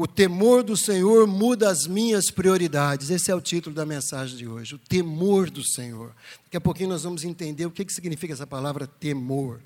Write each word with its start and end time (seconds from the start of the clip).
O 0.00 0.06
temor 0.06 0.62
do 0.62 0.76
Senhor 0.76 1.26
muda 1.26 1.68
as 1.68 1.84
minhas 1.84 2.30
prioridades. 2.30 3.10
Esse 3.10 3.32
é 3.32 3.34
o 3.34 3.40
título 3.40 3.74
da 3.74 3.84
mensagem 3.84 4.36
de 4.36 4.46
hoje. 4.46 4.76
O 4.76 4.78
temor 4.78 5.50
do 5.50 5.64
Senhor. 5.64 6.14
Daqui 6.44 6.56
a 6.56 6.60
pouquinho 6.60 6.90
nós 6.90 7.02
vamos 7.02 7.24
entender 7.24 7.66
o 7.66 7.70
que, 7.72 7.84
que 7.84 7.92
significa 7.92 8.32
essa 8.32 8.46
palavra 8.46 8.86
temor. 8.86 9.58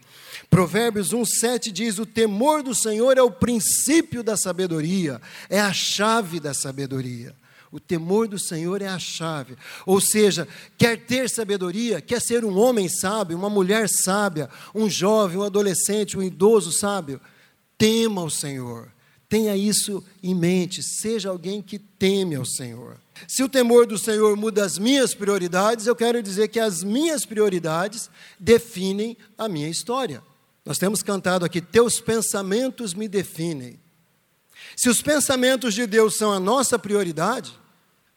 Provérbios 0.48 1.10
1,7 1.12 1.70
diz: 1.70 1.98
O 1.98 2.06
temor 2.06 2.62
do 2.62 2.74
Senhor 2.74 3.18
é 3.18 3.22
o 3.22 3.30
princípio 3.30 4.22
da 4.22 4.34
sabedoria, 4.34 5.20
é 5.50 5.60
a 5.60 5.70
chave 5.70 6.40
da 6.40 6.54
sabedoria. 6.54 7.36
O 7.70 7.78
temor 7.78 8.26
do 8.26 8.38
Senhor 8.38 8.80
é 8.80 8.88
a 8.88 8.98
chave. 8.98 9.54
Ou 9.84 10.00
seja, 10.00 10.48
quer 10.78 10.96
ter 11.04 11.28
sabedoria, 11.28 12.00
quer 12.00 12.22
ser 12.22 12.42
um 12.42 12.58
homem 12.58 12.88
sábio, 12.88 13.36
uma 13.36 13.50
mulher 13.50 13.86
sábia, 13.86 14.48
um 14.74 14.88
jovem, 14.88 15.36
um 15.36 15.42
adolescente, 15.42 16.16
um 16.16 16.22
idoso 16.22 16.72
sábio, 16.72 17.20
tema 17.76 18.24
o 18.24 18.30
Senhor 18.30 18.88
Tenha 19.32 19.56
isso 19.56 20.04
em 20.22 20.34
mente, 20.34 20.82
seja 20.82 21.30
alguém 21.30 21.62
que 21.62 21.78
teme 21.78 22.34
ao 22.34 22.44
Senhor. 22.44 23.00
Se 23.26 23.42
o 23.42 23.48
temor 23.48 23.86
do 23.86 23.96
Senhor 23.96 24.36
muda 24.36 24.62
as 24.62 24.76
minhas 24.76 25.14
prioridades, 25.14 25.86
eu 25.86 25.96
quero 25.96 26.22
dizer 26.22 26.48
que 26.48 26.60
as 26.60 26.82
minhas 26.82 27.24
prioridades 27.24 28.10
definem 28.38 29.16
a 29.38 29.48
minha 29.48 29.70
história. 29.70 30.22
Nós 30.66 30.76
temos 30.76 31.02
cantado 31.02 31.46
aqui: 31.46 31.62
Teus 31.62 31.98
pensamentos 31.98 32.92
me 32.92 33.08
definem. 33.08 33.80
Se 34.76 34.90
os 34.90 35.00
pensamentos 35.00 35.72
de 35.72 35.86
Deus 35.86 36.18
são 36.18 36.30
a 36.30 36.38
nossa 36.38 36.78
prioridade, 36.78 37.58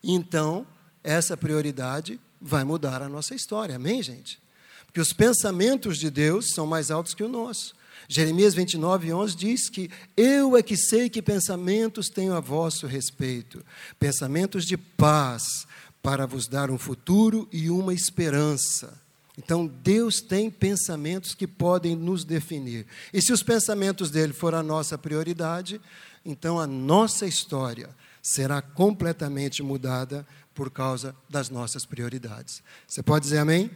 então 0.03 0.67
essa 1.01 1.37
prioridade 1.37 2.19
vai 2.41 2.65
mudar 2.65 3.01
a 3.01 3.07
nossa 3.07 3.33
história. 3.33 3.77
Amém, 3.77 4.03
gente? 4.03 4.37
Porque 4.85 4.99
os 4.99 5.13
pensamentos 5.13 5.97
de 5.97 6.09
Deus 6.09 6.49
são 6.49 6.67
mais 6.67 6.91
altos 6.91 7.13
que 7.13 7.23
o 7.23 7.29
nosso. 7.29 7.73
Jeremias 8.07 8.53
29, 8.53 9.13
11 9.13 9.35
diz 9.35 9.69
que 9.69 9.89
eu 10.15 10.55
é 10.55 10.61
que 10.61 10.77
sei 10.77 11.09
que 11.09 11.21
pensamentos 11.21 12.09
tenho 12.09 12.33
a 12.33 12.39
vosso 12.39 12.85
respeito, 12.87 13.63
pensamentos 13.99 14.65
de 14.65 14.77
paz, 14.77 15.67
para 16.01 16.27
vos 16.27 16.47
dar 16.47 16.69
um 16.69 16.77
futuro 16.77 17.49
e 17.51 17.69
uma 17.69 17.93
esperança. 17.93 18.93
Então, 19.37 19.65
Deus 19.65 20.21
tem 20.21 20.49
pensamentos 20.49 21.33
que 21.33 21.47
podem 21.47 21.95
nos 21.95 22.23
definir. 22.23 22.85
E 23.11 23.21
se 23.21 23.33
os 23.33 23.43
pensamentos 23.43 24.09
dele 24.11 24.31
forem 24.31 24.59
a 24.59 24.63
nossa 24.63 24.97
prioridade, 24.97 25.81
então 26.23 26.59
a 26.59 26.67
nossa 26.67 27.25
história 27.25 27.89
será 28.21 28.61
completamente 28.61 29.61
mudada 29.61 30.25
por 30.53 30.71
causa 30.71 31.15
das 31.29 31.49
nossas 31.49 31.85
prioridades. 31.85 32.63
Você 32.87 33.03
pode 33.03 33.23
dizer 33.23 33.39
amém? 33.39 33.69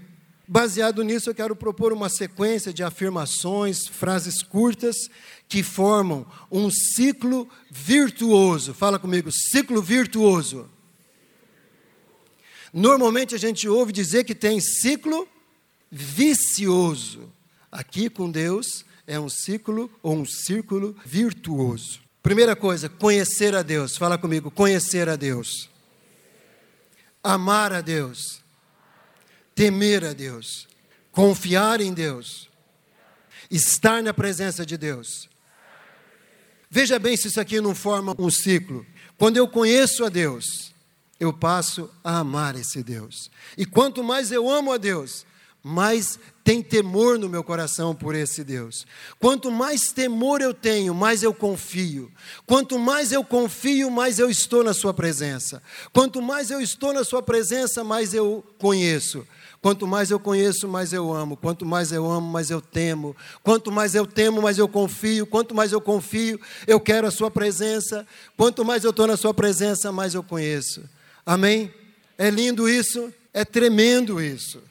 Baseado 0.52 1.04
nisso, 1.04 1.30
eu 1.30 1.36
quero 1.36 1.56
propor 1.56 1.94
uma 1.94 2.10
sequência 2.10 2.74
de 2.74 2.82
afirmações, 2.82 3.88
frases 3.88 4.42
curtas, 4.42 4.96
que 5.48 5.62
formam 5.62 6.26
um 6.52 6.72
ciclo 6.72 7.48
virtuoso. 7.70 8.74
Fala 8.74 8.98
comigo, 8.98 9.32
ciclo 9.32 9.80
virtuoso. 9.80 10.68
Normalmente 12.74 13.36
a 13.36 13.38
gente 13.38 13.70
ouve 13.70 13.92
dizer 13.92 14.24
que 14.24 14.34
tem 14.34 14.60
ciclo 14.60 15.28
vicioso. 15.92 17.32
Aqui 17.72 18.10
com 18.10 18.32
Deus 18.32 18.84
é 19.06 19.20
um 19.20 19.30
ciclo 19.30 19.88
ou 20.02 20.16
um 20.16 20.26
círculo 20.26 20.96
virtuoso. 21.06 22.00
Primeira 22.24 22.56
coisa, 22.56 22.90
conhecer 22.90 23.54
a 23.54 23.62
Deus. 23.62 23.96
Fala 23.96 24.18
comigo, 24.18 24.50
conhecer 24.50 25.10
a 25.10 25.16
Deus. 25.16 25.70
Amar 27.22 27.72
a 27.72 27.82
Deus 27.82 28.39
temer 29.60 30.06
a 30.06 30.14
Deus, 30.14 30.70
confiar 31.12 31.82
em 31.82 31.94
Deus, 31.94 32.48
estar 33.52 34.02
na 34.02 34.14
presença 34.14 34.66
de 34.66 34.78
Deus. 34.78 35.28
Veja 36.72 36.98
bem 36.98 37.18
se 37.18 37.28
isso 37.28 37.42
aqui 37.42 37.60
não 37.60 37.76
forma 37.76 38.16
um 38.18 38.32
ciclo. 38.32 38.86
Quando 39.18 39.36
eu 39.36 39.50
conheço 39.50 40.06
a 40.06 40.08
Deus, 40.08 40.74
eu 41.20 41.34
passo 41.34 41.92
a 42.02 42.20
amar 42.20 42.56
esse 42.56 42.82
Deus. 42.82 43.30
E 43.58 43.66
quanto 43.66 44.02
mais 44.02 44.32
eu 44.32 44.50
amo 44.50 44.72
a 44.72 44.78
Deus, 44.78 45.26
mais 45.62 46.18
tem 46.42 46.64
temor 46.64 47.20
no 47.20 47.28
meu 47.28 47.44
coração 47.44 47.94
por 47.94 48.16
esse 48.16 48.46
Deus. 48.46 48.88
Quanto 49.20 49.52
mais 49.52 49.92
temor 49.92 50.40
eu 50.40 50.54
tenho, 50.54 50.96
mais 50.96 51.22
eu 51.22 51.34
confio. 51.34 52.10
Quanto 52.46 52.80
mais 52.80 53.12
eu 53.12 53.26
confio, 53.26 53.92
mais 53.92 54.20
eu 54.20 54.30
estou 54.30 54.64
na 54.64 54.74
Sua 54.74 54.94
presença. 54.94 55.62
Quanto 55.92 56.22
mais 56.22 56.50
eu 56.50 56.62
estou 56.62 56.94
na 56.94 57.04
Sua 57.04 57.22
presença, 57.22 57.84
mais 57.84 58.14
eu 58.14 58.42
conheço. 58.58 59.28
Quanto 59.62 59.86
mais 59.86 60.10
eu 60.10 60.20
conheço, 60.20 60.68
mais 60.68 60.94
eu 60.94 61.14
amo. 61.14 61.36
Quanto 61.36 61.66
mais 61.66 61.92
eu 61.92 62.10
amo, 62.10 62.28
mais 62.28 62.50
eu 62.50 62.62
temo. 62.62 63.16
Quanto 63.44 63.72
mais 63.72 63.94
eu 63.94 64.06
temo, 64.06 64.42
mais 64.42 64.58
eu 64.58 64.68
confio. 64.68 65.28
Quanto 65.28 65.54
mais 65.54 65.74
eu 65.74 65.82
confio, 65.82 66.40
eu 66.66 66.80
quero 66.80 67.08
a 67.08 67.12
Sua 67.12 67.30
presença. 67.30 68.08
Quanto 68.38 68.64
mais 68.64 68.84
eu 68.84 68.92
estou 68.92 69.06
na 69.06 69.18
Sua 69.18 69.34
presença, 69.34 69.92
mais 69.92 70.14
eu 70.14 70.24
conheço. 70.24 70.82
Amém? 71.26 71.74
É 72.18 72.30
lindo 72.30 72.70
isso, 72.70 73.14
é 73.34 73.44
tremendo 73.44 74.22
isso. 74.22 74.62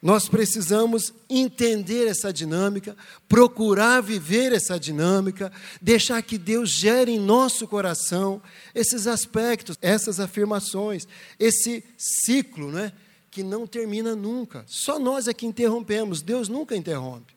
Nós 0.00 0.28
precisamos 0.28 1.12
entender 1.28 2.06
essa 2.06 2.32
dinâmica, 2.32 2.96
procurar 3.28 4.00
viver 4.00 4.52
essa 4.52 4.78
dinâmica, 4.78 5.50
deixar 5.82 6.22
que 6.22 6.38
Deus 6.38 6.70
gere 6.70 7.10
em 7.10 7.18
nosso 7.18 7.66
coração 7.66 8.40
esses 8.74 9.08
aspectos, 9.08 9.76
essas 9.82 10.20
afirmações, 10.20 11.06
esse 11.38 11.82
ciclo, 11.96 12.70
né, 12.70 12.92
que 13.30 13.42
não 13.42 13.66
termina 13.66 14.14
nunca. 14.14 14.64
Só 14.66 14.98
nós 14.98 15.28
é 15.28 15.34
que 15.34 15.46
interrompemos, 15.46 16.22
Deus 16.22 16.48
nunca 16.48 16.76
interrompe. 16.76 17.34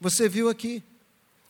Você 0.00 0.28
viu 0.28 0.48
aqui, 0.48 0.82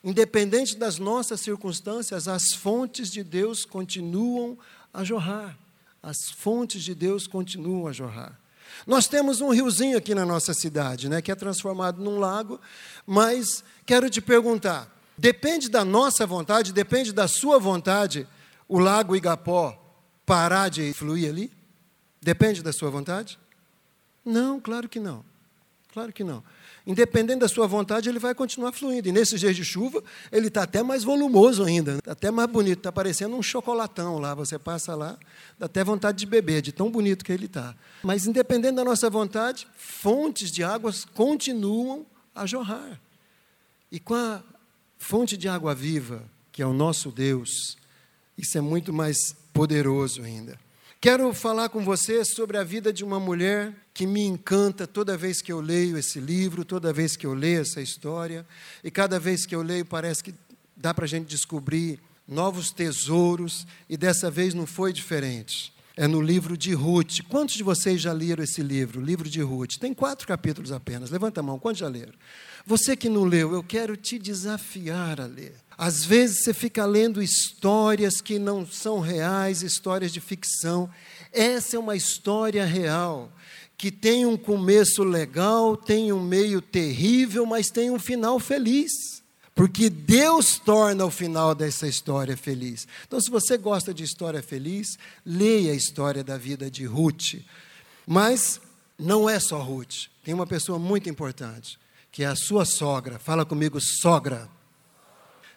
independente 0.04 0.76
das 0.76 0.98
nossas 0.98 1.40
circunstâncias, 1.40 2.28
as 2.28 2.52
fontes 2.52 3.10
de 3.10 3.24
Deus 3.24 3.64
continuam 3.64 4.58
a 4.92 5.02
jorrar. 5.04 5.58
As 6.02 6.30
fontes 6.36 6.82
de 6.82 6.94
Deus 6.94 7.26
continuam 7.26 7.86
a 7.86 7.92
jorrar. 7.92 8.38
Nós 8.86 9.06
temos 9.06 9.40
um 9.40 9.50
riozinho 9.50 9.96
aqui 9.96 10.14
na 10.14 10.26
nossa 10.26 10.52
cidade, 10.52 11.08
né, 11.08 11.22
que 11.22 11.30
é 11.30 11.34
transformado 11.34 12.02
num 12.02 12.18
lago, 12.18 12.60
mas 13.06 13.62
quero 13.86 14.10
te 14.10 14.20
perguntar: 14.20 14.90
depende 15.16 15.68
da 15.68 15.84
nossa 15.84 16.26
vontade, 16.26 16.72
depende 16.72 17.12
da 17.12 17.28
sua 17.28 17.58
vontade, 17.58 18.26
o 18.68 18.78
lago 18.78 19.14
Igapó 19.14 19.78
parar 20.26 20.68
de 20.68 20.92
fluir 20.92 21.28
ali? 21.28 21.52
Depende 22.20 22.62
da 22.62 22.72
sua 22.72 22.90
vontade? 22.90 23.38
Não, 24.24 24.60
claro 24.60 24.88
que 24.88 25.00
não. 25.00 25.24
Claro 25.92 26.12
que 26.12 26.24
não. 26.24 26.42
Independente 26.86 27.40
da 27.40 27.48
sua 27.48 27.66
vontade, 27.66 28.08
ele 28.08 28.18
vai 28.18 28.34
continuar 28.34 28.72
fluindo. 28.72 29.08
E 29.08 29.12
nesses 29.12 29.38
dias 29.38 29.54
de 29.54 29.64
chuva, 29.64 30.02
ele 30.32 30.48
está 30.48 30.62
até 30.62 30.82
mais 30.82 31.04
volumoso 31.04 31.62
ainda, 31.62 31.98
está 31.98 32.12
até 32.12 32.30
mais 32.30 32.48
bonito, 32.50 32.78
está 32.78 32.90
parecendo 32.90 33.36
um 33.36 33.42
chocolatão 33.42 34.18
lá. 34.18 34.34
Você 34.34 34.58
passa 34.58 34.94
lá, 34.94 35.18
dá 35.58 35.66
até 35.66 35.84
vontade 35.84 36.18
de 36.18 36.26
beber, 36.26 36.62
de 36.62 36.72
tão 36.72 36.90
bonito 36.90 37.24
que 37.24 37.32
ele 37.32 37.44
está. 37.44 37.74
Mas 38.02 38.26
independente 38.26 38.74
da 38.74 38.84
nossa 38.84 39.08
vontade, 39.10 39.68
fontes 39.76 40.50
de 40.50 40.64
águas 40.64 41.04
continuam 41.04 42.06
a 42.34 42.46
jorrar. 42.46 43.00
E 43.90 44.00
com 44.00 44.14
a 44.14 44.42
fonte 44.98 45.36
de 45.36 45.48
água 45.48 45.74
viva, 45.74 46.24
que 46.50 46.62
é 46.62 46.66
o 46.66 46.72
nosso 46.72 47.10
Deus, 47.10 47.76
isso 48.36 48.56
é 48.56 48.60
muito 48.60 48.92
mais 48.92 49.36
poderoso 49.52 50.22
ainda. 50.22 50.58
Quero 51.00 51.32
falar 51.34 51.68
com 51.68 51.84
você 51.84 52.24
sobre 52.24 52.56
a 52.56 52.64
vida 52.64 52.92
de 52.92 53.04
uma 53.04 53.20
mulher 53.20 53.74
que 53.94 54.06
me 54.06 54.22
encanta 54.22 54.86
toda 54.86 55.16
vez 55.16 55.42
que 55.42 55.53
eu 55.53 55.60
leio 55.60 55.98
esse 55.98 56.19
livro, 56.19 56.64
toda 56.64 56.92
vez 56.92 57.16
que 57.16 57.26
eu 57.26 57.34
leio 57.34 57.60
essa 57.60 57.80
história, 57.80 58.47
e 58.82 58.91
cada 58.91 59.19
vez 59.19 59.44
que 59.44 59.54
eu 59.54 59.62
leio 59.62 59.84
parece 59.84 60.25
que 60.25 60.34
dá 60.76 60.94
para 60.94 61.04
a 61.04 61.08
gente 61.08 61.26
descobrir 61.26 62.00
novos 62.26 62.70
tesouros, 62.70 63.66
e 63.88 63.97
dessa 63.97 64.31
vez 64.31 64.54
não 64.54 64.66
foi 64.66 64.92
diferente. 64.92 65.72
É 65.94 66.06
no 66.06 66.22
livro 66.22 66.56
de 66.56 66.72
Ruth. 66.72 67.20
Quantos 67.28 67.54
de 67.54 67.62
vocês 67.62 68.00
já 68.00 68.12
leram 68.12 68.42
esse 68.42 68.62
livro, 68.62 69.00
o 69.00 69.04
livro 69.04 69.28
de 69.28 69.42
Ruth? 69.42 69.76
Tem 69.78 69.92
quatro 69.92 70.26
capítulos 70.26 70.72
apenas. 70.72 71.10
Levanta 71.10 71.41
a 71.41 71.42
mão, 71.42 71.58
quantos 71.58 71.81
já 71.81 71.88
leram? 71.88 72.14
Você 72.64 72.97
que 72.97 73.10
não 73.10 73.25
leu, 73.25 73.52
eu 73.52 73.62
quero 73.62 73.94
te 73.94 74.19
desafiar 74.19 75.20
a 75.20 75.26
ler. 75.26 75.54
Às 75.76 76.02
vezes 76.02 76.44
você 76.44 76.54
fica 76.54 76.86
lendo 76.86 77.22
histórias 77.22 78.22
que 78.22 78.38
não 78.38 78.66
são 78.66 79.00
reais, 79.00 79.62
histórias 79.62 80.12
de 80.12 80.20
ficção. 80.20 80.88
Essa 81.31 81.76
é 81.76 81.78
uma 81.78 81.96
história 81.96 82.64
real, 82.64 83.31
que 83.82 83.90
tem 83.90 84.25
um 84.25 84.37
começo 84.37 85.02
legal, 85.02 85.76
tem 85.76 86.12
um 86.12 86.23
meio 86.23 86.62
terrível, 86.62 87.44
mas 87.44 87.69
tem 87.69 87.90
um 87.90 87.99
final 87.99 88.38
feliz. 88.38 88.93
Porque 89.56 89.90
Deus 89.90 90.56
torna 90.56 91.05
o 91.05 91.11
final 91.11 91.52
dessa 91.52 91.88
história 91.88 92.37
feliz. 92.37 92.87
Então, 93.05 93.20
se 93.20 93.29
você 93.29 93.58
gosta 93.58 93.93
de 93.93 94.05
história 94.05 94.40
feliz, 94.40 94.96
leia 95.26 95.73
a 95.73 95.75
história 95.75 96.23
da 96.23 96.38
vida 96.38 96.70
de 96.70 96.84
Ruth. 96.84 97.43
Mas 98.06 98.61
não 98.96 99.29
é 99.29 99.40
só 99.40 99.61
Ruth, 99.61 100.06
tem 100.23 100.32
uma 100.32 100.46
pessoa 100.46 100.78
muito 100.78 101.11
importante, 101.11 101.76
que 102.12 102.23
é 102.23 102.26
a 102.26 102.37
sua 102.37 102.64
sogra. 102.64 103.19
Fala 103.19 103.44
comigo, 103.44 103.81
sogra. 103.81 104.49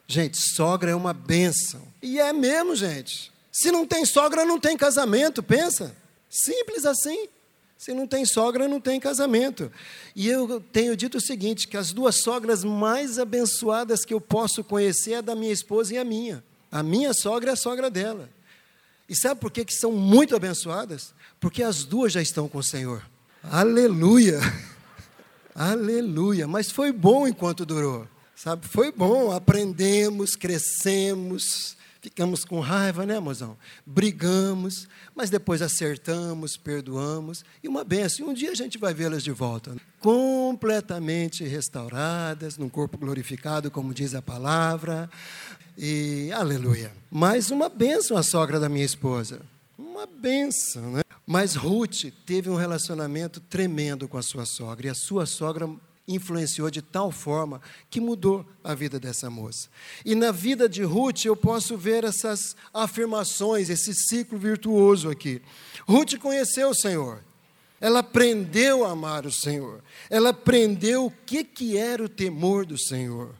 Gente, 0.07 0.42
sogra 0.42 0.89
é 0.89 0.95
uma 0.95 1.13
bênção. 1.13 1.88
E 2.01 2.19
é 2.19 2.33
mesmo, 2.33 2.75
gente. 2.75 3.31
Se 3.51 3.71
não 3.71 3.86
tem 3.86 4.04
sogra, 4.04 4.44
não 4.44 4.60
tem 4.60 4.75
casamento, 4.75 5.44
pensa. 5.44 5.95
Simples 6.28 6.88
assim. 6.88 7.30
Se 7.85 7.93
não 7.93 8.07
tem 8.07 8.25
sogra, 8.25 8.67
não 8.67 8.81
tem 8.81 8.99
casamento. 8.99 9.71
E 10.15 10.27
eu 10.27 10.59
tenho 10.59 10.97
dito 10.97 11.19
o 11.19 11.21
seguinte: 11.21 11.67
que 11.67 11.77
as 11.77 11.93
duas 11.93 12.23
sogras 12.23 12.63
mais 12.63 13.19
abençoadas 13.19 14.03
que 14.03 14.11
eu 14.11 14.19
posso 14.19 14.63
conhecer 14.63 15.11
é 15.11 15.17
a 15.17 15.21
da 15.21 15.35
minha 15.35 15.53
esposa 15.53 15.93
e 15.93 15.97
a 15.99 16.03
minha. 16.03 16.43
A 16.71 16.81
minha 16.81 17.13
sogra 17.13 17.51
é 17.51 17.53
a 17.53 17.55
sogra 17.55 17.87
dela. 17.91 18.27
E 19.07 19.15
sabe 19.15 19.39
por 19.39 19.51
que, 19.51 19.63
que 19.63 19.71
são 19.71 19.91
muito 19.91 20.35
abençoadas? 20.35 21.13
Porque 21.39 21.61
as 21.61 21.83
duas 21.83 22.11
já 22.11 22.23
estão 22.23 22.49
com 22.49 22.57
o 22.57 22.63
Senhor. 22.63 23.03
Aleluia! 23.43 24.39
Aleluia! 25.53 26.47
Mas 26.47 26.71
foi 26.71 26.91
bom 26.91 27.27
enquanto 27.27 27.67
durou. 27.67 28.07
Sabe, 28.35 28.67
foi 28.67 28.91
bom, 28.91 29.31
aprendemos, 29.31 30.35
crescemos, 30.35 31.77
ficamos 32.06 32.46
com 32.46 32.60
raiva, 32.60 33.04
né, 33.04 33.19
mozão? 33.19 33.57
Brigamos, 33.84 34.88
mas 35.16 35.31
depois 35.31 35.60
acertamos, 35.60 36.56
perdoamos, 36.56 37.44
e 37.63 37.68
uma 37.68 37.84
benção. 37.84 38.28
E 38.28 38.30
um 38.30 38.34
dia 38.34 38.52
a 38.52 38.56
gente 38.56 38.78
vai 38.78 38.94
vê-las 38.94 39.24
de 39.24 39.31
volta, 39.31 39.75
completamente 40.00 41.44
restauradas, 41.44 42.60
num 42.60 42.69
corpo 42.69 42.96
glorificado, 42.96 43.72
como 43.72 43.92
diz 43.92 44.13
a 44.13 44.22
palavra, 44.22 45.10
e 45.75 46.31
aleluia. 46.31 46.92
Mais 47.10 47.50
uma 47.50 47.69
benção 47.69 48.16
a 48.18 48.22
sogra 48.22 48.60
da 48.60 48.69
minha 48.69 48.86
esposa. 48.86 49.42
Uma 49.75 50.06
benção, 50.06 50.92
né? 50.92 51.02
Mas 51.25 51.56
Ruth 51.56 52.12
teve 52.24 52.52
um 52.52 52.56
relacionamento 52.56 53.40
tremendo 53.40 54.07
com 54.07 54.19
a 54.19 54.22
sua 54.22 54.46
sogra, 54.46 54.86
e 54.86 54.90
a 54.92 54.96
sua 54.96 55.25
sogra 55.25 55.68
influenciou 56.07 56.69
de 56.69 56.81
tal 56.81 57.12
forma 57.12 57.62
que 57.90 58.00
mudou 58.00 58.46
a 58.63 58.75
vida 58.75 59.00
dessa 59.00 59.30
moça. 59.30 59.69
E 60.04 60.13
na 60.13 60.31
vida 60.31 60.69
de 60.69 60.84
Ruth 60.84 61.25
eu 61.25 61.36
posso 61.36 61.78
ver 61.78 62.04
essas 62.04 62.56
afirmações, 62.74 63.69
esse 63.69 63.94
ciclo 63.94 64.38
virtuoso 64.38 65.10
aqui. 65.10 65.42
Ruth 65.88 66.18
conheceu 66.18 66.69
o 66.69 66.75
Senhor. 66.75 67.24
Ela 67.81 68.00
aprendeu 68.00 68.86
a 68.86 68.92
amar 68.92 69.25
o 69.25 69.31
Senhor. 69.31 69.84
Ela 70.10 70.30
aprendeu 70.30 71.06
o 71.06 71.12
que, 71.12 71.44
que 71.44 71.78
era 71.78 72.04
o 72.04 72.10
temor 72.10 72.66
do 72.66 72.78
Senhor. 72.78 73.36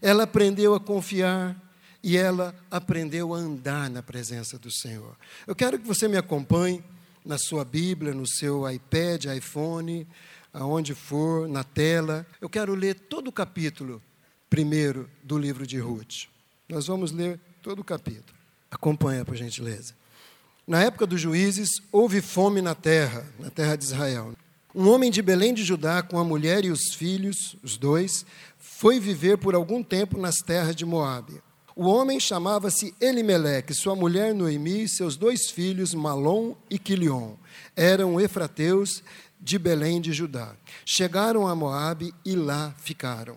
Ela 0.00 0.24
aprendeu 0.24 0.74
a 0.74 0.80
confiar 0.80 1.60
e 2.02 2.16
ela 2.16 2.54
aprendeu 2.70 3.34
a 3.34 3.38
andar 3.38 3.90
na 3.90 4.02
presença 4.02 4.58
do 4.58 4.70
Senhor. 4.70 5.16
Eu 5.46 5.54
quero 5.54 5.78
que 5.78 5.86
você 5.86 6.06
me 6.06 6.16
acompanhe 6.16 6.82
na 7.24 7.38
sua 7.38 7.64
Bíblia, 7.64 8.12
no 8.12 8.26
seu 8.26 8.70
iPad, 8.70 9.24
iPhone, 9.36 10.06
aonde 10.54 10.94
for, 10.94 11.48
na 11.48 11.64
tela. 11.64 12.24
Eu 12.40 12.48
quero 12.48 12.74
ler 12.74 12.94
todo 12.94 13.28
o 13.28 13.32
capítulo 13.32 14.00
primeiro 14.48 15.10
do 15.22 15.36
livro 15.36 15.66
de 15.66 15.78
Ruth. 15.80 16.28
Nós 16.68 16.86
vamos 16.86 17.10
ler 17.10 17.40
todo 17.60 17.80
o 17.80 17.84
capítulo. 17.84 18.38
Acompanha, 18.70 19.24
por 19.24 19.34
gentileza. 19.34 19.94
Na 20.66 20.82
época 20.82 21.06
dos 21.06 21.20
juízes, 21.20 21.68
houve 21.92 22.22
fome 22.22 22.62
na 22.62 22.74
terra, 22.74 23.26
na 23.38 23.50
terra 23.50 23.76
de 23.76 23.84
Israel. 23.84 24.32
Um 24.74 24.88
homem 24.88 25.10
de 25.10 25.20
Belém 25.20 25.52
de 25.52 25.62
Judá, 25.62 26.02
com 26.02 26.18
a 26.18 26.24
mulher 26.24 26.64
e 26.64 26.70
os 26.70 26.94
filhos, 26.94 27.56
os 27.62 27.76
dois, 27.76 28.24
foi 28.58 28.98
viver 28.98 29.38
por 29.38 29.54
algum 29.54 29.82
tempo 29.82 30.18
nas 30.18 30.36
terras 30.36 30.74
de 30.74 30.86
Moabe. 30.86 31.42
O 31.76 31.86
homem 31.86 32.20
chamava-se 32.20 32.94
Elimeleque, 33.00 33.74
sua 33.74 33.96
mulher 33.96 34.32
Noemi 34.32 34.84
e 34.84 34.88
seus 34.88 35.16
dois 35.16 35.50
filhos, 35.50 35.92
Malom 35.92 36.54
e 36.70 36.78
Quilion. 36.78 37.34
Eram 37.76 38.20
efrateus 38.20 39.02
de 39.44 39.58
Belém 39.58 40.00
de 40.00 40.10
Judá. 40.10 40.56
Chegaram 40.86 41.46
a 41.46 41.54
Moabe 41.54 42.14
e 42.24 42.34
lá 42.34 42.74
ficaram. 42.78 43.36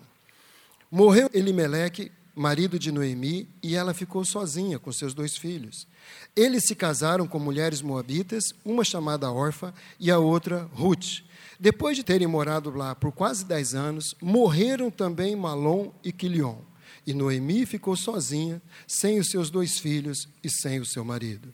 Morreu 0.90 1.28
Elimeleque, 1.34 2.10
marido 2.34 2.78
de 2.78 2.90
Noemi, 2.90 3.46
e 3.62 3.76
ela 3.76 3.92
ficou 3.92 4.24
sozinha 4.24 4.78
com 4.78 4.90
seus 4.90 5.12
dois 5.12 5.36
filhos. 5.36 5.86
Eles 6.34 6.64
se 6.64 6.74
casaram 6.74 7.26
com 7.26 7.38
mulheres 7.38 7.82
moabitas, 7.82 8.54
uma 8.64 8.84
chamada 8.84 9.30
Orfa 9.30 9.74
e 10.00 10.10
a 10.10 10.18
outra 10.18 10.66
Ruth. 10.72 11.22
Depois 11.60 11.94
de 11.94 12.02
terem 12.02 12.26
morado 12.26 12.70
lá 12.70 12.94
por 12.94 13.12
quase 13.12 13.44
dez 13.44 13.74
anos, 13.74 14.14
morreram 14.22 14.90
também 14.90 15.36
Malom 15.36 15.92
e 16.02 16.10
Quilion. 16.10 16.56
E 17.06 17.12
Noemi 17.12 17.66
ficou 17.66 17.96
sozinha, 17.96 18.62
sem 18.86 19.18
os 19.18 19.28
seus 19.28 19.50
dois 19.50 19.78
filhos 19.78 20.26
e 20.42 20.48
sem 20.48 20.80
o 20.80 20.86
seu 20.86 21.04
marido. 21.04 21.52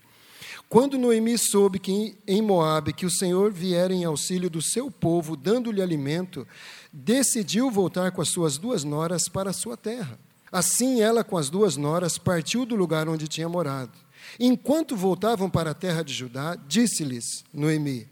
Quando 0.69 0.99
Noemi 0.99 1.39
soube 1.39 1.79
que 1.79 2.17
em 2.27 2.43
Moabe 2.43 2.93
que 2.93 3.07
o 3.07 3.11
Senhor 3.11 3.53
viera 3.53 3.93
em 3.93 4.05
auxílio 4.05 4.51
do 4.51 4.61
seu 4.61 4.91
povo, 4.91 5.37
dando-lhe 5.37 5.81
alimento, 5.81 6.47
decidiu 6.93 7.71
voltar 7.71 8.11
com 8.13 8.21
as 8.21 8.29
suas 8.29 8.59
duas 8.59 8.83
noras 8.83 9.29
para 9.29 9.51
a 9.51 9.55
sua 9.55 9.77
terra. 9.77 10.19
Assim 10.51 11.01
ela 11.01 11.25
com 11.25 11.37
as 11.37 11.51
duas 11.51 11.77
noras 11.77 12.19
partiu 12.19 12.65
do 12.65 12.77
lugar 12.77 13.09
onde 13.09 13.29
tinha 13.29 13.49
morado. 13.49 13.93
Enquanto 14.39 14.97
voltavam 14.97 15.51
para 15.51 15.71
a 15.71 15.75
terra 15.75 16.03
de 16.03 16.13
Judá, 16.13 16.57
disse-lhes 16.57 17.45
Noemi: 17.53 18.09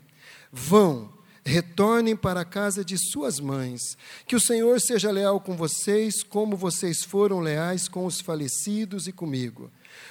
Vão, 0.52 1.12
retornem 1.44 2.16
para 2.16 2.40
a 2.40 2.44
casa 2.44 2.84
de 2.84 2.96
suas 2.98 3.40
mães. 3.40 3.96
Que 4.26 4.36
o 4.36 4.40
Senhor 4.40 4.80
seja 4.80 5.10
leal 5.10 5.40
com 5.40 5.56
vocês, 5.56 6.22
como 6.22 6.56
vocês 6.56 7.02
foram 7.02 7.40
leais 7.40 7.88
com 7.88 8.06
os 8.06 8.20
falecidos 8.20 9.06
e 9.06 9.12
comigo. 9.12 9.70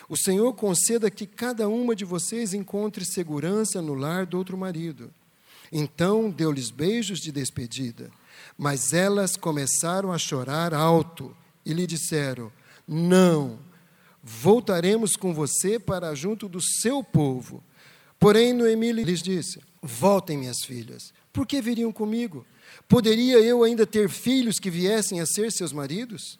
O 0.10 0.18
Senhor 0.18 0.54
conceda 0.54 1.10
que 1.10 1.26
cada 1.26 1.68
uma 1.68 1.96
de 1.96 2.06
vocês 2.06 2.54
encontre 2.54 3.06
segurança 3.06 3.82
no 3.82 3.94
lar 3.94 4.26
do 4.26 4.38
outro 4.38 4.58
marido. 4.58 5.12
Então 5.72 6.30
deu-lhes 6.30 6.70
beijos 6.70 7.20
de 7.20 7.32
despedida. 7.32 8.12
Mas 8.58 8.94
elas 8.94 9.36
começaram 9.36 10.12
a 10.12 10.18
chorar 10.18 10.74
alto 10.74 11.36
e 11.66 11.74
lhe 11.74 11.88
disseram: 11.88 12.52
Não, 12.88 13.60
voltaremos 14.24 15.16
com 15.16 15.34
você 15.34 15.80
para 15.80 16.14
junto 16.14 16.50
do 16.50 16.62
seu 16.62 17.04
povo. 17.04 17.64
Porém, 18.20 18.54
Noemi 18.54 18.92
lhes 18.92 19.22
disse: 19.22 19.60
Voltem, 19.82 20.38
minhas 20.38 20.64
filhas, 20.66 21.14
por 21.32 21.48
que 21.48 21.62
viriam 21.62 21.92
comigo? 21.92 22.46
Poderia 22.88 23.40
eu 23.40 23.64
ainda 23.64 23.86
ter 23.86 24.10
filhos 24.10 24.60
que 24.60 24.70
viessem 24.70 25.20
a 25.20 25.26
ser 25.26 25.52
seus 25.52 25.72
maridos? 25.74 26.40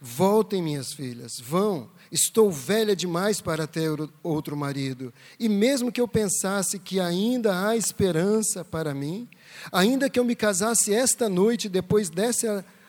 Voltem, 0.00 0.62
minhas 0.62 0.92
filhas, 0.92 1.40
vão. 1.40 1.90
Estou 2.10 2.50
velha 2.50 2.96
demais 2.96 3.40
para 3.40 3.66
ter 3.66 3.90
outro 4.22 4.56
marido. 4.56 5.12
E 5.38 5.48
mesmo 5.48 5.92
que 5.92 6.00
eu 6.00 6.08
pensasse 6.08 6.78
que 6.78 6.98
ainda 6.98 7.66
há 7.66 7.76
esperança 7.76 8.64
para 8.64 8.94
mim, 8.94 9.28
ainda 9.70 10.08
que 10.08 10.18
eu 10.18 10.24
me 10.24 10.34
casasse 10.34 10.92
esta 10.92 11.28
noite 11.28 11.68
depois 11.68 12.08
desse 12.08 12.46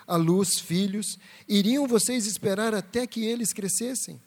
à 0.07 0.15
luz 0.15 0.59
filhos, 0.59 1.19
iriam 1.47 1.87
vocês 1.87 2.25
esperar 2.25 2.73
até 2.73 3.05
que 3.05 3.25
eles 3.25 3.53
crescessem? 3.53 4.19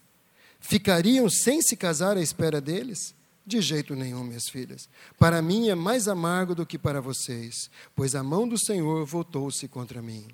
Ficariam 0.61 1.29
sem 1.29 1.61
se 1.61 1.77
casar 1.77 2.17
à 2.17 2.23
espera 2.23 2.61
deles? 2.61 3.15
De 3.45 3.61
jeito 3.61 3.97
nenhum, 3.97 4.23
minhas 4.23 4.49
filhas. 4.49 4.89
Para 5.19 5.43
mim 5.43 5.69
é 5.69 5.75
mais 5.75 6.07
amargo 6.07 6.55
do 6.55 6.65
que 6.65 6.79
para 6.79 7.01
vocês, 7.01 7.69
pois 7.97 8.15
a 8.15 8.23
mão 8.23 8.47
do 8.47 8.57
Senhor 8.57 9.05
voltou-se 9.05 9.67
contra 9.67 10.01
mim. 10.01 10.29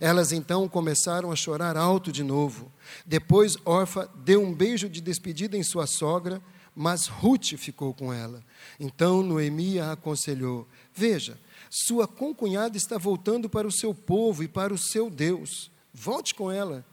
Elas 0.00 0.32
então 0.32 0.68
começaram 0.68 1.30
a 1.30 1.36
chorar 1.36 1.76
alto 1.76 2.10
de 2.10 2.22
novo. 2.22 2.72
Depois 3.06 3.56
Orfa 3.64 4.10
deu 4.24 4.42
um 4.42 4.52
beijo 4.52 4.88
de 4.88 5.00
despedida 5.00 5.56
em 5.56 5.62
sua 5.62 5.86
sogra, 5.86 6.42
mas 6.74 7.06
Ruth 7.06 7.54
ficou 7.56 7.92
com 7.92 8.12
ela. 8.12 8.42
Então 8.78 9.22
Noemi 9.22 9.78
a 9.78 9.92
aconselhou: 9.92 10.66
Veja, 10.94 11.38
sua 11.70 12.06
concunhada 12.06 12.76
está 12.76 12.96
voltando 12.96 13.48
para 13.48 13.66
o 13.66 13.72
seu 13.72 13.94
povo 13.94 14.42
e 14.42 14.48
para 14.48 14.72
o 14.72 14.78
seu 14.78 15.10
Deus. 15.10 15.70
Volte 15.92 16.34
com 16.34 16.50
ela. 16.50 16.84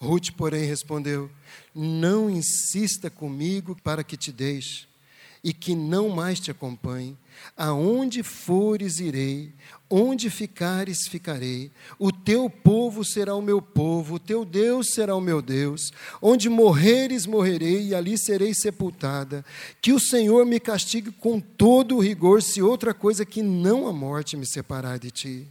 Ruth, 0.00 0.30
porém, 0.36 0.64
respondeu: 0.64 1.30
Não 1.74 2.30
insista 2.30 3.10
comigo 3.10 3.76
para 3.82 4.04
que 4.04 4.16
te 4.16 4.30
deixe 4.32 4.88
e 5.42 5.52
que 5.52 5.74
não 5.74 6.08
mais 6.10 6.38
te 6.38 6.50
acompanhe. 6.50 7.16
Aonde 7.56 8.22
fores, 8.22 9.00
irei, 9.00 9.52
onde 9.90 10.30
ficares, 10.30 11.08
ficarei. 11.08 11.70
O 11.98 12.12
teu 12.12 12.48
povo 12.48 13.04
será 13.04 13.34
o 13.34 13.42
meu 13.42 13.60
povo, 13.60 14.14
o 14.14 14.18
teu 14.18 14.44
Deus 14.44 14.90
será 14.94 15.16
o 15.16 15.20
meu 15.20 15.42
Deus. 15.42 15.90
Onde 16.22 16.48
morreres, 16.48 17.26
morrerei, 17.26 17.88
e 17.88 17.94
ali 17.94 18.16
serei 18.16 18.54
sepultada. 18.54 19.44
Que 19.82 19.92
o 19.92 20.00
Senhor 20.00 20.46
me 20.46 20.60
castigue 20.60 21.10
com 21.10 21.40
todo 21.40 21.96
o 21.96 22.00
rigor, 22.00 22.42
se 22.42 22.62
outra 22.62 22.94
coisa 22.94 23.26
que 23.26 23.42
não 23.42 23.88
a 23.88 23.92
morte 23.92 24.36
me 24.36 24.46
separar 24.46 24.98
de 24.98 25.10
ti. 25.10 25.48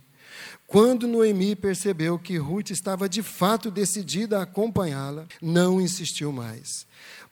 Quando 0.65 1.08
Noemi 1.08 1.55
percebeu 1.55 2.17
que 2.17 2.38
Ruth 2.38 2.69
estava 2.69 3.10
de 3.10 3.22
fato 3.22 3.69
decidida 3.69 4.39
a 4.39 4.43
acompanhá-la, 4.43 5.27
não 5.41 5.81
insistiu 5.81 6.31
mais. 6.31 6.88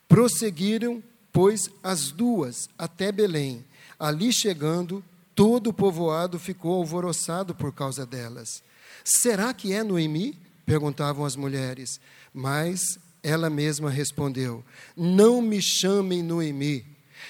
Prosseguiram 0.08 1.02
pois, 1.38 1.70
as 1.84 2.10
duas 2.10 2.68
até 2.76 3.12
Belém. 3.12 3.64
Ali 4.00 4.34
chegando, 4.34 5.04
todo 5.38 5.68
o 5.68 5.74
povoado 5.74 6.40
ficou 6.40 6.74
alvoroçado 6.74 7.54
por 7.54 7.72
causa 7.72 8.08
delas. 8.08 8.64
Será 9.04 9.54
que 9.54 9.72
é 9.72 9.84
Noemi? 9.84 10.36
perguntavam 10.66 11.24
as 11.24 11.36
mulheres. 11.36 12.02
Mas 12.34 12.98
ela 13.22 13.48
mesma 13.48 13.92
respondeu: 13.92 14.66
Não 14.96 15.40
me 15.40 15.62
chamem 15.62 16.24
Noemi, 16.24 16.84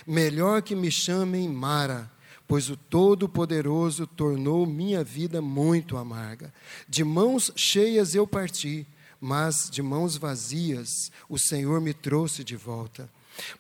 melhor 0.08 0.62
que 0.62 0.74
me 0.74 0.90
chamem 0.90 1.50
Mara, 1.50 2.10
pois 2.48 2.70
o 2.70 2.78
Todo-Poderoso 2.78 4.08
tornou 4.08 4.66
minha 4.66 5.04
vida 5.04 5.42
muito 5.42 5.98
amarga. 5.98 6.54
De 6.88 7.04
mãos 7.04 7.52
cheias 7.58 8.16
eu 8.16 8.26
parti, 8.26 8.88
mas 9.20 9.70
de 9.70 9.82
mãos 9.82 10.16
vazias 10.16 11.12
o 11.28 11.38
Senhor 11.38 11.82
me 11.82 11.94
trouxe 11.94 12.42
de 12.42 12.56
volta. 12.56 13.10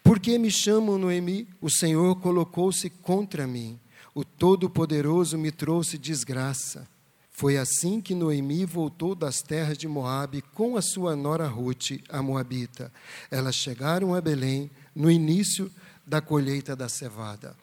Por 0.01 0.21
que 0.21 0.39
me 0.39 0.49
chamam 0.49 0.97
Noemi? 0.97 1.49
O 1.59 1.69
Senhor 1.69 2.15
colocou-se 2.21 2.89
contra 2.89 3.45
mim. 3.45 3.77
O 4.17 4.25
Todo-Poderoso 4.25 5.37
me 5.37 5.51
trouxe 5.51 5.95
desgraça. 5.95 6.87
Foi 7.29 7.55
assim 7.55 8.01
que 8.01 8.15
Noemi 8.15 8.65
voltou 8.65 9.13
das 9.13 9.43
terras 9.43 9.77
de 9.77 9.87
Moabe 9.87 10.41
com 10.55 10.75
a 10.75 10.81
sua 10.81 11.15
nora 11.15 11.47
Ruth, 11.47 12.01
a 12.09 12.19
moabita. 12.19 12.91
Elas 13.29 13.53
chegaram 13.53 14.15
a 14.15 14.19
Belém 14.19 14.71
no 14.95 15.11
início 15.11 15.71
da 16.03 16.19
colheita 16.19 16.75
da 16.75 16.89
cevada. 16.89 17.55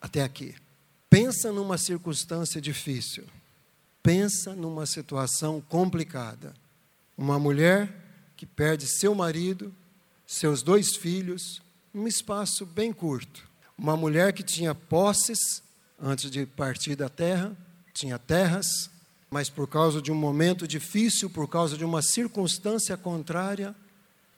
Até 0.00 0.22
aqui. 0.22 0.54
Pensa 1.10 1.50
numa 1.50 1.76
circunstância 1.76 2.60
difícil. 2.60 3.24
Pensa 4.00 4.54
numa 4.54 4.86
situação 4.86 5.60
complicada. 5.60 6.54
Uma 7.18 7.36
mulher 7.36 7.92
que 8.36 8.46
perde 8.46 8.86
seu 8.86 9.12
marido, 9.12 9.74
seus 10.24 10.62
dois 10.62 10.94
filhos, 10.94 11.60
num 11.92 12.06
espaço 12.06 12.64
bem 12.64 12.92
curto. 12.92 13.44
Uma 13.76 13.96
mulher 13.96 14.32
que 14.32 14.44
tinha 14.44 14.72
posses 14.72 15.68
antes 16.00 16.30
de 16.30 16.46
partir 16.46 16.96
da 16.96 17.08
terra, 17.08 17.56
tinha 17.92 18.18
terras, 18.18 18.90
mas 19.30 19.50
por 19.50 19.68
causa 19.68 20.00
de 20.00 20.10
um 20.10 20.14
momento 20.14 20.66
difícil, 20.66 21.28
por 21.28 21.48
causa 21.48 21.76
de 21.76 21.84
uma 21.84 22.02
circunstância 22.02 22.96
contrária, 22.96 23.74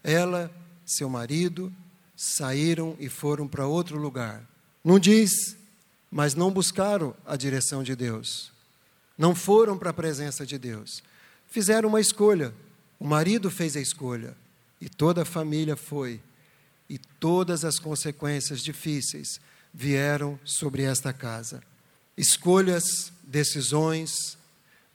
ela, 0.02 0.50
seu 0.84 1.08
marido, 1.08 1.72
saíram 2.16 2.96
e 2.98 3.08
foram 3.08 3.46
para 3.46 3.66
outro 3.66 3.96
lugar. 3.98 4.42
Não 4.84 4.98
diz, 4.98 5.56
mas 6.10 6.34
não 6.34 6.50
buscaram 6.50 7.14
a 7.24 7.36
direção 7.36 7.82
de 7.82 7.94
Deus. 7.94 8.52
Não 9.16 9.34
foram 9.34 9.78
para 9.78 9.90
a 9.90 9.94
presença 9.94 10.44
de 10.44 10.58
Deus. 10.58 11.02
Fizeram 11.48 11.88
uma 11.88 12.00
escolha. 12.00 12.52
O 12.98 13.06
marido 13.06 13.50
fez 13.50 13.76
a 13.76 13.80
escolha 13.80 14.36
e 14.80 14.88
toda 14.88 15.22
a 15.22 15.24
família 15.24 15.76
foi. 15.76 16.20
E 16.88 16.98
todas 16.98 17.64
as 17.64 17.78
consequências 17.78 18.60
difíceis 18.60 19.40
vieram 19.72 20.38
sobre 20.44 20.82
esta 20.82 21.12
casa. 21.12 21.62
Escolhas, 22.16 23.12
decisões, 23.22 24.36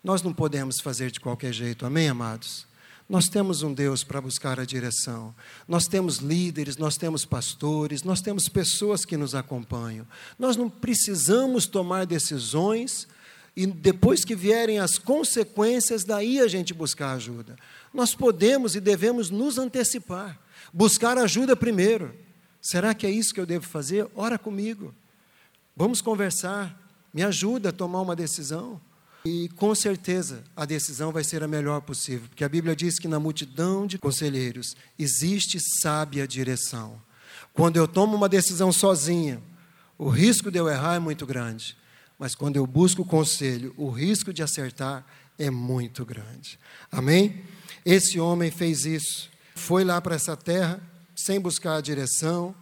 nós 0.04 0.22
não 0.22 0.34
podemos 0.34 0.80
fazer 0.80 1.12
de 1.12 1.20
qualquer 1.20 1.52
jeito, 1.52 1.86
amém, 1.86 2.10
amados? 2.10 2.68
Nós 3.10 3.30
temos 3.30 3.64
um 3.64 3.74
Deus 3.74 4.04
para 4.04 4.20
buscar 4.20 4.60
a 4.60 4.66
direção. 4.66 5.34
Nós 5.66 5.88
temos 5.88 6.18
líderes, 6.18 6.76
nós 6.76 6.98
temos 6.98 7.24
pastores, 7.24 8.04
nós 8.04 8.20
temos 8.20 8.50
pessoas 8.50 9.06
que 9.06 9.16
nos 9.16 9.34
acompanham. 9.34 10.06
Nós 10.38 10.58
não 10.58 10.70
precisamos 10.70 11.66
tomar 11.66 12.06
decisões 12.06 13.08
e 13.56 13.66
depois 13.66 14.26
que 14.26 14.36
vierem 14.36 14.78
as 14.78 14.98
consequências, 14.98 16.04
daí 16.04 16.40
a 16.40 16.48
gente 16.48 16.74
buscar 16.74 17.14
ajuda. 17.14 17.56
Nós 17.94 18.14
podemos 18.14 18.76
e 18.76 18.82
devemos 18.82 19.30
nos 19.30 19.58
antecipar, 19.58 20.38
buscar 20.72 21.18
ajuda 21.18 21.56
primeiro. 21.56 22.14
Será 22.70 22.94
que 22.94 23.08
é 23.08 23.10
isso 23.10 23.34
que 23.34 23.40
eu 23.40 23.46
devo 23.46 23.66
fazer? 23.66 24.06
Ora 24.14 24.38
comigo. 24.38 24.94
Vamos 25.74 26.02
conversar. 26.02 26.78
Me 27.14 27.24
ajuda 27.24 27.70
a 27.70 27.72
tomar 27.72 28.02
uma 28.02 28.14
decisão. 28.14 28.82
E 29.24 29.48
com 29.56 29.74
certeza 29.74 30.44
a 30.54 30.66
decisão 30.66 31.14
vai 31.14 31.24
ser 31.24 31.42
a 31.44 31.48
melhor 31.48 31.80
possível, 31.80 32.28
porque 32.28 32.44
a 32.44 32.50
Bíblia 32.50 32.76
diz 32.76 33.00
que 33.00 33.08
na 33.08 33.22
multidão 33.22 33.88
de 33.88 33.98
conselheiros 33.98 34.76
existe 35.00 35.60
sábia 35.82 36.28
direção. 36.28 37.02
Quando 37.54 37.78
eu 37.78 37.88
tomo 37.88 38.18
uma 38.18 38.28
decisão 38.28 38.72
sozinha, 38.74 39.42
o 39.98 40.10
risco 40.10 40.52
de 40.52 40.60
eu 40.60 40.68
errar 40.68 40.96
é 40.96 41.00
muito 41.00 41.26
grande, 41.26 41.76
mas 42.20 42.36
quando 42.36 42.58
eu 42.58 42.68
busco 42.68 43.06
conselho, 43.06 43.74
o 43.78 43.90
risco 43.90 44.34
de 44.34 44.44
acertar 44.44 45.06
é 45.40 45.50
muito 45.50 46.06
grande. 46.06 46.60
Amém? 46.92 47.44
Esse 47.86 48.20
homem 48.20 48.52
fez 48.52 48.86
isso, 48.86 49.30
foi 49.56 49.86
lá 49.86 50.02
para 50.02 50.16
essa 50.16 50.36
terra 50.36 50.82
sem 51.28 51.42
buscar 51.42 51.76
a 51.76 51.82
direção. 51.82 52.56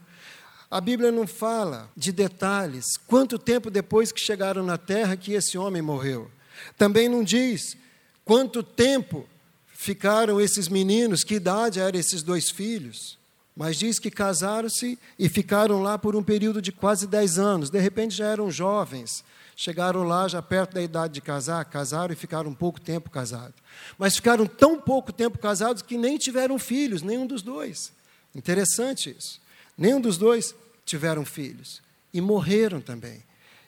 A 0.72 0.82
Bíblia 0.82 1.12
não 1.12 1.28
fala 1.28 1.88
de 1.96 2.12
detalhes, 2.12 2.98
quanto 3.06 3.38
tempo 3.38 3.70
depois 3.70 4.12
que 4.12 4.20
chegaram 4.20 4.64
na 4.64 4.76
terra 4.76 5.16
que 5.16 5.34
esse 5.34 5.56
homem 5.56 5.84
morreu. 5.84 6.32
Também 6.76 7.08
não 7.08 7.24
diz 7.24 7.78
quanto 8.24 8.64
tempo 8.64 9.28
ficaram 9.72 10.42
esses 10.42 10.68
meninos, 10.68 11.24
que 11.24 11.36
idade 11.36 11.80
eram 11.80 12.00
esses 12.00 12.24
dois 12.24 12.50
filhos. 12.50 13.20
Mas 13.56 13.78
diz 13.78 14.00
que 14.00 14.10
casaram-se 14.10 14.98
e 15.18 15.30
ficaram 15.30 15.84
lá 15.84 15.98
por 16.00 16.16
um 16.16 16.24
período 16.24 16.60
de 16.60 16.72
quase 16.72 17.06
10 17.06 17.38
anos. 17.38 17.70
De 17.70 17.80
repente 17.80 18.16
já 18.16 18.26
eram 18.26 18.50
jovens. 18.50 19.24
Chegaram 19.56 20.04
lá 20.04 20.28
já 20.28 20.42
perto 20.42 20.74
da 20.74 20.82
idade 20.82 21.14
de 21.14 21.22
casar, 21.22 21.64
casaram 21.66 22.12
e 22.12 22.18
ficaram 22.18 22.52
pouco 22.54 22.82
tempo 22.82 23.12
casados. 23.12 23.56
Mas 23.98 24.16
ficaram 24.16 24.48
tão 24.48 24.82
pouco 24.82 25.14
tempo 25.14 25.38
casados 25.38 25.84
que 25.84 25.98
nem 25.98 26.18
tiveram 26.18 26.58
filhos, 26.58 27.04
nenhum 27.04 27.28
dos 27.28 27.44
dois. 27.44 27.95
Interessante 28.36 29.16
isso. 29.18 29.40
Nenhum 29.78 30.02
dos 30.02 30.18
dois 30.18 30.54
tiveram 30.86 31.26
filhos. 31.26 31.82
E 32.14 32.20
morreram 32.20 32.82
também. 32.82 33.24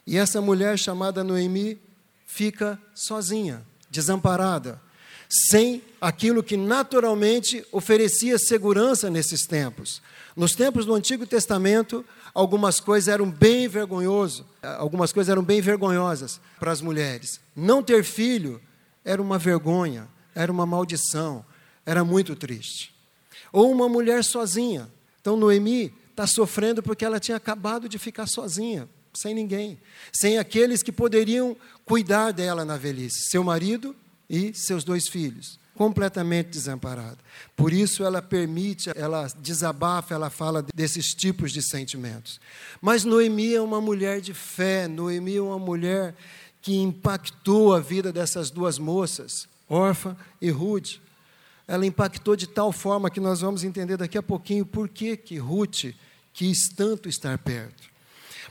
E 0.06 0.18
essa 0.18 0.42
mulher 0.42 0.78
chamada 0.78 1.24
Noemi 1.24 1.80
fica 2.26 2.80
sozinha, 2.94 3.66
desamparada, 3.90 4.82
sem 5.30 5.82
aquilo 6.00 6.44
que 6.44 6.56
naturalmente 6.56 7.66
oferecia 7.72 8.38
segurança 8.38 9.10
nesses 9.10 9.46
tempos. 9.46 10.02
Nos 10.36 10.54
tempos 10.54 10.86
do 10.86 10.94
Antigo 10.94 11.26
Testamento, 11.26 12.06
algumas 12.34 12.80
coisas 12.80 13.08
eram 13.08 13.30
bem 13.30 13.68
vergonhosas, 13.68 14.46
algumas 14.62 15.12
coisas 15.12 15.30
eram 15.30 15.44
bem 15.44 15.60
vergonhosas 15.60 16.40
para 16.60 16.72
as 16.72 16.82
mulheres. 16.82 17.42
Não 17.56 17.82
ter 17.82 18.04
filho 18.04 18.62
era 19.04 19.22
uma 19.22 19.38
vergonha, 19.38 20.08
era 20.36 20.52
uma 20.52 20.66
maldição, 20.66 21.44
era 21.86 22.04
muito 22.04 22.36
triste. 22.36 22.97
Ou 23.58 23.72
uma 23.72 23.90
mulher 23.90 24.24
sozinha. 24.24 24.88
Então 25.20 25.36
Noemi 25.36 25.92
está 26.12 26.28
sofrendo 26.28 26.84
porque 26.84 27.04
ela 27.04 27.20
tinha 27.20 27.38
acabado 27.38 27.90
de 27.90 27.98
ficar 27.98 28.28
sozinha 28.28 28.88
sem 29.12 29.34
ninguém, 29.34 29.80
sem 30.14 30.38
aqueles 30.38 30.84
que 30.84 30.92
poderiam 30.92 31.58
cuidar 31.84 32.32
dela 32.32 32.64
na 32.64 32.78
velhice, 32.78 33.32
seu 33.32 33.44
marido 33.44 33.96
e 34.30 34.54
seus 34.54 34.84
dois 34.84 35.08
filhos, 35.08 35.60
completamente 35.74 36.50
desamparada. 36.50 37.18
Por 37.56 37.74
isso 37.74 38.04
ela 38.04 38.22
permite, 38.22 38.92
ela 38.96 39.28
desabafa, 39.40 40.14
ela 40.14 40.30
fala 40.30 40.64
desses 40.76 41.16
tipos 41.16 41.52
de 41.52 41.64
sentimentos. 41.64 42.40
Mas 42.80 43.04
Noemi 43.04 43.56
é 43.56 43.62
uma 43.62 43.82
mulher 43.82 44.22
de 44.22 44.36
fé, 44.36 44.88
Noemi 44.88 45.38
é 45.38 45.42
uma 45.42 45.58
mulher 45.58 46.14
que 46.62 46.76
impactou 46.76 47.74
a 47.74 47.80
vida 47.80 48.14
dessas 48.14 48.52
duas 48.52 48.78
moças, 48.78 49.48
Orfa 49.68 50.16
e 50.40 50.52
Ruth. 50.52 51.07
Ela 51.68 51.86
impactou 51.86 52.36
de 52.36 52.48
tal 52.48 52.72
forma 52.72 53.10
que 53.10 53.20
nós 53.20 53.42
vamos 53.42 53.64
entender 53.64 53.98
daqui 53.98 54.18
a 54.18 54.24
pouquinho 54.24 54.66
por 54.66 54.88
que 54.88 55.18
que 55.18 55.38
Ruth 55.38 55.94
quis 56.34 56.70
tanto 56.76 57.10
estar 57.10 57.38
perto. 57.38 57.84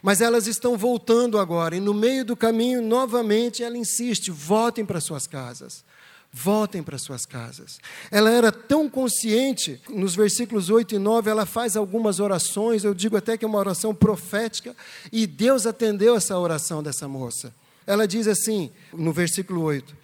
Mas 0.03 0.21
elas 0.21 0.47
estão 0.47 0.77
voltando 0.77 1.39
agora, 1.39 1.75
e 1.75 1.81
no 1.81 1.95
meio 1.95 2.25
do 2.25 2.37
caminho, 2.37 2.83
novamente, 2.83 3.63
ela 3.63 3.79
insiste: 3.79 4.31
voltem 4.31 4.85
para 4.85 5.01
suas 5.01 5.27
casas. 5.27 5.85
Voltem 6.33 6.83
para 6.83 6.99
suas 6.99 7.25
casas. 7.25 7.79
Ela 8.11 8.31
era 8.31 8.53
tão 8.53 8.91
consciente, 8.91 9.81
nos 9.89 10.15
versículos 10.15 10.69
8 10.69 10.97
e 10.97 10.99
9, 10.99 11.31
ela 11.31 11.47
faz 11.47 11.77
algumas 11.77 12.21
orações, 12.21 12.85
eu 12.85 12.93
digo 12.93 13.17
até 13.17 13.39
que 13.39 13.45
é 13.45 13.49
uma 13.49 13.59
oração 13.59 13.95
profética, 13.95 14.77
e 15.11 15.27
Deus 15.27 15.65
atendeu 15.65 16.15
essa 16.15 16.39
oração 16.39 16.83
dessa 16.83 17.09
moça. 17.09 17.55
Ela 17.87 18.07
diz 18.07 18.27
assim, 18.27 18.71
no 18.93 19.15
versículo 19.15 19.63
8: 19.63 19.97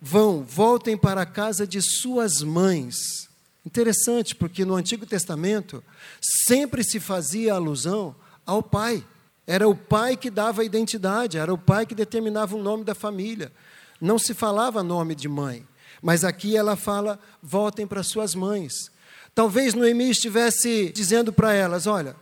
Vão, 0.00 0.42
voltem 0.42 0.96
para 0.96 1.22
a 1.22 1.26
casa 1.26 1.66
de 1.66 1.82
suas 1.82 2.42
mães. 2.42 3.28
Interessante, 3.64 4.34
porque 4.34 4.64
no 4.64 4.74
Antigo 4.74 5.04
Testamento 5.04 5.84
sempre 6.20 6.82
se 6.82 6.98
fazia 6.98 7.54
alusão 7.54 8.14
ao 8.46 8.62
pai. 8.62 9.04
Era 9.46 9.68
o 9.68 9.74
pai 9.74 10.16
que 10.16 10.30
dava 10.30 10.62
a 10.62 10.64
identidade, 10.64 11.36
era 11.36 11.52
o 11.52 11.58
pai 11.58 11.84
que 11.84 11.94
determinava 11.94 12.56
o 12.56 12.62
nome 12.62 12.84
da 12.84 12.94
família. 12.94 13.52
Não 14.00 14.18
se 14.18 14.32
falava 14.32 14.82
nome 14.82 15.14
de 15.14 15.28
mãe, 15.28 15.66
mas 16.00 16.24
aqui 16.24 16.56
ela 16.56 16.76
fala: 16.76 17.18
voltem 17.42 17.86
para 17.86 18.02
suas 18.02 18.34
mães. 18.34 18.90
Talvez 19.34 19.74
Noemi 19.74 20.10
estivesse 20.10 20.90
dizendo 20.94 21.32
para 21.32 21.52
elas: 21.52 21.86
olha, 21.86 22.16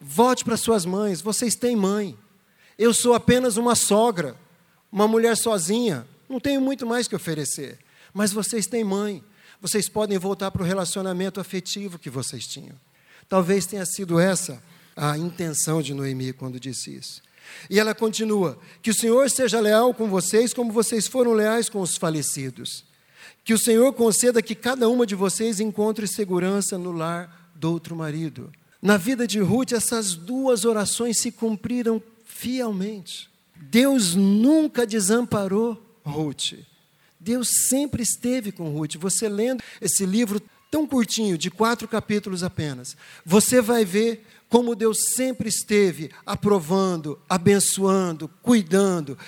volte 0.00 0.44
para 0.44 0.56
suas 0.56 0.86
mães, 0.86 1.20
vocês 1.20 1.54
têm 1.54 1.76
mãe. 1.76 2.16
Eu 2.78 2.94
sou 2.94 3.12
apenas 3.12 3.56
uma 3.56 3.74
sogra, 3.74 4.36
uma 4.90 5.06
mulher 5.06 5.36
sozinha, 5.36 6.06
não 6.28 6.38
tenho 6.38 6.60
muito 6.60 6.86
mais 6.86 7.08
que 7.08 7.16
oferecer. 7.16 7.78
Mas 8.12 8.32
vocês 8.32 8.66
têm 8.66 8.84
mãe, 8.84 9.22
vocês 9.60 9.88
podem 9.88 10.18
voltar 10.18 10.50
para 10.50 10.62
o 10.62 10.64
relacionamento 10.64 11.40
afetivo 11.40 11.98
que 11.98 12.10
vocês 12.10 12.46
tinham. 12.46 12.74
Talvez 13.28 13.66
tenha 13.66 13.84
sido 13.84 14.18
essa 14.18 14.62
a 14.96 15.16
intenção 15.16 15.80
de 15.80 15.94
Noemi 15.94 16.32
quando 16.32 16.58
disse 16.58 16.94
isso. 16.94 17.22
E 17.70 17.78
ela 17.78 17.94
continua: 17.94 18.58
Que 18.82 18.90
o 18.90 18.94
Senhor 18.94 19.30
seja 19.30 19.60
leal 19.60 19.94
com 19.94 20.08
vocês, 20.08 20.52
como 20.52 20.72
vocês 20.72 21.06
foram 21.06 21.32
leais 21.32 21.68
com 21.68 21.80
os 21.80 21.96
falecidos. 21.96 22.84
Que 23.44 23.54
o 23.54 23.58
Senhor 23.58 23.92
conceda 23.92 24.42
que 24.42 24.54
cada 24.54 24.88
uma 24.88 25.06
de 25.06 25.14
vocês 25.14 25.60
encontre 25.60 26.06
segurança 26.06 26.76
no 26.76 26.92
lar 26.92 27.50
do 27.54 27.72
outro 27.72 27.96
marido. 27.96 28.52
Na 28.80 28.96
vida 28.96 29.26
de 29.26 29.40
Ruth, 29.40 29.72
essas 29.72 30.14
duas 30.14 30.64
orações 30.64 31.18
se 31.20 31.32
cumpriram 31.32 32.02
fielmente. 32.24 33.30
Deus 33.56 34.14
nunca 34.14 34.86
desamparou 34.86 35.82
Ruth. 36.08 36.54
Deus 37.20 37.48
sempre 37.68 38.02
esteve 38.02 38.52
com 38.52 38.70
Ruth. 38.70 38.96
Você 38.96 39.28
lendo 39.28 39.62
esse 39.80 40.06
livro 40.06 40.40
tão 40.70 40.86
curtinho, 40.86 41.38
de 41.38 41.50
quatro 41.50 41.88
capítulos 41.88 42.42
apenas, 42.42 42.96
você 43.24 43.60
vai 43.60 43.84
ver 43.84 44.24
como 44.48 44.74
Deus 44.74 44.98
sempre 45.14 45.48
esteve 45.48 46.10
aprovando, 46.24 47.18
abençoando, 47.28 48.28
cuidando, 48.42 49.18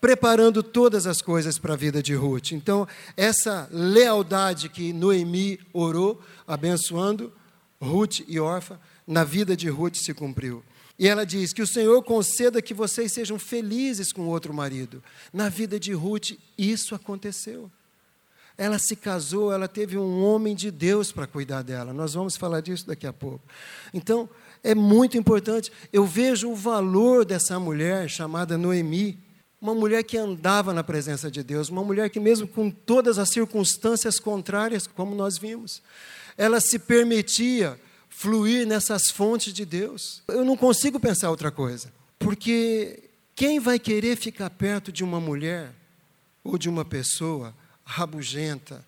preparando 0.00 0.62
todas 0.62 1.06
as 1.06 1.20
coisas 1.20 1.58
para 1.58 1.74
a 1.74 1.76
vida 1.76 2.02
de 2.02 2.14
Ruth. 2.14 2.52
Então, 2.52 2.86
essa 3.16 3.68
lealdade 3.72 4.68
que 4.68 4.92
Noemi 4.92 5.58
orou, 5.72 6.20
abençoando 6.46 7.32
Ruth 7.80 8.20
e 8.26 8.38
Orfa, 8.38 8.80
na 9.06 9.24
vida 9.24 9.56
de 9.56 9.68
Ruth 9.68 9.96
se 9.96 10.14
cumpriu. 10.14 10.62
E 10.98 11.06
ela 11.06 11.24
diz: 11.24 11.52
Que 11.52 11.62
o 11.62 11.66
Senhor 11.66 12.02
conceda 12.02 12.60
que 12.60 12.74
vocês 12.74 13.12
sejam 13.12 13.38
felizes 13.38 14.12
com 14.12 14.26
outro 14.26 14.52
marido. 14.52 15.02
Na 15.32 15.48
vida 15.48 15.78
de 15.78 15.92
Ruth, 15.92 16.32
isso 16.56 16.94
aconteceu. 16.94 17.70
Ela 18.56 18.78
se 18.80 18.96
casou, 18.96 19.52
ela 19.52 19.68
teve 19.68 19.96
um 19.96 20.20
homem 20.24 20.56
de 20.56 20.72
Deus 20.72 21.12
para 21.12 21.28
cuidar 21.28 21.62
dela. 21.62 21.92
Nós 21.92 22.14
vamos 22.14 22.36
falar 22.36 22.60
disso 22.60 22.88
daqui 22.88 23.06
a 23.06 23.12
pouco. 23.12 23.40
Então, 23.94 24.28
é 24.64 24.74
muito 24.74 25.16
importante. 25.16 25.70
Eu 25.92 26.04
vejo 26.04 26.50
o 26.50 26.56
valor 26.56 27.24
dessa 27.24 27.60
mulher 27.60 28.10
chamada 28.10 28.58
Noemi, 28.58 29.16
uma 29.60 29.74
mulher 29.74 30.02
que 30.02 30.16
andava 30.16 30.74
na 30.74 30.82
presença 30.82 31.30
de 31.30 31.44
Deus, 31.44 31.68
uma 31.68 31.84
mulher 31.84 32.10
que, 32.10 32.18
mesmo 32.18 32.48
com 32.48 32.68
todas 32.68 33.16
as 33.16 33.28
circunstâncias 33.28 34.18
contrárias, 34.18 34.88
como 34.88 35.14
nós 35.14 35.38
vimos, 35.38 35.80
ela 36.36 36.60
se 36.60 36.80
permitia 36.80 37.78
fluir 38.08 38.66
nessas 38.66 39.08
fontes 39.12 39.52
de 39.52 39.64
Deus. 39.64 40.22
Eu 40.28 40.44
não 40.44 40.56
consigo 40.56 40.98
pensar 40.98 41.30
outra 41.30 41.50
coisa, 41.50 41.92
porque 42.18 43.04
quem 43.34 43.60
vai 43.60 43.78
querer 43.78 44.16
ficar 44.16 44.50
perto 44.50 44.90
de 44.90 45.04
uma 45.04 45.20
mulher 45.20 45.72
ou 46.42 46.58
de 46.58 46.68
uma 46.68 46.84
pessoa 46.84 47.54
rabugenta, 47.84 48.84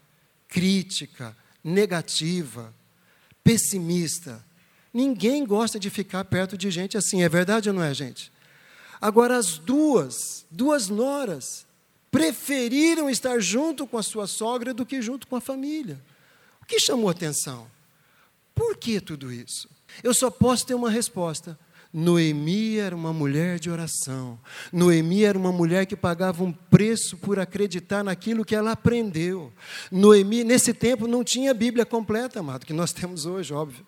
crítica, 0.49 1.37
negativa, 1.63 2.75
pessimista? 3.45 4.45
Ninguém 4.93 5.47
gosta 5.47 5.79
de 5.79 5.89
ficar 5.89 6.25
perto 6.25 6.59
de 6.59 6.71
gente 6.71 6.99
assim, 6.99 7.23
é 7.23 7.29
verdade 7.29 7.69
ou 7.69 7.75
não 7.75 7.83
é, 7.83 7.95
gente? 7.95 8.33
Agora, 9.01 9.37
as 9.37 9.57
duas, 9.57 10.45
duas 10.51 10.89
noras, 10.89 11.65
preferiram 12.11 13.09
estar 13.09 13.39
junto 13.41 13.87
com 13.87 13.97
a 13.97 14.03
sua 14.03 14.27
sogra 14.27 14.75
do 14.75 14.85
que 14.85 15.01
junto 15.01 15.27
com 15.27 15.37
a 15.37 15.41
família. 15.41 16.01
O 16.61 16.67
que 16.67 16.79
chamou 16.79 17.09
atenção? 17.09 17.67
Por 18.61 18.77
que 18.77 19.01
tudo 19.01 19.33
isso? 19.33 19.71
Eu 20.05 20.13
só 20.13 20.31
posso 20.31 20.67
ter 20.67 20.75
uma 20.75 20.91
resposta. 20.91 21.59
Noemi 21.91 22.77
era 22.77 22.95
uma 22.95 23.11
mulher 23.11 23.59
de 23.59 23.71
oração. 23.71 24.39
Noemi 24.71 25.25
era 25.25 25.39
uma 25.39 25.51
mulher 25.51 25.87
que 25.87 25.97
pagava 25.97 26.45
um 26.45 26.53
preço 26.53 27.17
por 27.17 27.39
acreditar 27.39 28.05
naquilo 28.05 28.45
que 28.45 28.55
ela 28.55 28.73
aprendeu. 28.73 29.51
Noemi, 29.91 30.45
nesse 30.45 30.75
tempo, 30.75 31.09
não 31.09 31.25
tinha 31.25 31.55
Bíblia 31.55 31.87
completa, 31.87 32.41
amado, 32.41 32.67
que 32.67 32.75
nós 32.75 32.93
temos 32.93 33.25
hoje, 33.25 33.55
óbvio. 33.55 33.87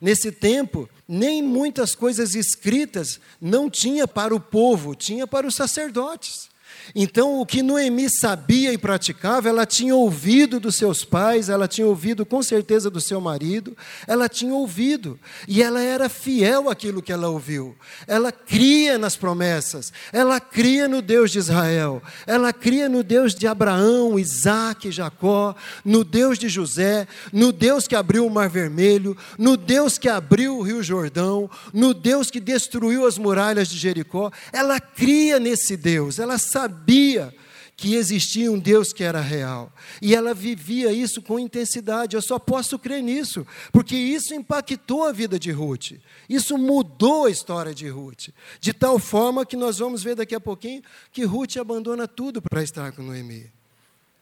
Nesse 0.00 0.30
tempo, 0.30 0.88
nem 1.08 1.42
muitas 1.42 1.92
coisas 1.96 2.36
escritas 2.36 3.20
não 3.40 3.68
tinha 3.68 4.06
para 4.06 4.32
o 4.32 4.38
povo, 4.38 4.94
tinha 4.94 5.26
para 5.26 5.48
os 5.48 5.56
sacerdotes. 5.56 6.48
Então, 6.94 7.40
o 7.40 7.46
que 7.46 7.62
Noemi 7.62 8.08
sabia 8.10 8.72
e 8.72 8.78
praticava, 8.78 9.48
ela 9.48 9.64
tinha 9.64 9.94
ouvido 9.94 10.60
dos 10.60 10.76
seus 10.76 11.04
pais, 11.04 11.48
ela 11.48 11.66
tinha 11.66 11.86
ouvido 11.86 12.26
com 12.26 12.42
certeza 12.42 12.90
do 12.90 13.00
seu 13.00 13.20
marido, 13.20 13.76
ela 14.06 14.28
tinha 14.28 14.52
ouvido, 14.52 15.18
e 15.48 15.62
ela 15.62 15.80
era 15.80 16.08
fiel 16.08 16.68
àquilo 16.68 17.02
que 17.02 17.12
ela 17.12 17.28
ouviu. 17.28 17.74
Ela 18.06 18.30
cria 18.30 18.98
nas 18.98 19.16
promessas, 19.16 19.92
ela 20.12 20.38
cria 20.40 20.86
no 20.86 21.00
Deus 21.00 21.30
de 21.30 21.38
Israel, 21.38 22.02
ela 22.26 22.52
cria 22.52 22.88
no 22.88 23.02
Deus 23.02 23.34
de 23.34 23.46
Abraão, 23.46 24.18
Isaac, 24.18 24.90
Jacó, 24.90 25.54
no 25.84 26.04
Deus 26.04 26.38
de 26.38 26.48
José, 26.48 27.06
no 27.32 27.52
Deus 27.52 27.88
que 27.88 27.96
abriu 27.96 28.26
o 28.26 28.30
Mar 28.30 28.48
Vermelho, 28.48 29.16
no 29.38 29.56
Deus 29.56 29.96
que 29.96 30.08
abriu 30.08 30.58
o 30.58 30.62
Rio 30.62 30.82
Jordão, 30.82 31.48
no 31.72 31.94
Deus 31.94 32.30
que 32.30 32.40
destruiu 32.40 33.06
as 33.06 33.16
muralhas 33.16 33.68
de 33.68 33.78
Jericó. 33.78 34.30
Ela 34.52 34.78
cria 34.78 35.38
nesse 35.38 35.76
Deus, 35.76 36.18
ela 36.18 36.38
sabia 36.38 36.71
sabia 36.72 37.34
que 37.76 37.94
existia 37.94 38.50
um 38.50 38.58
Deus 38.58 38.92
que 38.92 39.02
era 39.02 39.20
real. 39.20 39.72
E 40.00 40.14
ela 40.14 40.32
vivia 40.32 40.92
isso 40.92 41.20
com 41.20 41.38
intensidade. 41.38 42.14
Eu 42.14 42.22
só 42.22 42.38
posso 42.38 42.78
crer 42.78 43.02
nisso, 43.02 43.46
porque 43.72 43.96
isso 43.96 44.34
impactou 44.34 45.04
a 45.04 45.12
vida 45.12 45.38
de 45.38 45.50
Ruth. 45.50 45.92
Isso 46.28 46.56
mudou 46.56 47.26
a 47.26 47.30
história 47.30 47.74
de 47.74 47.88
Ruth. 47.88 48.28
De 48.60 48.72
tal 48.72 48.98
forma 48.98 49.44
que 49.44 49.56
nós 49.56 49.78
vamos 49.78 50.02
ver 50.02 50.14
daqui 50.14 50.34
a 50.34 50.40
pouquinho 50.40 50.82
que 51.12 51.24
Ruth 51.24 51.56
abandona 51.56 52.06
tudo 52.06 52.40
para 52.40 52.62
estar 52.62 52.92
com 52.92 53.02
Noemi. 53.02 53.50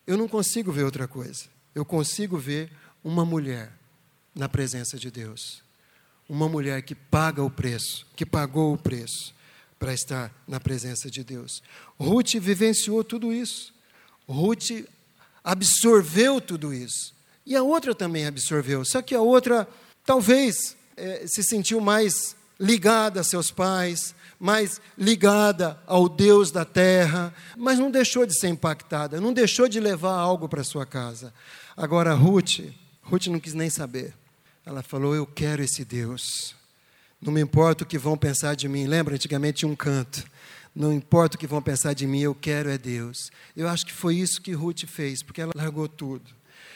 Eu 0.07 0.17
não 0.17 0.27
consigo 0.27 0.73
ver 0.73 0.85
outra 0.85 1.07
coisa. 1.07 1.45
Eu 1.75 1.85
consigo 1.85 2.39
ver 2.39 2.73
uma 3.05 3.25
mulher 3.25 3.73
na 4.35 4.49
presença 4.49 4.97
de 4.97 5.11
Deus. 5.11 5.63
Uma 6.29 6.49
mulher 6.49 6.83
que 6.83 6.95
paga 6.95 7.43
o 7.43 7.51
preço, 7.51 8.07
que 8.17 8.25
pagou 8.25 8.73
o 8.73 8.79
preço 8.79 9.35
para 9.81 9.95
estar 9.95 10.31
na 10.47 10.61
presença 10.61 11.11
de 11.11 11.25
Deus. 11.25 11.63
Ruth 11.99 12.35
vivenciou 12.35 13.03
tudo 13.03 13.33
isso. 13.33 13.73
Ruth 14.29 14.87
absorveu 15.43 16.39
tudo 16.39 16.75
isso. 16.75 17.15
E 17.47 17.57
a 17.57 17.63
outra 17.63 17.95
também 17.95 18.27
absorveu. 18.27 18.85
Só 18.85 19.01
que 19.01 19.15
a 19.15 19.23
outra, 19.23 19.67
talvez, 20.05 20.77
é, 20.99 21.27
se 21.27 21.43
sentiu 21.43 21.81
mais 21.81 22.37
ligada 22.61 23.21
a 23.21 23.25
seus 23.25 23.51
pais, 23.51 24.15
mais 24.39 24.83
ligada 24.99 25.81
ao 25.87 26.11
Deus 26.11 26.51
da 26.51 26.67
terra, 26.67 27.35
mas 27.57 27.79
não 27.79 27.91
deixou 27.91 28.27
de 28.27 28.39
ser 28.39 28.49
impactada, 28.49 29.19
não 29.19 29.33
deixou 29.33 29.67
de 29.67 29.81
levar 29.81 30.13
algo 30.13 30.47
para 30.47 30.63
sua 30.63 30.85
casa. 30.85 31.33
Agora, 31.75 32.13
Ruth, 32.13 32.61
Ruth 33.03 33.29
não 33.29 33.41
quis 33.41 33.55
nem 33.55 33.71
saber. 33.71 34.13
Ela 34.67 34.83
falou: 34.83 35.15
Eu 35.15 35.27
quero 35.27 35.63
esse 35.63 35.87
Deus. 35.87 36.60
Não 37.21 37.33
me 37.33 37.41
importa 37.41 37.85
o 37.85 37.87
que 37.87 37.99
vão 37.99 38.17
pensar 38.17 38.55
de 38.55 38.69
mim. 38.69 38.87
Lembra, 38.87 39.15
antigamente 39.15 39.67
um 39.67 39.77
canto. 39.77 40.25
Não 40.75 40.93
importa 40.93 41.37
o 41.37 41.39
que 41.39 41.47
vão 41.47 41.61
pensar 41.61 41.93
de 41.93 42.07
mim, 42.07 42.21
eu 42.21 42.35
quero 42.35 42.71
é 42.71 42.79
Deus. 42.79 43.31
Eu 43.57 43.69
acho 43.69 43.85
que 43.85 43.93
foi 43.93 44.17
isso 44.17 44.41
que 44.41 44.53
Ruth 44.53 44.85
fez, 44.87 45.23
porque 45.23 45.41
ela 45.41 45.53
largou 45.55 45.89
tudo. 45.89 46.31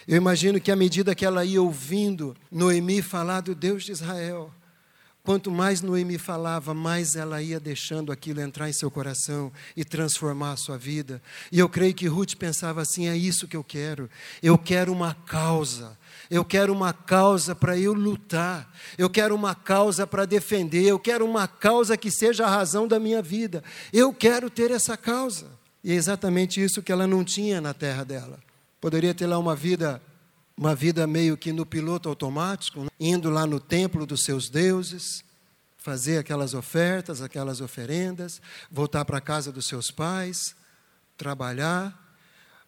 Eu 0.07 0.17
imagino 0.17 0.61
que 0.61 0.71
à 0.71 0.77
medida 0.77 1.15
que 1.15 1.25
ela 1.25 1.45
ia 1.45 1.63
ouvindo 1.63 2.37
Noemi 2.51 3.01
falar 3.01 3.41
do 3.41 3.55
Deus 3.55 3.85
de 3.85 3.93
Israel, 3.93 4.53
quanto 5.23 5.51
mais 5.51 5.81
Noemi 5.81 6.19
falava, 6.19 6.75
mais 6.75 7.17
ela 7.17 7.41
ia 7.41 7.59
deixando 7.59 8.13
aquilo 8.13 8.41
entrar 8.41 8.69
em 8.69 8.73
seu 8.73 8.91
coração 8.91 9.51
e 9.75 9.85
transformar 9.85 10.53
a 10.53 10.57
sua 10.57 10.77
vida. 10.77 11.23
E 11.51 11.59
eu 11.59 11.69
creio 11.69 11.95
que 11.95 12.07
Ruth 12.07 12.35
pensava 12.35 12.83
assim: 12.83 13.09
é 13.09 13.17
isso 13.17 13.49
que 13.49 13.57
eu 13.57 13.65
quero. 13.65 14.11
Eu 14.43 14.59
quero 14.59 14.93
uma 14.93 15.15
causa 15.15 15.97
eu 16.31 16.45
quero 16.45 16.73
uma 16.73 16.93
causa 16.93 17.55
para 17.55 17.79
eu 17.79 17.93
lutar, 17.93 18.73
eu 18.97 19.11
quero 19.11 19.35
uma 19.35 19.55
causa 19.55 20.07
para 20.07 20.25
defender, 20.25 20.85
eu 20.85 20.99
quero 20.99 21.25
uma 21.25 21.47
causa 21.47 21.97
que 21.97 22.11
seja 22.11 22.47
a 22.47 22.51
razão 22.51 22.89
da 22.89 22.99
minha 22.99 23.23
vida. 23.23 23.63
Eu 23.93 24.13
quero 24.13 24.49
ter 24.49 24.71
essa 24.71 24.97
causa. 24.97 25.47
E 25.83 25.93
é 25.93 25.95
exatamente 25.95 26.63
isso 26.63 26.83
que 26.83 26.91
ela 26.91 27.07
não 27.07 27.23
tinha 27.23 27.61
na 27.61 27.75
terra 27.75 28.05
dela. 28.05 28.39
Poderia 28.81 29.15
ter 29.15 29.27
lá 29.27 29.39
uma 29.39 29.55
vida, 29.55 30.01
uma 30.57 30.75
vida 30.75 31.07
meio 31.07 31.37
que 31.37 31.53
no 31.53 31.67
piloto 31.67 32.09
automático, 32.09 32.81
né? 32.85 32.89
indo 32.99 33.29
lá 33.29 33.47
no 33.47 33.61
templo 33.61 34.07
dos 34.07 34.25
seus 34.25 34.49
deuses, 34.49 35.23
fazer 35.77 36.17
aquelas 36.17 36.55
ofertas, 36.55 37.21
aquelas 37.21 37.61
oferendas, 37.61 38.41
voltar 38.71 39.05
para 39.05 39.19
a 39.19 39.21
casa 39.21 39.53
dos 39.53 39.67
seus 39.67 39.91
pais, 39.91 40.57
trabalhar, 41.17 42.04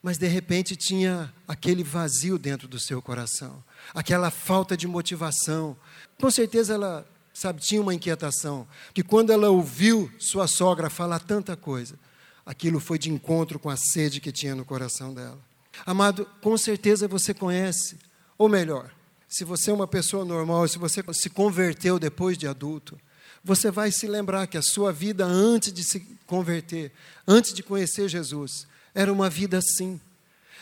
mas 0.06 0.18
de 0.18 0.28
repente 0.28 0.76
tinha 0.76 1.34
aquele 1.48 1.82
vazio 1.82 2.38
dentro 2.38 2.68
do 2.68 2.78
seu 2.78 3.02
coração, 3.02 3.60
aquela 3.92 4.30
falta 4.30 4.76
de 4.76 4.86
motivação. 4.86 5.76
Com 6.16 6.30
certeza 6.30 6.74
ela, 6.74 7.04
sabe, 7.34 7.60
tinha 7.60 7.82
uma 7.82 7.92
inquietação, 7.92 8.68
que 8.94 9.02
quando 9.02 9.32
ela 9.32 9.50
ouviu 9.50 10.08
sua 10.16 10.46
sogra 10.46 10.88
falar 10.88 11.18
tanta 11.18 11.56
coisa, 11.56 11.98
aquilo 12.46 12.78
foi 12.78 13.00
de 13.00 13.10
encontro 13.10 13.58
com 13.58 13.68
a 13.68 13.76
sede 13.76 14.20
que 14.20 14.30
tinha 14.30 14.54
no 14.54 14.64
coração 14.64 15.12
dela. 15.12 15.40
Amado, 15.84 16.24
com 16.40 16.56
certeza 16.56 17.08
você 17.08 17.34
conhece, 17.34 17.98
ou 18.38 18.48
melhor, 18.48 18.92
se 19.28 19.42
você 19.42 19.72
é 19.72 19.74
uma 19.74 19.88
pessoa 19.88 20.24
normal, 20.24 20.68
se 20.68 20.78
você 20.78 21.02
se 21.14 21.28
converteu 21.28 21.98
depois 21.98 22.38
de 22.38 22.46
adulto, 22.46 22.96
você 23.42 23.72
vai 23.72 23.90
se 23.90 24.06
lembrar 24.06 24.46
que 24.46 24.56
a 24.56 24.62
sua 24.62 24.92
vida 24.92 25.24
antes 25.24 25.72
de 25.72 25.82
se 25.82 25.98
converter, 26.28 26.92
antes 27.26 27.52
de 27.52 27.60
conhecer 27.60 28.08
Jesus, 28.08 28.68
era 28.96 29.12
uma 29.12 29.28
vida 29.28 29.58
assim. 29.58 30.00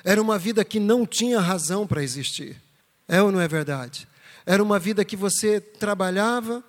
Era 0.02 0.20
uma 0.20 0.36
vida 0.36 0.64
que 0.64 0.80
não 0.80 1.06
tinha 1.06 1.38
razão 1.38 1.86
para 1.86 2.02
existir. 2.02 2.60
É 3.06 3.22
ou 3.22 3.30
não 3.30 3.40
é 3.40 3.46
verdade? 3.46 4.08
Era 4.44 4.60
uma 4.60 4.76
vida 4.76 5.04
que 5.04 5.16
você 5.16 5.60
trabalhava, 5.60 6.62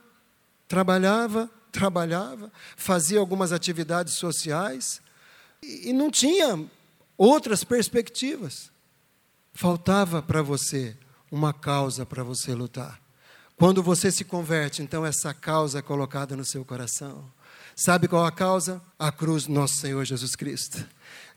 trabalhava, 0.67 1.49
trabalhava, 1.71 2.51
fazia 2.77 3.19
algumas 3.19 3.51
atividades 3.51 4.13
sociais 4.13 5.01
e 5.61 5.91
não 5.91 6.11
tinha 6.11 6.63
outras 7.17 7.63
perspectivas. 7.63 8.69
Faltava 9.51 10.21
para 10.21 10.43
você 10.43 10.95
uma 11.31 11.51
causa 11.51 12.05
para 12.05 12.23
você 12.23 12.53
lutar. 12.53 13.01
Quando 13.57 13.81
você 13.81 14.11
se 14.11 14.23
converte, 14.23 14.83
então 14.83 15.03
essa 15.03 15.33
causa 15.33 15.79
é 15.79 15.81
colocada 15.81 16.35
no 16.35 16.45
seu 16.45 16.63
coração. 16.63 17.25
Sabe 17.75 18.07
qual 18.07 18.25
a 18.25 18.31
causa? 18.31 18.81
A 18.99 19.11
cruz 19.11 19.47
do 19.47 19.53
nosso 19.53 19.75
Senhor 19.75 20.05
Jesus 20.05 20.35
Cristo. 20.35 20.85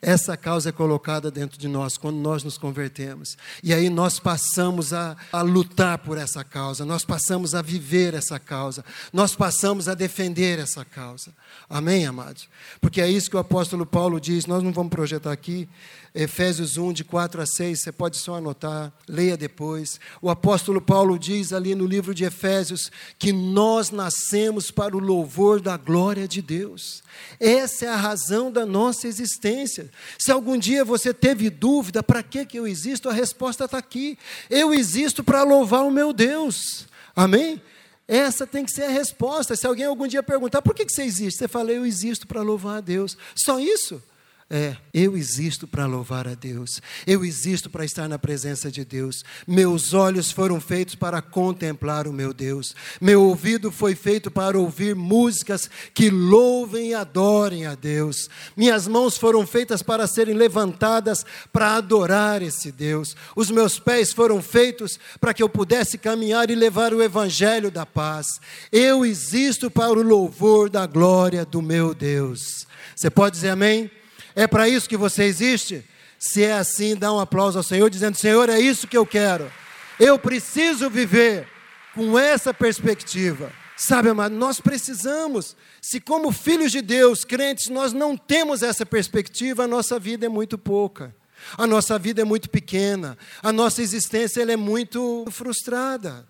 Essa 0.00 0.36
causa 0.36 0.68
é 0.68 0.72
colocada 0.72 1.28
dentro 1.28 1.58
de 1.58 1.66
nós 1.66 1.96
quando 1.96 2.18
nós 2.18 2.44
nos 2.44 2.56
convertemos. 2.56 3.36
E 3.64 3.74
aí 3.74 3.90
nós 3.90 4.20
passamos 4.20 4.92
a, 4.92 5.16
a, 5.32 5.42
lutar 5.42 5.98
por 5.98 6.16
essa 6.16 6.44
causa, 6.44 6.84
nós 6.84 7.04
passamos 7.04 7.52
a 7.52 7.60
viver 7.60 8.14
essa 8.14 8.38
causa, 8.38 8.84
nós 9.12 9.34
passamos 9.34 9.88
a 9.88 9.94
defender 9.94 10.60
essa 10.60 10.84
causa. 10.84 11.34
Amém, 11.68 12.06
amados? 12.06 12.48
Porque 12.80 13.00
é 13.00 13.10
isso 13.10 13.28
que 13.28 13.36
o 13.36 13.40
apóstolo 13.40 13.84
Paulo 13.84 14.20
diz. 14.20 14.46
Nós 14.46 14.62
não 14.62 14.72
vamos 14.72 14.90
projetar 14.90 15.32
aqui, 15.32 15.68
Efésios 16.14 16.76
1, 16.76 16.92
de 16.92 17.04
4 17.04 17.42
a 17.42 17.46
6, 17.46 17.80
você 17.80 17.92
pode 17.92 18.16
só 18.18 18.36
anotar, 18.36 18.92
leia 19.08 19.36
depois. 19.36 20.00
O 20.22 20.30
apóstolo 20.30 20.80
Paulo 20.80 21.18
diz 21.18 21.52
ali 21.52 21.74
no 21.74 21.86
livro 21.86 22.14
de 22.14 22.24
Efésios 22.24 22.90
que 23.18 23.32
nós 23.32 23.90
nascemos 23.90 24.70
para 24.70 24.96
o 24.96 25.00
louvor 25.00 25.60
da 25.60 25.76
glória 25.76 26.26
de 26.26 26.40
Deus. 26.40 27.02
Essa 27.38 27.86
é 27.86 27.88
a 27.88 27.96
razão 27.96 28.50
da 28.50 28.64
nossa 28.64 29.06
existência. 29.06 29.87
Se 30.18 30.30
algum 30.30 30.56
dia 30.56 30.84
você 30.84 31.12
teve 31.12 31.50
dúvida, 31.50 32.02
para 32.02 32.22
que, 32.22 32.44
que 32.44 32.58
eu 32.58 32.66
existo? 32.66 33.08
A 33.08 33.12
resposta 33.12 33.64
está 33.64 33.78
aqui. 33.78 34.18
Eu 34.48 34.72
existo 34.72 35.22
para 35.22 35.42
louvar 35.42 35.84
o 35.84 35.90
meu 35.90 36.12
Deus. 36.12 36.86
Amém? 37.14 37.60
Essa 38.06 38.46
tem 38.46 38.64
que 38.64 38.72
ser 38.72 38.84
a 38.84 38.90
resposta. 38.90 39.54
Se 39.54 39.66
alguém 39.66 39.84
algum 39.84 40.06
dia 40.06 40.22
perguntar 40.22 40.62
por 40.62 40.74
que, 40.74 40.86
que 40.86 40.92
você 40.92 41.02
existe, 41.02 41.38
você 41.38 41.48
fala, 41.48 41.70
eu 41.70 41.84
existo 41.84 42.26
para 42.26 42.40
louvar 42.40 42.78
a 42.78 42.80
Deus. 42.80 43.16
Só 43.34 43.60
isso? 43.60 44.02
É, 44.50 44.74
eu 44.94 45.14
existo 45.14 45.68
para 45.68 45.84
louvar 45.84 46.26
a 46.26 46.32
Deus, 46.32 46.80
eu 47.06 47.22
existo 47.22 47.68
para 47.68 47.84
estar 47.84 48.08
na 48.08 48.18
presença 48.18 48.70
de 48.70 48.82
Deus. 48.82 49.22
Meus 49.46 49.92
olhos 49.92 50.30
foram 50.30 50.58
feitos 50.58 50.94
para 50.94 51.20
contemplar 51.20 52.08
o 52.08 52.14
meu 52.14 52.32
Deus, 52.32 52.74
meu 52.98 53.24
ouvido 53.24 53.70
foi 53.70 53.94
feito 53.94 54.30
para 54.30 54.58
ouvir 54.58 54.96
músicas 54.96 55.68
que 55.92 56.08
louvem 56.08 56.92
e 56.92 56.94
adorem 56.94 57.66
a 57.66 57.74
Deus. 57.74 58.30
Minhas 58.56 58.88
mãos 58.88 59.18
foram 59.18 59.46
feitas 59.46 59.82
para 59.82 60.06
serem 60.06 60.34
levantadas 60.34 61.26
para 61.52 61.76
adorar 61.76 62.40
esse 62.40 62.72
Deus. 62.72 63.14
Os 63.36 63.50
meus 63.50 63.78
pés 63.78 64.14
foram 64.14 64.40
feitos 64.40 64.98
para 65.20 65.34
que 65.34 65.42
eu 65.42 65.48
pudesse 65.50 65.98
caminhar 65.98 66.48
e 66.48 66.54
levar 66.54 66.94
o 66.94 67.02
evangelho 67.02 67.70
da 67.70 67.84
paz. 67.84 68.40
Eu 68.72 69.04
existo 69.04 69.70
para 69.70 69.92
o 69.92 70.02
louvor 70.02 70.70
da 70.70 70.86
glória 70.86 71.44
do 71.44 71.60
meu 71.60 71.92
Deus. 71.92 72.66
Você 72.96 73.10
pode 73.10 73.34
dizer 73.36 73.50
amém? 73.50 73.90
É 74.38 74.46
para 74.46 74.68
isso 74.68 74.88
que 74.88 74.96
você 74.96 75.24
existe? 75.24 75.84
Se 76.16 76.44
é 76.44 76.52
assim, 76.52 76.94
dá 76.94 77.12
um 77.12 77.18
aplauso 77.18 77.58
ao 77.58 77.64
Senhor, 77.64 77.90
dizendo: 77.90 78.16
Senhor, 78.16 78.48
é 78.48 78.60
isso 78.60 78.86
que 78.86 78.96
eu 78.96 79.04
quero. 79.04 79.50
Eu 79.98 80.16
preciso 80.16 80.88
viver 80.88 81.48
com 81.92 82.16
essa 82.16 82.54
perspectiva. 82.54 83.52
Sabe, 83.76 84.10
amado, 84.10 84.36
nós 84.36 84.60
precisamos. 84.60 85.56
Se, 85.82 85.98
como 86.00 86.30
filhos 86.30 86.70
de 86.70 86.80
Deus, 86.80 87.24
crentes, 87.24 87.66
nós 87.66 87.92
não 87.92 88.16
temos 88.16 88.62
essa 88.62 88.86
perspectiva, 88.86 89.64
a 89.64 89.68
nossa 89.68 89.98
vida 89.98 90.26
é 90.26 90.28
muito 90.28 90.56
pouca. 90.56 91.12
A 91.56 91.66
nossa 91.66 91.98
vida 91.98 92.22
é 92.22 92.24
muito 92.24 92.48
pequena. 92.48 93.18
A 93.42 93.52
nossa 93.52 93.82
existência 93.82 94.40
é 94.42 94.56
muito 94.56 95.24
frustrada. 95.32 96.24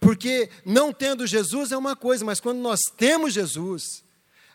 Porque 0.00 0.48
não 0.64 0.94
tendo 0.94 1.26
Jesus 1.26 1.72
é 1.72 1.76
uma 1.76 1.94
coisa, 1.94 2.24
mas 2.24 2.40
quando 2.40 2.60
nós 2.60 2.80
temos 2.96 3.34
Jesus, 3.34 4.02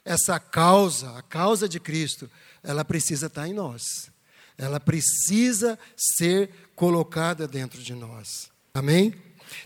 essa 0.03 0.39
causa, 0.39 1.17
a 1.17 1.21
causa 1.23 1.67
de 1.67 1.79
Cristo, 1.79 2.29
ela 2.65 2.83
precisa 2.83 3.27
estar 3.27 3.47
em 3.47 3.53
nós. 3.53 4.09
Ela 4.57 4.79
precisa 4.79 5.77
ser 5.95 6.49
colocada 6.75 7.47
dentro 7.47 7.81
de 7.81 7.93
nós. 7.93 8.49
Amém? 8.73 9.13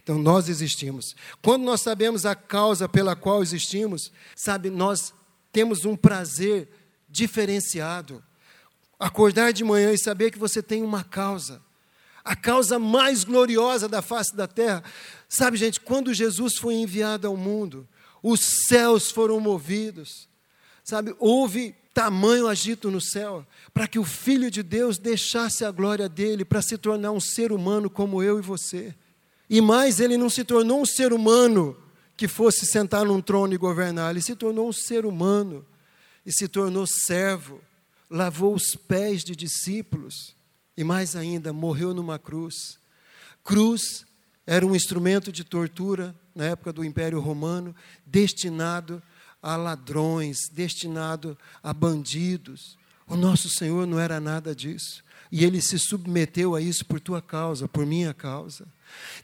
Então 0.04 0.18
nós 0.18 0.50
existimos. 0.50 1.16
Quando 1.42 1.64
nós 1.64 1.82
sabemos 1.82 2.26
a 2.26 2.36
causa 2.36 2.88
pela 2.90 3.16
qual 3.16 3.42
existimos, 3.42 4.12
sabe, 4.36 4.70
nós 4.70 5.14
temos 5.52 5.86
um 5.86 5.96
prazer 5.96 6.68
diferenciado. 7.08 8.24
Acordar 9.00 9.54
de 9.54 9.64
manhã 9.64 9.94
e 9.94 9.98
saber 9.98 10.32
que 10.32 10.38
você 10.38 10.62
tem 10.62 10.84
uma 10.84 11.04
causa, 11.04 11.62
a 12.24 12.36
causa 12.36 12.78
mais 12.78 13.24
gloriosa 13.24 13.88
da 13.88 14.02
face 14.02 14.36
da 14.36 14.48
terra. 14.48 14.84
Sabe, 15.30 15.58
gente, 15.58 15.80
quando 15.80 16.14
Jesus 16.14 16.58
foi 16.58 16.76
enviado 16.76 17.28
ao 17.28 17.38
mundo, 17.38 17.88
os 18.22 18.68
céus 18.68 19.10
foram 19.10 19.40
movidos, 19.40 20.28
sabe, 20.84 21.16
houve 21.18 21.74
tamanho 22.00 22.48
agito 22.48 22.90
no 22.90 23.02
céu, 23.02 23.46
para 23.74 23.86
que 23.86 24.00
o 24.00 24.06
Filho 24.06 24.50
de 24.50 24.64
Deus 24.64 24.98
deixasse 24.98 25.66
a 25.66 25.72
glória 25.72 26.08
dele 26.08 26.46
para 26.46 26.62
se 26.62 26.78
tornar 26.78 27.12
um 27.12 27.20
ser 27.20 27.52
humano 27.52 27.90
como 27.90 28.24
eu 28.24 28.40
e 28.40 28.42
você. 28.42 28.96
E 29.50 29.60
mais, 29.60 30.00
ele 30.00 30.16
não 30.16 30.30
se 30.30 30.46
tornou 30.46 30.82
um 30.82 30.86
ser 30.86 31.12
humano 31.12 31.76
que 32.16 32.26
fosse 32.26 32.66
sentar 32.66 33.04
num 33.04 33.20
trono 33.20 33.54
e 33.54 33.58
governar, 33.58 34.12
ele 34.12 34.22
se 34.22 34.34
tornou 34.34 34.70
um 34.70 34.72
ser 34.72 35.06
humano 35.06 35.66
e 36.26 36.32
se 36.32 36.48
tornou 36.48 36.88
servo, 36.88 37.60
lavou 38.10 38.56
os 38.56 38.78
pés 38.88 39.22
de 39.22 39.36
discípulos 39.36 40.34
e 40.78 40.86
mais 40.86 41.18
ainda, 41.18 41.52
morreu 41.52 41.94
numa 41.94 42.18
cruz. 42.18 42.80
Cruz 43.44 44.06
era 44.48 44.66
um 44.66 44.74
instrumento 44.74 45.34
de 45.34 45.44
tortura 45.44 46.16
na 46.34 46.46
época 46.46 46.72
do 46.72 46.82
Império 46.82 47.20
Romano, 47.20 47.76
destinado 48.06 49.04
a 49.42 49.56
ladrões, 49.56 50.50
destinado 50.50 51.38
a 51.64 51.74
bandidos. 51.74 52.78
O 53.08 53.16
nosso 53.16 53.50
Senhor 53.50 53.88
não 53.88 54.00
era 54.00 54.20
nada 54.20 54.56
disso. 54.56 55.04
E 55.32 55.46
ele 55.46 55.62
se 55.62 55.78
submeteu 55.78 56.56
a 56.56 56.62
isso 56.62 56.86
por 56.86 57.00
tua 57.00 57.22
causa, 57.22 57.68
por 57.68 57.86
minha 57.86 58.14
causa. 58.14 58.66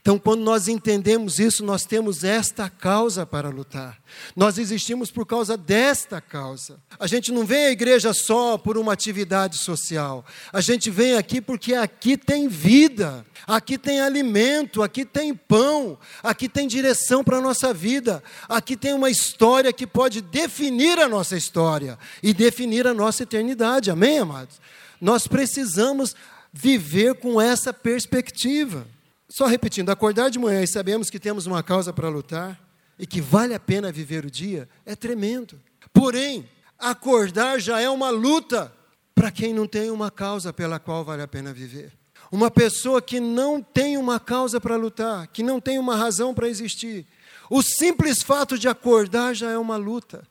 Então, 0.00 0.18
quando 0.18 0.42
nós 0.42 0.68
entendemos 0.68 1.40
isso, 1.40 1.64
nós 1.64 1.84
temos 1.84 2.22
esta 2.22 2.70
causa 2.70 3.26
para 3.26 3.48
lutar. 3.48 4.00
Nós 4.36 4.56
existimos 4.56 5.10
por 5.10 5.26
causa 5.26 5.56
desta 5.56 6.20
causa. 6.20 6.78
A 6.98 7.08
gente 7.08 7.32
não 7.32 7.44
vem 7.44 7.66
à 7.66 7.70
igreja 7.70 8.12
só 8.12 8.56
por 8.56 8.78
uma 8.78 8.92
atividade 8.92 9.58
social. 9.58 10.24
A 10.52 10.60
gente 10.60 10.90
vem 10.90 11.16
aqui 11.16 11.40
porque 11.40 11.74
aqui 11.74 12.16
tem 12.16 12.46
vida, 12.46 13.26
aqui 13.46 13.76
tem 13.76 14.00
alimento, 14.00 14.82
aqui 14.82 15.04
tem 15.04 15.34
pão, 15.34 15.98
aqui 16.22 16.48
tem 16.48 16.68
direção 16.68 17.24
para 17.24 17.38
a 17.38 17.42
nossa 17.42 17.74
vida. 17.74 18.22
Aqui 18.48 18.76
tem 18.76 18.94
uma 18.94 19.10
história 19.10 19.72
que 19.72 19.86
pode 19.86 20.20
definir 20.20 21.00
a 21.00 21.08
nossa 21.08 21.36
história 21.36 21.98
e 22.22 22.32
definir 22.32 22.86
a 22.86 22.94
nossa 22.94 23.24
eternidade. 23.24 23.90
Amém, 23.90 24.20
amados? 24.20 24.60
Nós 25.00 25.26
precisamos 25.26 26.14
viver 26.52 27.14
com 27.16 27.40
essa 27.40 27.72
perspectiva. 27.72 28.86
Só 29.28 29.46
repetindo, 29.46 29.90
acordar 29.90 30.30
de 30.30 30.38
manhã 30.38 30.62
e 30.62 30.66
sabemos 30.66 31.10
que 31.10 31.18
temos 31.18 31.46
uma 31.46 31.62
causa 31.62 31.92
para 31.92 32.08
lutar 32.08 32.58
e 32.98 33.06
que 33.06 33.20
vale 33.20 33.54
a 33.54 33.60
pena 33.60 33.92
viver 33.92 34.24
o 34.24 34.30
dia, 34.30 34.68
é 34.84 34.94
tremendo. 34.94 35.60
Porém, 35.92 36.48
acordar 36.78 37.60
já 37.60 37.80
é 37.80 37.90
uma 37.90 38.10
luta 38.10 38.72
para 39.14 39.30
quem 39.30 39.52
não 39.52 39.66
tem 39.66 39.90
uma 39.90 40.10
causa 40.10 40.52
pela 40.52 40.78
qual 40.78 41.04
vale 41.04 41.22
a 41.22 41.28
pena 41.28 41.52
viver. 41.52 41.92
Uma 42.30 42.50
pessoa 42.50 43.00
que 43.00 43.20
não 43.20 43.62
tem 43.62 43.96
uma 43.96 44.18
causa 44.18 44.60
para 44.60 44.76
lutar, 44.76 45.26
que 45.28 45.42
não 45.42 45.60
tem 45.60 45.78
uma 45.78 45.96
razão 45.96 46.34
para 46.34 46.48
existir, 46.48 47.06
o 47.48 47.62
simples 47.62 48.22
fato 48.22 48.58
de 48.58 48.68
acordar 48.68 49.34
já 49.34 49.50
é 49.50 49.58
uma 49.58 49.76
luta. 49.76 50.26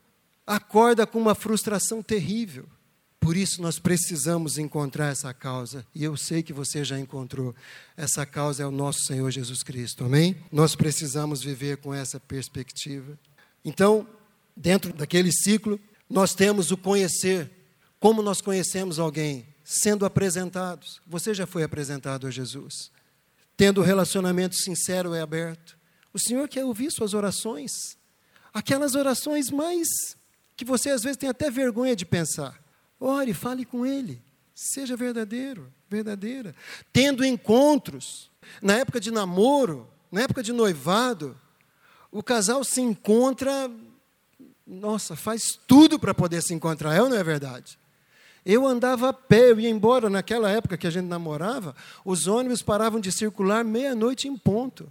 Acorda 0.46 1.06
com 1.06 1.18
uma 1.18 1.34
frustração 1.34 2.02
terrível. 2.02 2.66
Por 3.18 3.36
isso 3.36 3.60
nós 3.60 3.78
precisamos 3.78 4.58
encontrar 4.58 5.08
essa 5.08 5.32
causa, 5.34 5.84
e 5.94 6.04
eu 6.04 6.16
sei 6.16 6.42
que 6.42 6.52
você 6.52 6.84
já 6.84 6.98
encontrou. 6.98 7.54
Essa 7.96 8.24
causa 8.24 8.62
é 8.62 8.66
o 8.66 8.70
nosso 8.70 9.00
Senhor 9.04 9.30
Jesus 9.30 9.62
Cristo, 9.62 10.04
amém? 10.04 10.36
Nós 10.52 10.76
precisamos 10.76 11.42
viver 11.42 11.78
com 11.78 11.92
essa 11.92 12.20
perspectiva. 12.20 13.18
Então, 13.64 14.06
dentro 14.56 14.92
daquele 14.92 15.32
ciclo, 15.32 15.80
nós 16.08 16.34
temos 16.34 16.70
o 16.70 16.76
conhecer. 16.76 17.50
Como 17.98 18.22
nós 18.22 18.40
conhecemos 18.40 18.98
alguém? 18.98 19.46
Sendo 19.64 20.06
apresentados. 20.06 21.00
Você 21.06 21.34
já 21.34 21.46
foi 21.46 21.64
apresentado 21.64 22.26
a 22.26 22.30
Jesus. 22.30 22.92
Tendo 23.56 23.82
relacionamento 23.82 24.54
sincero 24.54 25.16
e 25.16 25.18
aberto. 25.18 25.76
O 26.12 26.18
Senhor 26.18 26.48
quer 26.48 26.64
ouvir 26.64 26.92
suas 26.92 27.12
orações. 27.12 27.72
Aquelas 28.54 28.94
orações 28.94 29.50
mais 29.50 29.88
que 30.56 30.64
você 30.64 30.90
às 30.90 31.02
vezes 31.02 31.16
tem 31.16 31.28
até 31.28 31.50
vergonha 31.50 31.96
de 31.96 32.06
pensar. 32.06 32.65
Ore, 32.98 33.34
fale 33.34 33.64
com 33.64 33.84
Ele. 33.84 34.20
Seja 34.54 34.96
verdadeiro, 34.96 35.70
verdadeira. 35.88 36.54
Tendo 36.92 37.24
encontros. 37.24 38.30
Na 38.62 38.74
época 38.74 38.98
de 38.98 39.10
namoro, 39.10 39.88
na 40.10 40.22
época 40.22 40.42
de 40.42 40.52
noivado, 40.52 41.36
o 42.10 42.22
casal 42.22 42.64
se 42.64 42.80
encontra, 42.80 43.70
nossa, 44.66 45.14
faz 45.14 45.58
tudo 45.66 45.98
para 45.98 46.14
poder 46.14 46.42
se 46.42 46.54
encontrar, 46.54 46.94
é 46.94 47.02
ou 47.02 47.08
não 47.08 47.16
é 47.16 47.24
verdade? 47.24 47.78
Eu 48.44 48.66
andava 48.66 49.08
a 49.08 49.12
pé, 49.12 49.50
eu 49.50 49.60
ia 49.60 49.68
embora 49.68 50.08
naquela 50.08 50.48
época 50.48 50.78
que 50.78 50.86
a 50.86 50.90
gente 50.90 51.06
namorava, 51.06 51.74
os 52.04 52.26
ônibus 52.26 52.62
paravam 52.62 53.00
de 53.00 53.10
circular 53.10 53.64
meia-noite 53.64 54.28
em 54.28 54.36
ponto. 54.36 54.90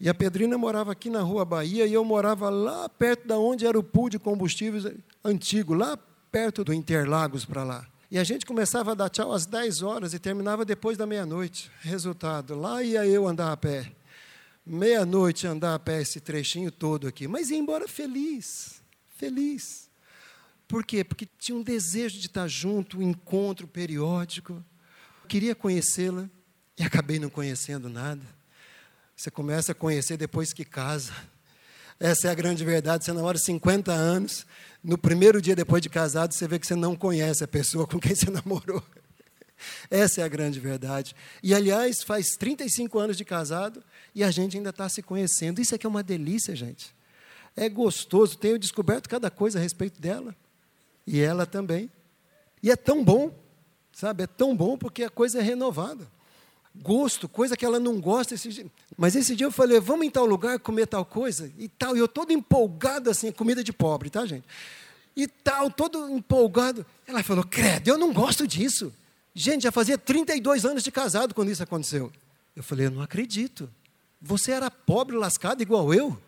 E 0.00 0.08
a 0.08 0.14
Pedrina 0.14 0.56
morava 0.56 0.92
aqui 0.92 1.10
na 1.10 1.20
Rua 1.20 1.44
Bahia 1.44 1.84
e 1.84 1.92
eu 1.92 2.04
morava 2.04 2.48
lá 2.48 2.88
perto 2.88 3.26
da 3.26 3.38
onde 3.38 3.66
era 3.66 3.78
o 3.78 3.82
pool 3.82 4.08
de 4.08 4.18
combustíveis 4.18 4.84
antigo, 5.24 5.74
lá 5.74 5.98
perto 6.32 6.64
do 6.64 6.72
Interlagos 6.72 7.44
para 7.44 7.62
lá. 7.62 7.86
E 8.10 8.18
a 8.18 8.24
gente 8.24 8.46
começava 8.46 8.92
a 8.92 8.94
dar 8.94 9.10
tchau 9.10 9.32
às 9.32 9.46
10 9.46 9.82
horas 9.82 10.14
e 10.14 10.18
terminava 10.18 10.64
depois 10.64 10.96
da 10.96 11.06
meia-noite. 11.06 11.70
Resultado, 11.80 12.54
lá 12.54 12.82
ia 12.82 13.06
eu 13.06 13.28
andar 13.28 13.52
a 13.52 13.56
pé. 13.56 13.92
Meia-noite 14.64 15.46
andar 15.46 15.74
a 15.74 15.78
pé 15.78 16.00
esse 16.00 16.20
trechinho 16.20 16.72
todo 16.72 17.06
aqui. 17.06 17.28
Mas 17.28 17.50
ia 17.50 17.58
embora 17.58 17.86
feliz, 17.86 18.82
feliz. 19.16 19.90
Por 20.66 20.84
quê? 20.84 21.04
Porque 21.04 21.28
tinha 21.38 21.56
um 21.56 21.62
desejo 21.62 22.18
de 22.18 22.26
estar 22.26 22.48
junto, 22.48 22.98
um 22.98 23.02
encontro 23.02 23.68
periódico. 23.68 24.64
Queria 25.28 25.54
conhecê-la 25.54 26.28
e 26.78 26.82
acabei 26.82 27.18
não 27.18 27.28
conhecendo 27.28 27.88
nada. 27.88 28.22
Você 29.14 29.30
começa 29.30 29.72
a 29.72 29.74
conhecer 29.74 30.16
depois 30.16 30.52
que 30.52 30.64
casa. 30.64 31.12
Essa 32.00 32.28
é 32.28 32.30
a 32.30 32.34
grande 32.34 32.64
verdade. 32.64 33.04
Você 33.04 33.12
namora 33.12 33.38
50 33.38 33.92
anos, 33.92 34.46
no 34.82 34.98
primeiro 34.98 35.40
dia 35.40 35.54
depois 35.54 35.80
de 35.80 35.88
casado, 35.88 36.34
você 36.34 36.48
vê 36.48 36.58
que 36.58 36.66
você 36.66 36.74
não 36.74 36.96
conhece 36.96 37.44
a 37.44 37.48
pessoa 37.48 37.86
com 37.86 38.00
quem 38.00 38.14
você 38.14 38.28
namorou. 38.30 38.82
Essa 39.90 40.22
é 40.22 40.24
a 40.24 40.28
grande 40.28 40.58
verdade. 40.58 41.14
E, 41.42 41.54
aliás, 41.54 42.02
faz 42.02 42.30
35 42.36 42.98
anos 42.98 43.16
de 43.16 43.24
casado 43.24 43.82
e 44.14 44.24
a 44.24 44.30
gente 44.30 44.56
ainda 44.56 44.70
está 44.70 44.88
se 44.88 45.02
conhecendo. 45.02 45.60
Isso 45.60 45.74
aqui 45.74 45.86
é 45.86 45.88
uma 45.88 46.02
delícia, 46.02 46.56
gente. 46.56 46.94
É 47.56 47.68
gostoso. 47.68 48.36
Tenho 48.36 48.58
descoberto 48.58 49.08
cada 49.08 49.30
coisa 49.30 49.58
a 49.58 49.62
respeito 49.62 50.00
dela. 50.00 50.34
E 51.06 51.20
ela 51.20 51.46
também. 51.46 51.90
E 52.62 52.70
é 52.70 52.76
tão 52.76 53.04
bom, 53.04 53.32
sabe? 53.92 54.24
É 54.24 54.26
tão 54.26 54.56
bom 54.56 54.76
porque 54.76 55.04
a 55.04 55.10
coisa 55.10 55.38
é 55.38 55.42
renovada. 55.42 56.10
Gosto, 56.74 57.28
coisa 57.28 57.56
que 57.56 57.64
ela 57.64 57.78
não 57.78 58.00
gosta. 58.00 58.34
Esse. 58.34 58.70
Mas 58.96 59.14
esse 59.14 59.36
dia 59.36 59.46
eu 59.46 59.52
falei, 59.52 59.78
vamos 59.78 60.06
em 60.06 60.10
tal 60.10 60.24
lugar 60.24 60.58
comer 60.58 60.86
tal 60.86 61.04
coisa 61.04 61.52
e 61.58 61.68
tal. 61.68 61.96
E 61.96 62.00
eu 62.00 62.08
todo 62.08 62.32
empolgado 62.32 63.10
assim, 63.10 63.30
comida 63.30 63.62
de 63.62 63.72
pobre, 63.72 64.08
tá, 64.08 64.24
gente? 64.24 64.44
E 65.14 65.26
tal, 65.26 65.70
todo 65.70 66.08
empolgado. 66.08 66.86
Ela 67.06 67.22
falou, 67.22 67.44
credo, 67.44 67.88
eu 67.88 67.98
não 67.98 68.12
gosto 68.12 68.46
disso. 68.46 68.92
Gente, 69.34 69.62
já 69.62 69.72
fazia 69.72 69.98
32 69.98 70.64
anos 70.64 70.82
de 70.82 70.90
casado 70.90 71.34
quando 71.34 71.50
isso 71.50 71.62
aconteceu. 71.62 72.10
Eu 72.56 72.62
falei, 72.62 72.86
eu 72.86 72.90
não 72.90 73.02
acredito. 73.02 73.68
Você 74.20 74.52
era 74.52 74.70
pobre, 74.70 75.16
lascado 75.16 75.62
igual 75.62 75.92
eu? 75.92 76.18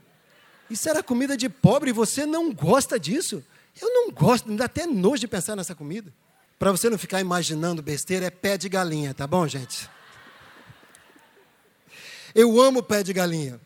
Isso 0.68 0.88
era 0.88 1.02
comida 1.02 1.36
de 1.36 1.48
pobre 1.48 1.90
e 1.90 1.92
você 1.92 2.26
não 2.26 2.52
gosta 2.52 2.98
disso? 2.98 3.42
Eu 3.80 3.88
não 3.92 4.10
gosto, 4.10 4.48
me 4.48 4.56
dá 4.56 4.64
até 4.66 4.86
nojo 4.86 5.20
de 5.20 5.28
pensar 5.28 5.56
nessa 5.56 5.74
comida. 5.74 6.12
Para 6.58 6.70
você 6.70 6.88
não 6.88 6.96
ficar 6.96 7.20
imaginando 7.20 7.82
besteira, 7.82 8.26
é 8.26 8.30
pé 8.30 8.56
de 8.56 8.68
galinha, 8.68 9.12
tá 9.12 9.26
bom, 9.26 9.46
gente? 9.46 9.88
Eu 12.34 12.60
amo 12.60 12.82
pé 12.82 13.02
de 13.02 13.12
galinha. 13.12 13.60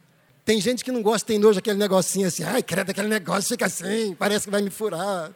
Tem 0.44 0.60
gente 0.60 0.84
que 0.84 0.92
não 0.92 1.02
gosta, 1.02 1.26
tem 1.26 1.38
nojo 1.38 1.56
daquele 1.56 1.78
negocinho 1.78 2.26
assim, 2.26 2.42
ai, 2.42 2.62
credo, 2.62 2.90
aquele 2.90 3.08
negócio 3.08 3.50
fica 3.50 3.66
assim, 3.66 4.14
parece 4.14 4.46
que 4.46 4.50
vai 4.50 4.62
me 4.62 4.70
furar. 4.70 5.30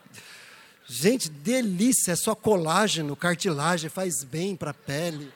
Gente, 0.87 1.29
delícia, 1.31 2.13
é 2.13 2.17
só 2.17 2.35
colágeno, 2.35 3.15
cartilagem, 3.15 3.91
faz 3.91 4.25
bem 4.25 4.57
para 4.57 4.71
a 4.71 4.75
pele. 4.75 5.33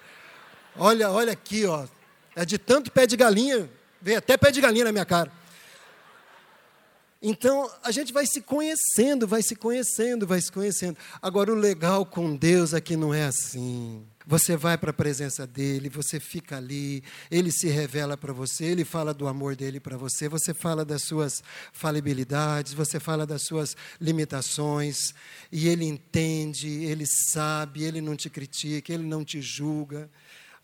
Olha, 0.76 1.10
olha 1.10 1.32
aqui, 1.32 1.64
ó. 1.66 1.86
É 2.34 2.44
de 2.44 2.58
tanto 2.58 2.90
pé 2.90 3.06
de 3.06 3.16
galinha, 3.16 3.68
vem 4.00 4.16
até 4.16 4.36
pé 4.36 4.50
de 4.50 4.60
galinha 4.60 4.86
na 4.86 4.92
minha 4.92 5.04
cara. 5.04 5.30
Então, 7.22 7.70
a 7.82 7.90
gente 7.90 8.12
vai 8.12 8.26
se 8.26 8.40
conhecendo, 8.42 9.26
vai 9.26 9.42
se 9.42 9.56
conhecendo, 9.56 10.26
vai 10.26 10.40
se 10.40 10.52
conhecendo. 10.52 10.96
Agora, 11.20 11.50
o 11.50 11.54
legal 11.54 12.04
com 12.04 12.36
Deus 12.36 12.74
é 12.74 12.80
que 12.80 12.96
não 12.96 13.12
é 13.12 13.24
assim. 13.24 14.06
Você 14.28 14.56
vai 14.56 14.76
para 14.76 14.90
a 14.90 14.92
presença 14.92 15.46
dele, 15.46 15.88
você 15.88 16.18
fica 16.18 16.56
ali, 16.56 17.04
ele 17.30 17.52
se 17.52 17.68
revela 17.68 18.16
para 18.16 18.32
você, 18.32 18.64
ele 18.64 18.84
fala 18.84 19.14
do 19.14 19.28
amor 19.28 19.54
dele 19.54 19.78
para 19.78 19.96
você, 19.96 20.28
você 20.28 20.52
fala 20.52 20.84
das 20.84 21.02
suas 21.02 21.44
falibilidades, 21.72 22.72
você 22.72 22.98
fala 22.98 23.24
das 23.24 23.42
suas 23.42 23.76
limitações, 24.00 25.14
e 25.52 25.68
ele 25.68 25.84
entende, 25.84 26.66
ele 26.68 27.06
sabe, 27.06 27.84
ele 27.84 28.00
não 28.00 28.16
te 28.16 28.28
critica, 28.28 28.92
ele 28.92 29.04
não 29.04 29.24
te 29.24 29.40
julga. 29.40 30.10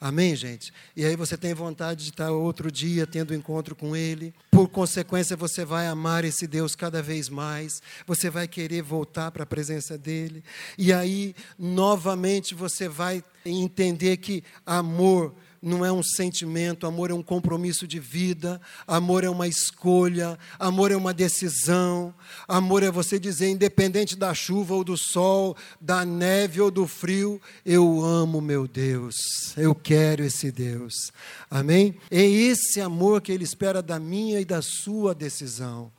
Amém, 0.02 0.34
gente? 0.34 0.72
E 0.96 1.04
aí 1.04 1.14
você 1.14 1.36
tem 1.36 1.54
vontade 1.54 2.02
de 2.02 2.10
estar 2.10 2.32
outro 2.32 2.72
dia 2.72 3.06
tendo 3.06 3.32
encontro 3.32 3.76
com 3.76 3.94
Ele. 3.94 4.34
Por 4.50 4.68
consequência, 4.68 5.36
você 5.36 5.64
vai 5.64 5.86
amar 5.86 6.24
esse 6.24 6.44
Deus 6.44 6.74
cada 6.74 7.00
vez 7.00 7.28
mais. 7.28 7.80
Você 8.04 8.28
vai 8.28 8.48
querer 8.48 8.82
voltar 8.82 9.30
para 9.30 9.44
a 9.44 9.46
presença 9.46 9.96
dEle. 9.96 10.42
E 10.76 10.92
aí, 10.92 11.36
novamente, 11.56 12.52
você 12.52 12.88
vai 12.88 13.22
entender 13.46 14.16
que 14.16 14.42
amor 14.66 15.36
não 15.62 15.84
é 15.84 15.92
um 15.92 16.02
sentimento, 16.02 16.86
amor 16.88 17.12
é 17.12 17.14
um 17.14 17.22
compromisso 17.22 17.86
de 17.86 18.00
vida, 18.00 18.60
amor 18.84 19.22
é 19.22 19.28
uma 19.28 19.46
escolha, 19.46 20.36
amor 20.58 20.90
é 20.90 20.96
uma 20.96 21.14
decisão, 21.14 22.12
amor 22.48 22.82
é 22.82 22.90
você 22.90 23.18
dizer, 23.18 23.48
independente 23.48 24.16
da 24.16 24.34
chuva 24.34 24.74
ou 24.74 24.82
do 24.82 24.96
sol, 24.96 25.56
da 25.80 26.04
neve 26.04 26.60
ou 26.60 26.68
do 26.68 26.88
frio, 26.88 27.40
eu 27.64 28.04
amo 28.04 28.40
meu 28.40 28.66
Deus, 28.66 29.56
eu 29.56 29.72
quero 29.72 30.24
esse 30.24 30.50
Deus, 30.50 31.12
amém? 31.48 31.94
É 32.10 32.22
esse 32.22 32.80
amor 32.80 33.22
que 33.22 33.30
Ele 33.30 33.44
espera 33.44 33.80
da 33.80 34.00
minha 34.00 34.40
e 34.40 34.44
da 34.44 34.60
sua 34.60 35.14
decisão, 35.14 35.92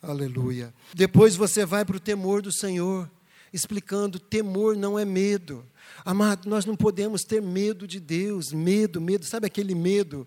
aleluia. 0.00 0.72
Depois 0.94 1.34
você 1.34 1.66
vai 1.66 1.84
para 1.84 1.96
o 1.96 2.00
temor 2.00 2.40
do 2.40 2.52
Senhor, 2.52 3.10
explicando: 3.52 4.18
temor 4.18 4.76
não 4.76 4.98
é 4.98 5.04
medo. 5.04 5.64
Amado, 6.04 6.48
nós 6.48 6.64
não 6.64 6.76
podemos 6.76 7.24
ter 7.24 7.42
medo 7.42 7.86
de 7.86 8.00
Deus, 8.00 8.52
medo, 8.52 9.00
medo, 9.00 9.24
sabe 9.24 9.46
aquele 9.46 9.74
medo 9.74 10.26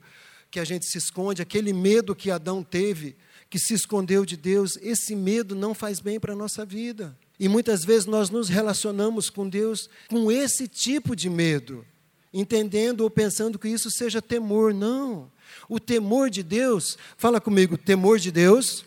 que 0.50 0.60
a 0.60 0.66
gente 0.66 0.86
se 0.86 0.98
esconde, 0.98 1.42
aquele 1.42 1.72
medo 1.72 2.16
que 2.16 2.30
Adão 2.30 2.62
teve, 2.62 3.16
que 3.50 3.58
se 3.58 3.74
escondeu 3.74 4.26
de 4.26 4.36
Deus, 4.36 4.78
esse 4.82 5.16
medo 5.16 5.56
não 5.56 5.74
faz 5.74 6.00
bem 6.00 6.20
para 6.20 6.34
a 6.34 6.36
nossa 6.36 6.66
vida. 6.66 7.18
E 7.40 7.48
muitas 7.48 7.84
vezes 7.84 8.06
nós 8.06 8.30
nos 8.30 8.50
relacionamos 8.50 9.30
com 9.30 9.48
Deus 9.48 9.90
com 10.10 10.32
esse 10.32 10.68
tipo 10.68 11.16
de 11.16 11.30
medo, 11.30 11.86
entendendo 12.34 13.02
ou 13.02 13.10
pensando 13.10 13.58
que 13.58 13.68
isso 13.68 13.90
seja 13.90 14.22
temor. 14.22 14.74
Não. 14.74 15.32
O 15.68 15.80
temor 15.80 16.30
de 16.30 16.44
Deus, 16.44 16.98
fala 17.18 17.42
comigo, 17.42 17.78
temor 17.78 18.20
de 18.20 18.32
Deus 18.32 18.86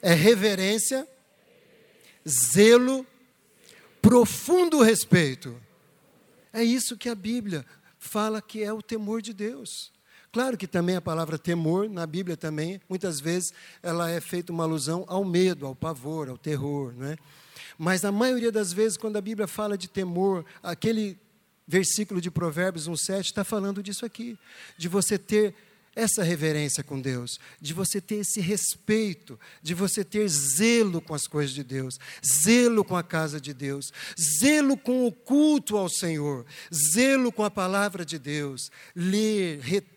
é 0.00 0.12
reverência, 0.12 1.06
zelo, 2.28 3.06
profundo 4.02 4.82
respeito. 4.82 5.56
É 6.52 6.62
isso 6.62 6.98
que 6.98 7.08
a 7.08 7.14
Bíblia 7.14 7.64
fala 7.98 8.42
que 8.42 8.62
é 8.62 8.72
o 8.72 8.82
temor 8.82 9.22
de 9.22 9.32
Deus. 9.32 9.92
Claro 10.32 10.56
que 10.56 10.66
também 10.66 10.96
a 10.96 11.00
palavra 11.00 11.38
temor, 11.38 11.88
na 11.88 12.06
Bíblia 12.06 12.36
também, 12.36 12.80
muitas 12.88 13.20
vezes 13.20 13.52
ela 13.82 14.10
é 14.10 14.20
feita 14.20 14.52
uma 14.52 14.64
alusão 14.64 15.04
ao 15.06 15.24
medo, 15.24 15.66
ao 15.66 15.74
pavor, 15.74 16.28
ao 16.28 16.36
terror, 16.36 16.92
não 16.96 17.06
é? 17.06 17.16
Mas 17.78 18.02
na 18.02 18.10
maioria 18.10 18.50
das 18.50 18.72
vezes, 18.72 18.98
quando 18.98 19.16
a 19.16 19.20
Bíblia 19.20 19.46
fala 19.46 19.78
de 19.78 19.88
temor, 19.88 20.44
aquele 20.62 21.18
versículo 21.66 22.20
de 22.20 22.30
Provérbios 22.30 22.88
1,7 22.88 23.20
está 23.20 23.44
falando 23.44 23.82
disso 23.82 24.04
aqui, 24.04 24.38
de 24.76 24.88
você 24.88 25.18
ter 25.18 25.54
essa 25.94 26.22
reverência 26.22 26.82
com 26.82 27.00
Deus, 27.00 27.38
de 27.60 27.74
você 27.74 28.00
ter 28.00 28.16
esse 28.16 28.40
respeito, 28.40 29.38
de 29.62 29.74
você 29.74 30.02
ter 30.02 30.26
zelo 30.28 31.00
com 31.00 31.14
as 31.14 31.26
coisas 31.26 31.54
de 31.54 31.62
Deus, 31.62 31.98
zelo 32.24 32.84
com 32.84 32.96
a 32.96 33.02
casa 33.02 33.40
de 33.40 33.52
Deus, 33.52 33.92
zelo 34.40 34.76
com 34.76 35.06
o 35.06 35.12
culto 35.12 35.76
ao 35.76 35.88
Senhor, 35.88 36.46
zelo 36.72 37.30
com 37.30 37.44
a 37.44 37.50
palavra 37.50 38.04
de 38.04 38.18
Deus, 38.18 38.70
ler, 38.94 39.60
reter, 39.60 39.91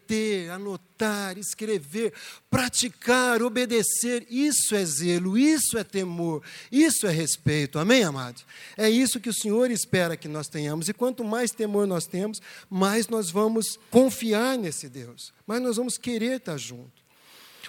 anotar, 0.53 1.37
escrever, 1.37 2.13
praticar, 2.49 3.41
obedecer, 3.41 4.25
isso 4.29 4.75
é 4.75 4.85
zelo, 4.85 5.37
isso 5.37 5.77
é 5.77 5.83
temor, 5.83 6.41
isso 6.71 7.07
é 7.07 7.11
respeito. 7.11 7.79
Amém, 7.79 8.03
amados? 8.03 8.45
É 8.77 8.89
isso 8.89 9.19
que 9.19 9.29
o 9.29 9.33
Senhor 9.33 9.71
espera 9.71 10.17
que 10.17 10.27
nós 10.27 10.47
tenhamos, 10.47 10.89
e 10.89 10.93
quanto 10.93 11.23
mais 11.23 11.51
temor 11.51 11.87
nós 11.87 12.05
temos, 12.05 12.41
mais 12.69 13.07
nós 13.07 13.31
vamos 13.31 13.79
confiar 13.89 14.57
nesse 14.57 14.89
Deus 14.89 15.35
mas 15.45 15.61
nós 15.61 15.77
vamos 15.77 15.97
querer 15.97 16.37
estar 16.37 16.57
junto. 16.57 17.03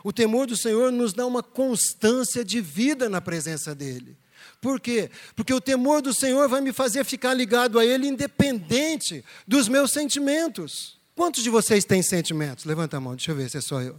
O 0.03 0.13
temor 0.13 0.47
do 0.47 0.57
Senhor 0.57 0.93
nos 0.93 1.13
dá 1.13 1.27
uma 1.27 1.43
constância 1.43 2.45
de 2.45 2.61
vida 2.61 3.09
na 3.09 3.21
presença 3.21 3.75
dEle. 3.75 4.17
Por 4.61 4.81
quê? 4.81 5.11
Porque 5.35 5.53
o 5.53 5.61
temor 5.61 6.01
do 6.01 6.15
Senhor 6.15 6.49
vai 6.49 6.61
me 6.61 6.73
fazer 6.73 7.05
ficar 7.05 7.35
ligado 7.35 7.79
a 7.79 7.85
Ele, 7.85 8.07
independente 8.07 9.25
dos 9.47 9.69
meus 9.69 9.91
sentimentos. 9.93 10.99
Quantos 11.17 11.43
de 11.43 11.49
vocês 11.49 11.85
têm 11.85 12.03
sentimentos? 12.03 12.67
Levanta 12.67 12.99
a 12.99 13.01
mão, 13.01 13.17
deixa 13.17 13.33
eu 13.33 13.37
ver 13.37 13.49
se 13.49 13.57
é 13.57 13.61
só 13.63 13.81
eu. 13.81 13.99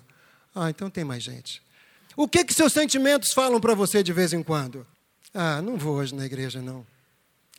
Ah, 0.54 0.70
então 0.70 0.88
tem 0.88 1.04
mais 1.04 1.24
gente. 1.24 1.64
O 2.16 2.28
que 2.28 2.46
que 2.46 2.54
seus 2.54 2.72
sentimentos 2.72 3.34
falam 3.34 3.60
para 3.60 3.74
você 3.74 4.04
de 4.04 4.14
vez 4.14 4.34
em 4.34 4.44
quando? 4.44 4.86
Ah, 5.34 5.60
não 5.62 5.78
vou 5.78 5.96
hoje 5.96 6.14
na 6.14 6.26
igreja, 6.26 6.62
não. 6.62 6.86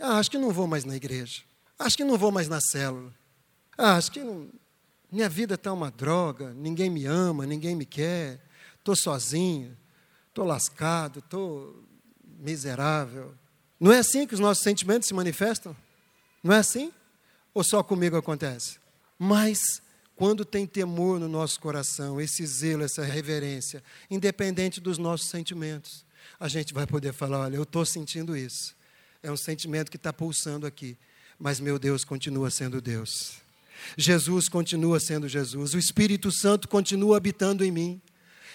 Ah, 0.01 0.19
acho 0.19 0.31
que 0.31 0.39
não 0.39 0.53
vou 0.53 0.69
mais 0.69 0.85
na 0.85 0.95
igreja. 0.95 1.43
Acho 1.77 1.97
que 1.97 2.05
não 2.05 2.17
vou 2.17 2.31
mais 2.31 2.49
na 2.49 2.61
célula. 2.61 3.13
Ah, 3.77 3.97
acho 3.97 4.13
que 4.13 4.21
não, 4.21 4.49
minha 5.11 5.29
vida 5.29 5.55
está 5.55 5.73
uma 5.73 5.91
droga, 5.91 6.53
ninguém 6.55 6.89
me 6.89 7.05
ama, 7.07 7.45
ninguém 7.45 7.75
me 7.75 7.85
quer, 7.85 8.41
estou 8.79 8.95
sozinho, 8.95 9.77
estou 10.29 10.45
lascado, 10.45 11.19
estou 11.19 11.83
miserável. 12.39 13.35
Não 13.81 13.93
é 13.93 13.99
assim 13.99 14.27
que 14.27 14.35
os 14.35 14.41
nossos 14.41 14.63
sentimentos 14.63 15.09
se 15.09 15.15
manifestam? 15.15 15.77
Não 16.43 16.55
é 16.55 16.59
assim? 16.59 16.93
Ou 17.53 17.65
só 17.65 17.83
comigo 17.83 18.17
acontece? 18.17 18.79
Mas 19.19 19.83
quando 20.15 20.45
tem 20.45 20.67
temor 20.67 21.19
no 21.19 21.29
nosso 21.29 21.61
coração, 21.61 22.21
esse 22.21 22.45
zelo, 22.47 22.83
essa 22.83 23.05
reverência, 23.05 23.83
independente 24.11 24.81
dos 24.81 24.99
nossos 24.99 25.29
sentimentos, 25.29 26.05
a 26.39 26.49
gente 26.49 26.75
vai 26.75 26.87
poder 26.87 27.13
falar: 27.13 27.41
olha, 27.41 27.57
eu 27.57 27.63
estou 27.63 27.85
sentindo 27.85 28.37
isso. 28.37 28.77
É 29.23 29.31
um 29.31 29.37
sentimento 29.37 29.91
que 29.91 29.97
está 29.97 30.13
pulsando 30.13 30.67
aqui, 30.67 30.97
mas 31.39 31.61
meu 31.61 31.79
Deus 31.79 32.05
continua 32.05 32.51
sendo 32.51 32.81
Deus. 32.81 33.37
Jesus 33.97 34.49
continua 34.49 34.99
sendo 34.99 35.29
Jesus, 35.29 35.75
o 35.75 35.79
Espírito 35.79 36.31
Santo 36.33 36.69
continua 36.69 37.17
habitando 37.17 37.65
em 37.65 37.71
mim. 37.71 38.03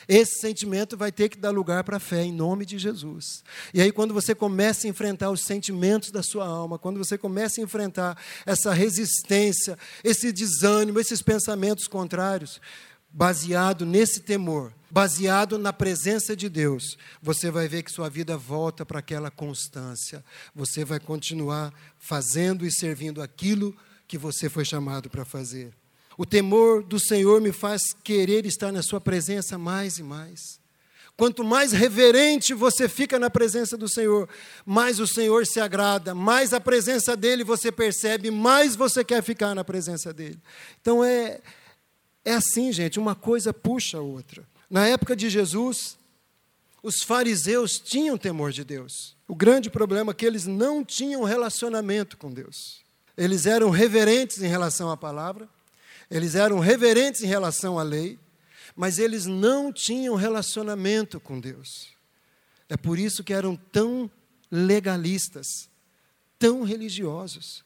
Esse 0.08 0.40
sentimento 0.40 0.98
vai 0.98 1.12
ter 1.12 1.30
que 1.30 1.38
dar 1.38 1.52
lugar 1.52 1.84
para 1.84 1.98
a 1.98 2.00
fé, 2.00 2.24
em 2.24 2.32
nome 2.32 2.66
de 2.66 2.78
Jesus. 2.78 3.44
E 3.74 3.82
aí, 3.82 3.92
quando 3.92 4.14
você 4.14 4.36
começa 4.36 4.88
a 4.88 4.90
enfrentar 4.90 5.30
os 5.30 5.42
sentimentos 5.42 6.12
da 6.12 6.24
sua 6.24 6.46
alma, 6.46 6.80
quando 6.80 6.98
você 6.98 7.18
começa 7.18 7.60
a 7.60 7.64
enfrentar 7.64 8.18
essa 8.46 8.74
resistência, 8.74 9.78
esse 10.04 10.32
desânimo, 10.32 11.00
esses 11.00 11.22
pensamentos 11.22 11.88
contrários, 11.88 12.60
baseado 13.10 13.86
nesse 13.86 14.22
temor, 14.22 14.74
baseado 14.90 15.58
na 15.58 15.72
presença 15.72 16.36
de 16.36 16.50
Deus, 16.50 16.98
você 17.22 17.52
vai 17.52 17.68
ver 17.68 17.84
que 17.84 17.92
sua 17.92 18.10
vida 18.10 18.36
volta 18.36 18.86
para 18.86 19.00
aquela 19.00 19.30
constância. 19.30 20.24
Você 20.56 20.84
vai 20.84 21.00
continuar 21.00 21.74
fazendo 21.98 22.66
e 22.66 22.72
servindo 22.72 23.22
aquilo 23.22 23.76
que 24.08 24.18
você 24.18 24.50
foi 24.50 24.66
chamado 24.66 25.10
para 25.10 25.24
fazer. 25.24 25.74
O 26.18 26.26
temor 26.26 26.84
do 26.84 27.00
Senhor 27.00 27.42
me 27.42 27.52
faz 27.52 27.82
querer 28.04 28.46
estar 28.46 28.72
na 28.72 28.82
Sua 28.82 29.02
presença 29.02 29.58
mais 29.58 29.98
e 29.98 30.04
mais. 30.04 30.62
Quanto 31.16 31.44
mais 31.44 31.72
reverente 31.72 32.54
você 32.54 32.90
fica 32.90 33.20
na 33.20 33.30
presença 33.30 33.78
do 33.78 33.88
Senhor, 33.88 34.28
mais 34.66 35.00
o 35.00 35.06
Senhor 35.06 35.46
se 35.46 35.60
agrada, 35.60 36.16
mais 36.16 36.54
a 36.54 36.60
presença 36.60 37.16
dele 37.16 37.44
você 37.44 37.72
percebe, 37.72 38.32
mais 38.32 38.76
você 38.76 39.04
quer 39.04 39.22
ficar 39.22 39.54
na 39.54 39.64
presença 39.64 40.12
dele. 40.12 40.40
Então 40.82 41.04
é, 41.04 41.40
é 42.26 42.34
assim, 42.34 42.72
gente, 42.72 43.00
uma 43.00 43.14
coisa 43.14 43.54
puxa 43.54 44.00
a 44.00 44.02
outra. 44.02 44.44
Na 44.68 44.88
época 44.88 45.16
de 45.16 45.30
Jesus, 45.30 45.98
os 46.82 47.04
fariseus 47.04 47.80
tinham 47.80 48.18
temor 48.18 48.52
de 48.52 48.64
Deus. 48.64 49.16
O 49.28 49.36
grande 49.36 49.70
problema 49.70 50.12
é 50.12 50.16
que 50.16 50.26
eles 50.26 50.48
não 50.48 50.84
tinham 50.84 51.24
relacionamento 51.24 52.18
com 52.18 52.32
Deus. 52.32 52.82
Eles 53.16 53.46
eram 53.46 53.70
reverentes 53.70 54.42
em 54.42 54.48
relação 54.48 54.90
à 54.90 54.98
palavra, 54.98 55.48
eles 56.14 56.36
eram 56.36 56.60
reverentes 56.60 57.24
em 57.24 57.26
relação 57.26 57.80
à 57.80 57.82
lei, 57.82 58.20
mas 58.76 59.00
eles 59.00 59.26
não 59.26 59.74
tinham 59.74 60.14
relacionamento 60.14 61.20
com 61.20 61.40
Deus. 61.40 61.88
É 62.70 62.78
por 62.78 63.00
isso 63.00 63.24
que 63.24 63.34
eram 63.34 63.56
tão 63.56 64.12
legalistas, 64.52 65.68
tão 66.38 66.62
religiosos. 66.62 67.66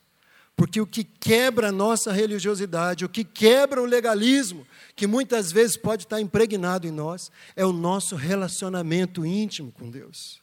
Porque 0.56 0.80
o 0.80 0.88
que 0.88 1.04
quebra 1.04 1.68
a 1.68 1.74
nossa 1.74 2.14
religiosidade, 2.14 3.04
o 3.04 3.10
que 3.10 3.26
quebra 3.26 3.82
o 3.82 3.86
legalismo, 3.86 4.66
que 4.96 5.06
muitas 5.06 5.52
vezes 5.52 5.76
pode 5.76 6.04
estar 6.06 6.22
impregnado 6.22 6.88
em 6.88 6.92
nós, 6.92 7.30
é 7.54 7.66
o 7.66 7.74
nosso 7.74 8.16
relacionamento 8.16 9.26
íntimo 9.26 9.74
com 9.74 9.90
Deus. 9.90 10.42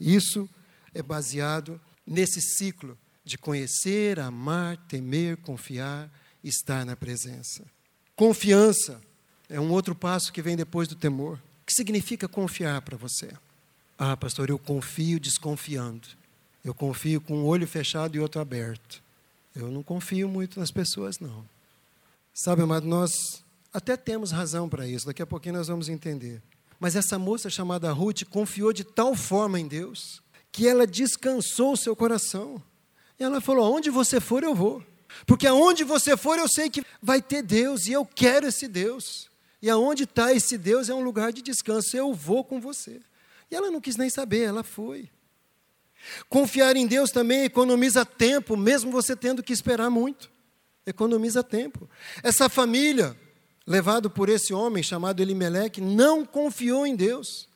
Isso 0.00 0.48
é 0.94 1.02
baseado 1.02 1.78
nesse 2.06 2.40
ciclo 2.40 2.98
de 3.22 3.36
conhecer, 3.36 4.18
amar, 4.18 4.78
temer, 4.88 5.36
confiar 5.36 6.10
estar 6.44 6.84
na 6.84 6.94
presença. 6.94 7.64
Confiança 8.14 9.00
é 9.48 9.58
um 9.58 9.70
outro 9.72 9.94
passo 9.94 10.32
que 10.32 10.42
vem 10.42 10.56
depois 10.56 10.86
do 10.86 10.94
temor. 10.94 11.36
O 11.62 11.66
que 11.66 11.74
significa 11.74 12.28
confiar 12.28 12.82
para 12.82 12.96
você? 12.96 13.30
Ah, 13.98 14.16
pastor, 14.16 14.50
eu 14.50 14.58
confio 14.58 15.18
desconfiando. 15.18 16.06
Eu 16.64 16.74
confio 16.74 17.20
com 17.20 17.38
um 17.38 17.44
olho 17.44 17.66
fechado 17.66 18.16
e 18.16 18.20
outro 18.20 18.40
aberto. 18.40 19.02
Eu 19.54 19.70
não 19.70 19.82
confio 19.82 20.28
muito 20.28 20.58
nas 20.58 20.70
pessoas, 20.70 21.18
não. 21.18 21.44
Sabe, 22.32 22.62
amado, 22.62 22.86
nós 22.86 23.12
até 23.72 23.96
temos 23.96 24.30
razão 24.30 24.68
para 24.68 24.86
isso, 24.86 25.06
daqui 25.06 25.22
a 25.22 25.26
pouquinho 25.26 25.56
nós 25.56 25.68
vamos 25.68 25.88
entender. 25.88 26.42
Mas 26.78 26.96
essa 26.96 27.18
moça 27.18 27.48
chamada 27.48 27.92
Ruth 27.92 28.24
confiou 28.24 28.72
de 28.72 28.84
tal 28.84 29.14
forma 29.14 29.58
em 29.58 29.66
Deus 29.66 30.22
que 30.50 30.68
ela 30.68 30.86
descansou 30.86 31.72
o 31.72 31.76
seu 31.76 31.96
coração. 31.96 32.62
E 33.18 33.24
ela 33.24 33.40
falou: 33.40 33.74
Onde 33.74 33.90
você 33.90 34.20
for, 34.20 34.42
eu 34.42 34.54
vou. 34.54 34.84
Porque 35.26 35.46
aonde 35.46 35.84
você 35.84 36.16
for, 36.16 36.38
eu 36.38 36.48
sei 36.48 36.68
que 36.68 36.84
vai 37.02 37.22
ter 37.22 37.42
Deus 37.42 37.86
e 37.86 37.92
eu 37.92 38.04
quero 38.04 38.46
esse 38.46 38.68
Deus. 38.68 39.28
E 39.62 39.70
aonde 39.70 40.04
está 40.04 40.32
esse 40.32 40.58
Deus 40.58 40.88
é 40.88 40.94
um 40.94 41.02
lugar 41.02 41.32
de 41.32 41.40
descanso. 41.40 41.96
Eu 41.96 42.12
vou 42.12 42.44
com 42.44 42.60
você. 42.60 43.00
E 43.50 43.54
ela 43.54 43.70
não 43.70 43.80
quis 43.80 43.96
nem 43.96 44.10
saber, 44.10 44.42
ela 44.42 44.62
foi. 44.62 45.08
Confiar 46.28 46.76
em 46.76 46.86
Deus 46.86 47.10
também 47.10 47.44
economiza 47.44 48.04
tempo, 48.04 48.56
mesmo 48.56 48.90
você 48.90 49.16
tendo 49.16 49.42
que 49.42 49.52
esperar 49.52 49.90
muito. 49.90 50.30
Economiza 50.86 51.42
tempo. 51.42 51.88
Essa 52.22 52.48
família, 52.48 53.16
levado 53.66 54.10
por 54.10 54.28
esse 54.28 54.52
homem 54.52 54.82
chamado 54.82 55.20
Elimeleque, 55.20 55.80
não 55.80 56.26
confiou 56.26 56.86
em 56.86 56.94
Deus. 56.94 57.48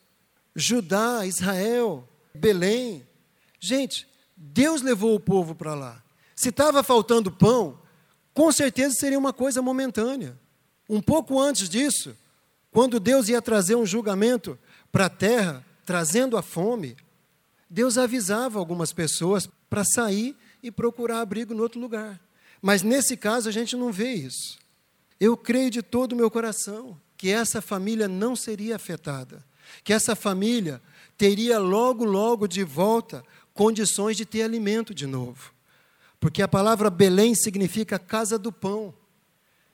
Judá, 0.57 1.27
Israel, 1.27 2.09
Belém. 2.35 3.07
Gente, 3.61 4.09
Deus 4.37 4.81
levou 4.81 5.15
o 5.15 5.21
povo 5.21 5.55
para 5.55 5.75
lá. 5.75 6.03
Se 6.39 6.51
estava 6.51 6.85
faltando 6.85 7.33
pão, 7.33 7.81
com 8.33 8.53
certeza 8.53 8.95
seria 8.95 9.19
uma 9.19 9.33
coisa 9.33 9.61
momentânea. 9.61 10.39
Um 10.89 11.01
pouco 11.01 11.41
antes 11.41 11.69
disso, 11.69 12.17
quando 12.71 13.01
Deus 13.01 13.29
ia 13.29 13.43
trazer 13.43 13.75
um 13.75 13.85
julgamento 13.85 14.57
para 14.93 15.07
a 15.07 15.11
terra, 15.11 15.67
trazendo 15.85 16.37
a 16.37 16.43
fome, 16.43 16.97
Deus 17.69 17.99
avisava 17.99 18.57
algumas 18.57 18.93
pessoas 18.93 19.49
para 19.69 19.83
sair 19.85 20.37
e 20.63 20.71
procurar 20.71 21.23
abrigo 21.23 21.53
em 21.53 21.59
outro 21.59 21.81
lugar. 21.81 22.21
Mas 22.63 22.85
nesse 22.85 23.17
caso 23.17 23.49
a 23.49 23.53
gente 23.53 23.75
não 23.75 23.91
vê 23.91 24.13
isso. 24.13 24.61
Eu 25.19 25.37
creio 25.37 25.73
de 25.73 25.83
todo 25.83 26.13
o 26.13 26.17
meu 26.17 26.31
coração 26.31 26.97
que 27.17 27.33
essa 27.33 27.61
família 27.61 28.07
não 28.07 28.37
seria 28.37 28.77
afetada, 28.77 29.45
que 29.83 29.93
essa 29.93 30.15
família 30.15 30.81
teria 31.17 31.59
logo, 31.59 32.05
logo 32.05 32.47
de 32.47 32.63
volta 32.63 33.25
condições 33.53 34.17
de 34.17 34.25
ter 34.25 34.43
alimento 34.43 34.95
de 34.95 35.05
novo. 35.05 35.58
Porque 36.21 36.43
a 36.43 36.49
palavra 36.49 36.91
Belém 36.91 37.35
significa 37.35 37.99
casa 37.99 38.39
do 38.39 38.53
pão. 38.53 38.95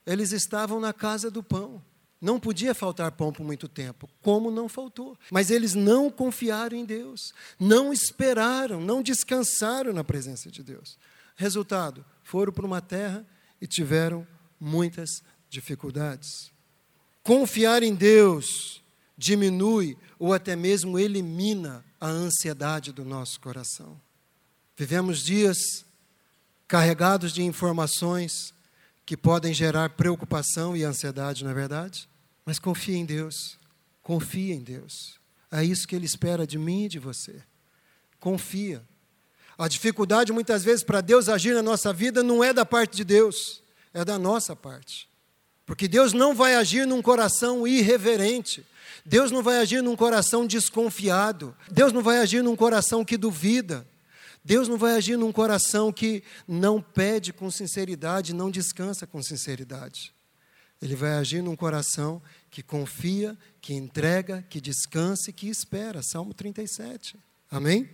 Eles 0.07 0.33
estavam 0.33 0.81
na 0.81 0.93
casa 0.93 1.31
do 1.31 1.43
pão. 1.43 1.83
Não 2.21 2.41
podia 2.41 2.75
faltar 2.75 3.13
pão 3.13 3.33
por 3.33 3.45
muito 3.45 3.69
tempo, 3.69 4.09
como 4.23 4.51
não 4.51 4.69
faltou. 4.69 5.17
Mas 5.31 5.51
eles 5.51 5.75
não 5.75 6.11
confiaram 6.11 6.77
em 6.77 6.85
Deus, 6.85 7.35
não 7.61 7.93
esperaram, 7.93 8.81
não 8.81 9.03
descansaram 9.03 9.93
na 9.93 10.03
presença 10.03 10.51
de 10.51 10.63
Deus. 10.63 10.99
Resultado: 11.37 12.05
foram 12.23 12.53
para 12.53 12.65
uma 12.65 12.81
terra 12.81 13.27
e 13.61 13.67
tiveram 13.67 14.27
muitas 14.59 15.23
dificuldades. 15.51 16.51
Confiar 17.23 17.83
em 17.83 17.95
Deus 17.95 18.83
diminui 19.17 19.97
ou 20.19 20.33
até 20.33 20.57
mesmo 20.57 20.99
elimina 20.99 21.85
a 22.01 22.09
ansiedade 22.09 22.93
do 22.93 23.05
nosso 23.05 23.41
coração. 23.41 24.01
Vivemos 24.77 25.23
dias 25.23 25.85
carregados 26.67 27.33
de 27.33 27.43
informações 27.43 28.55
que 29.07 29.17
podem 29.17 29.53
gerar 29.53 29.91
preocupação 29.91 30.77
e 30.77 30.83
ansiedade, 30.83 31.45
não 31.45 31.51
é 31.51 31.55
verdade? 31.55 32.09
Mas 32.45 32.59
confie 32.59 32.97
em 32.97 33.05
Deus. 33.05 33.59
Confie 34.03 34.53
em 34.53 34.61
Deus. 34.61 35.19
É 35.51 35.65
isso 35.65 35.87
que 35.87 35.95
Ele 35.95 36.07
espera 36.07 36.47
de 36.47 36.59
mim 36.59 36.85
e 36.85 36.89
de 36.89 36.99
você. 36.99 37.43
Confia. 38.19 38.83
A 39.57 39.69
dificuldade, 39.69 40.33
muitas 40.33 40.65
vezes, 40.65 40.83
para 40.83 41.01
Deus 41.01 41.29
agir 41.29 41.55
na 41.55 41.63
nossa 41.63 41.93
vida 41.93 42.23
não 42.23 42.43
é 42.43 42.53
da 42.53 42.67
parte 42.67 42.97
de 42.97 43.05
Deus, 43.05 43.63
é 43.93 44.05
da 44.05 44.19
nossa 44.19 44.57
parte. 44.57 45.09
Porque 45.65 45.87
Deus 45.87 46.13
não 46.13 46.35
vai 46.35 46.57
agir 46.57 46.87
num 46.87 47.01
coração 47.01 47.67
irreverente. 47.67 48.67
Deus 49.05 49.31
não 49.31 49.43
vai 49.43 49.59
agir 49.59 49.83
num 49.83 49.97
coração 49.97 50.47
desconfiado. 50.47 51.57
Deus 51.71 51.93
não 51.93 52.03
vai 52.03 52.19
agir 52.19 52.43
num 52.43 52.57
coração 52.57 53.05
que 53.05 53.17
duvida. 53.17 53.87
Deus 54.45 54.69
não 54.69 54.77
vai 54.77 54.95
agir 54.95 55.17
num 55.17 55.33
coração 55.33 55.91
que 55.91 56.23
não 56.47 56.81
pede 56.81 57.33
com 57.33 57.51
sinceridade, 57.51 58.35
não 58.35 58.51
descansa 58.51 59.07
com 59.07 59.23
sinceridade. 59.23 60.15
Ele 60.83 60.95
vai 60.95 61.13
agir 61.13 61.43
num 61.43 61.57
coração 61.57 62.21
que 62.51 62.63
confia, 62.63 63.39
que 63.61 63.73
entrega, 63.73 64.45
que 64.51 64.61
descansa 64.61 65.31
e 65.31 65.33
que 65.33 65.49
espera. 65.49 66.03
Salmo 66.03 66.35
37. 66.35 67.17
Amém? 67.51 67.89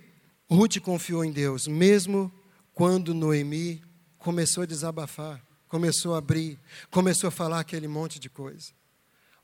Ruth 0.50 0.80
confiou 0.80 1.24
em 1.24 1.30
Deus, 1.30 1.68
mesmo 1.68 2.32
quando 2.74 3.14
Noemi 3.14 3.80
começou 4.18 4.64
a 4.64 4.66
desabafar, 4.66 5.40
começou 5.68 6.14
a 6.14 6.18
abrir, 6.18 6.58
começou 6.90 7.28
a 7.28 7.30
falar 7.30 7.60
aquele 7.60 7.86
monte 7.86 8.18
de 8.18 8.28
coisa. 8.28 8.72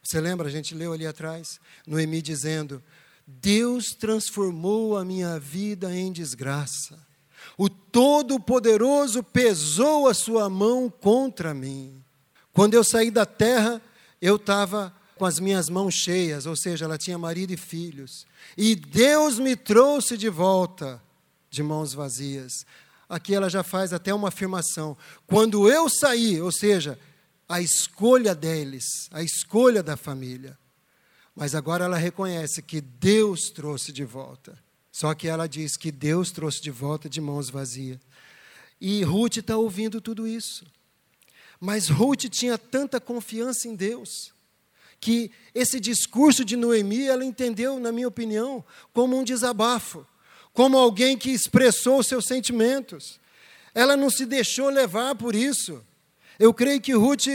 Você 0.02 0.20
lembra? 0.20 0.48
A 0.48 0.50
gente 0.50 0.74
leu 0.74 0.92
ali 0.92 1.06
atrás, 1.06 1.60
Noemi 1.86 2.20
dizendo: 2.20 2.82
Deus 3.26 3.86
transformou 3.86 4.96
a 4.96 5.04
minha 5.04 5.38
vida 5.38 5.94
em 5.94 6.12
desgraça. 6.12 6.98
O 7.58 7.68
Todo-Poderoso 7.68 9.22
pesou 9.22 10.08
a 10.08 10.14
sua 10.14 10.48
mão 10.48 10.88
contra 10.88 11.52
mim. 11.52 12.02
Quando 12.52 12.74
eu 12.74 12.84
saí 12.84 13.10
da 13.10 13.26
terra, 13.26 13.82
eu 14.20 14.36
estava 14.36 14.94
com 15.16 15.24
as 15.24 15.40
minhas 15.40 15.68
mãos 15.68 15.94
cheias, 15.94 16.46
ou 16.46 16.54
seja, 16.54 16.84
ela 16.84 16.98
tinha 16.98 17.18
marido 17.18 17.52
e 17.52 17.56
filhos. 17.56 18.26
E 18.56 18.76
Deus 18.76 19.38
me 19.38 19.56
trouxe 19.56 20.16
de 20.16 20.28
volta 20.28 21.02
de 21.50 21.62
mãos 21.62 21.94
vazias. 21.94 22.52
Aqui 23.08 23.34
ela 23.34 23.48
já 23.48 23.62
faz 23.62 23.92
até 23.92 24.12
uma 24.12 24.28
afirmação. 24.28 24.96
Quando 25.26 25.70
eu 25.70 25.88
saí, 25.88 26.40
ou 26.40 26.52
seja, 26.52 26.98
a 27.48 27.60
escolha 27.60 28.34
deles, 28.34 28.84
a 29.10 29.22
escolha 29.22 29.82
da 29.82 29.96
família, 29.96 30.58
mas 31.36 31.54
agora 31.54 31.84
ela 31.84 31.98
reconhece 31.98 32.62
que 32.62 32.80
Deus 32.80 33.50
trouxe 33.50 33.92
de 33.92 34.04
volta. 34.04 34.58
Só 34.90 35.14
que 35.14 35.28
ela 35.28 35.46
diz 35.46 35.76
que 35.76 35.92
Deus 35.92 36.30
trouxe 36.30 36.62
de 36.62 36.70
volta 36.70 37.10
de 37.10 37.20
mãos 37.20 37.50
vazias. 37.50 38.00
E 38.80 39.02
Ruth 39.02 39.36
está 39.36 39.58
ouvindo 39.58 40.00
tudo 40.00 40.26
isso. 40.26 40.64
Mas 41.60 41.88
Ruth 41.88 42.24
tinha 42.30 42.56
tanta 42.56 42.98
confiança 42.98 43.68
em 43.68 43.74
Deus 43.74 44.34
que 44.98 45.30
esse 45.54 45.78
discurso 45.78 46.42
de 46.42 46.56
Noemi, 46.56 47.04
ela 47.06 47.24
entendeu, 47.24 47.78
na 47.78 47.92
minha 47.92 48.08
opinião, 48.08 48.64
como 48.94 49.16
um 49.16 49.22
desabafo, 49.22 50.06
como 50.54 50.78
alguém 50.78 51.18
que 51.18 51.30
expressou 51.30 52.02
seus 52.02 52.24
sentimentos. 52.24 53.20
Ela 53.74 53.94
não 53.94 54.08
se 54.08 54.24
deixou 54.24 54.70
levar 54.70 55.14
por 55.14 55.34
isso. 55.34 55.84
Eu 56.38 56.54
creio 56.54 56.80
que 56.80 56.94
Ruth, 56.94 57.26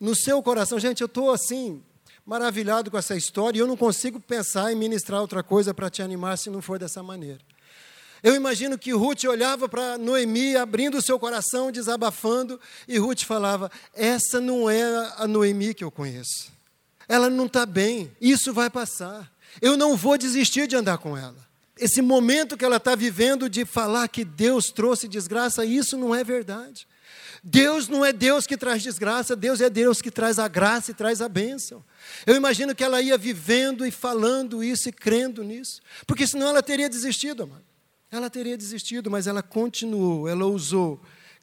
no 0.00 0.14
seu 0.14 0.42
coração, 0.42 0.80
gente, 0.80 1.02
eu 1.02 1.06
estou 1.06 1.30
assim, 1.30 1.82
maravilhado 2.24 2.90
com 2.90 2.98
essa 2.98 3.16
história 3.16 3.58
e 3.58 3.60
eu 3.60 3.66
não 3.66 3.76
consigo 3.76 4.18
pensar 4.18 4.72
em 4.72 4.76
ministrar 4.76 5.20
outra 5.20 5.42
coisa 5.42 5.74
para 5.74 5.90
te 5.90 6.02
animar 6.02 6.38
se 6.38 6.50
não 6.50 6.62
for 6.62 6.78
dessa 6.78 7.02
maneira. 7.02 7.40
Eu 8.22 8.34
imagino 8.34 8.78
que 8.78 8.90
Ruth 8.92 9.24
olhava 9.24 9.68
para 9.68 9.98
Noemi, 9.98 10.56
abrindo 10.56 10.96
o 10.96 11.02
seu 11.02 11.18
coração, 11.18 11.70
desabafando, 11.70 12.58
e 12.88 12.96
Ruth 12.96 13.22
falava: 13.24 13.70
Essa 13.94 14.40
não 14.40 14.70
é 14.70 14.82
a 15.18 15.26
Noemi 15.26 15.74
que 15.74 15.84
eu 15.84 15.90
conheço. 15.90 16.50
Ela 17.06 17.28
não 17.28 17.44
está 17.44 17.66
bem, 17.66 18.10
isso 18.18 18.50
vai 18.52 18.70
passar. 18.70 19.30
Eu 19.60 19.76
não 19.76 19.94
vou 19.94 20.16
desistir 20.16 20.66
de 20.66 20.74
andar 20.74 20.96
com 20.96 21.16
ela. 21.16 21.36
Esse 21.76 22.00
momento 22.00 22.56
que 22.56 22.64
ela 22.64 22.76
está 22.76 22.94
vivendo 22.94 23.48
de 23.50 23.66
falar 23.66 24.08
que 24.08 24.24
Deus 24.24 24.66
trouxe 24.66 25.06
desgraça, 25.06 25.64
isso 25.64 25.98
não 25.98 26.14
é 26.14 26.24
verdade. 26.24 26.86
Deus 27.46 27.88
não 27.88 28.02
é 28.02 28.10
Deus 28.10 28.46
que 28.46 28.56
traz 28.56 28.82
desgraça, 28.82 29.36
Deus 29.36 29.60
é 29.60 29.68
Deus 29.68 30.00
que 30.00 30.10
traz 30.10 30.38
a 30.38 30.48
graça 30.48 30.90
e 30.90 30.94
traz 30.94 31.20
a 31.20 31.28
bênção. 31.28 31.84
Eu 32.24 32.34
imagino 32.34 32.74
que 32.74 32.82
ela 32.82 33.02
ia 33.02 33.18
vivendo 33.18 33.84
e 33.84 33.90
falando 33.90 34.64
isso 34.64 34.88
e 34.88 34.92
crendo 34.92 35.44
nisso, 35.44 35.82
porque 36.06 36.26
senão 36.26 36.48
ela 36.48 36.62
teria 36.62 36.88
desistido, 36.88 37.42
amado. 37.42 37.62
Ela 38.10 38.30
teria 38.30 38.56
desistido, 38.56 39.10
mas 39.10 39.26
ela 39.26 39.42
continuou, 39.42 40.26
ela 40.26 40.46
ousou, 40.46 40.98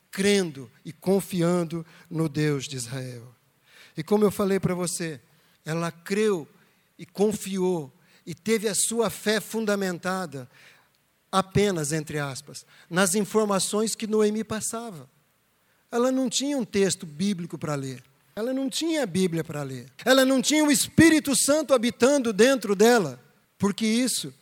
crendo 0.09 0.71
e 0.83 0.91
confiando 0.91 1.85
no 2.09 2.27
Deus 2.27 2.67
de 2.67 2.77
Israel. 2.77 3.35
E 3.95 4.01
como 4.01 4.25
eu 4.25 4.31
falei 4.31 4.59
para 4.59 4.73
você, 4.73 5.21
ela 5.63 5.91
creu 5.91 6.47
e 6.97 7.05
confiou 7.05 7.93
e 8.25 8.33
teve 8.33 8.67
a 8.67 8.73
sua 8.73 9.11
fé 9.11 9.39
fundamentada 9.39 10.49
apenas, 11.31 11.91
entre 11.91 12.17
aspas, 12.17 12.65
nas 12.89 13.13
informações 13.13 13.93
que 13.93 14.07
Noemi 14.07 14.43
passava. 14.43 15.07
Ela 15.91 16.11
não 16.11 16.29
tinha 16.29 16.57
um 16.57 16.63
texto 16.63 17.05
bíblico 17.05 17.57
para 17.57 17.75
ler. 17.75 18.03
Ela 18.35 18.53
não 18.53 18.69
tinha 18.69 19.03
a 19.03 19.05
Bíblia 19.05 19.43
para 19.43 19.61
ler. 19.61 19.91
Ela 20.05 20.25
não 20.25 20.41
tinha 20.41 20.63
o 20.63 20.71
Espírito 20.71 21.35
Santo 21.35 21.73
habitando 21.73 22.31
dentro 22.31 22.75
dela, 22.75 23.21
porque 23.57 23.85
isso 23.85 24.33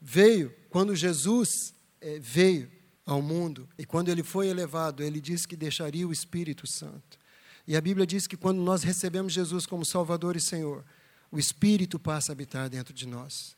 veio 0.00 0.54
quando 0.70 0.96
Jesus 0.96 1.74
é, 2.00 2.18
veio 2.18 2.70
ao 3.04 3.22
mundo 3.22 3.68
e 3.78 3.84
quando 3.84 4.08
ele 4.08 4.22
foi 4.22 4.48
elevado, 4.48 5.02
ele 5.02 5.20
disse 5.20 5.46
que 5.46 5.56
deixaria 5.56 6.08
o 6.08 6.12
Espírito 6.12 6.66
Santo. 6.66 7.18
E 7.66 7.76
a 7.76 7.80
Bíblia 7.80 8.06
diz 8.06 8.26
que 8.26 8.36
quando 8.36 8.62
nós 8.62 8.82
recebemos 8.82 9.32
Jesus 9.32 9.66
como 9.66 9.84
Salvador 9.84 10.36
e 10.36 10.40
Senhor, 10.40 10.84
o 11.30 11.38
Espírito 11.38 11.98
passa 11.98 12.32
a 12.32 12.34
habitar 12.34 12.68
dentro 12.68 12.94
de 12.94 13.06
nós. 13.06 13.56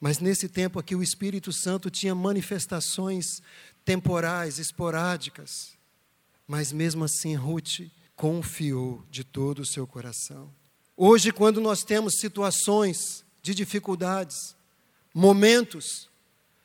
Mas 0.00 0.18
nesse 0.18 0.48
tempo 0.48 0.78
aqui, 0.78 0.94
o 0.94 1.02
Espírito 1.02 1.52
Santo 1.52 1.90
tinha 1.90 2.14
manifestações 2.14 3.40
temporais, 3.84 4.58
esporádicas. 4.58 5.72
Mas 6.46 6.72
mesmo 6.72 7.04
assim, 7.04 7.34
Ruth 7.34 7.80
confiou 8.16 9.04
de 9.10 9.24
todo 9.24 9.60
o 9.60 9.66
seu 9.66 9.86
coração. 9.86 10.50
Hoje, 10.96 11.32
quando 11.32 11.60
nós 11.60 11.82
temos 11.82 12.14
situações 12.18 13.24
de 13.42 13.54
dificuldades, 13.54 14.54
momentos 15.14 16.08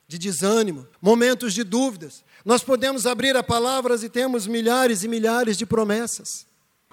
de 0.08 0.18
desânimo, 0.18 0.88
momentos 1.02 1.54
de 1.54 1.64
dúvidas. 1.64 2.24
Nós 2.46 2.64
podemos 2.64 3.06
abrir 3.06 3.36
a 3.36 3.44
palavras 3.44 4.04
e 4.04 4.10
temos 4.10 4.48
milhares 4.48 5.04
e 5.04 5.08
milhares 5.08 5.58
de 5.58 5.66
promessas. 5.66 6.48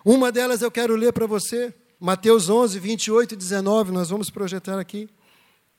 Uma 0.04 0.32
delas 0.32 0.62
eu 0.62 0.70
quero 0.70 0.96
ler 0.96 1.12
para 1.12 1.26
você, 1.26 1.72
Mateus 2.00 2.48
11, 2.48 2.78
28 2.78 3.34
e 3.34 3.36
19, 3.36 3.92
nós 3.92 4.10
vamos 4.10 4.30
projetar 4.30 4.78
aqui. 4.78 5.08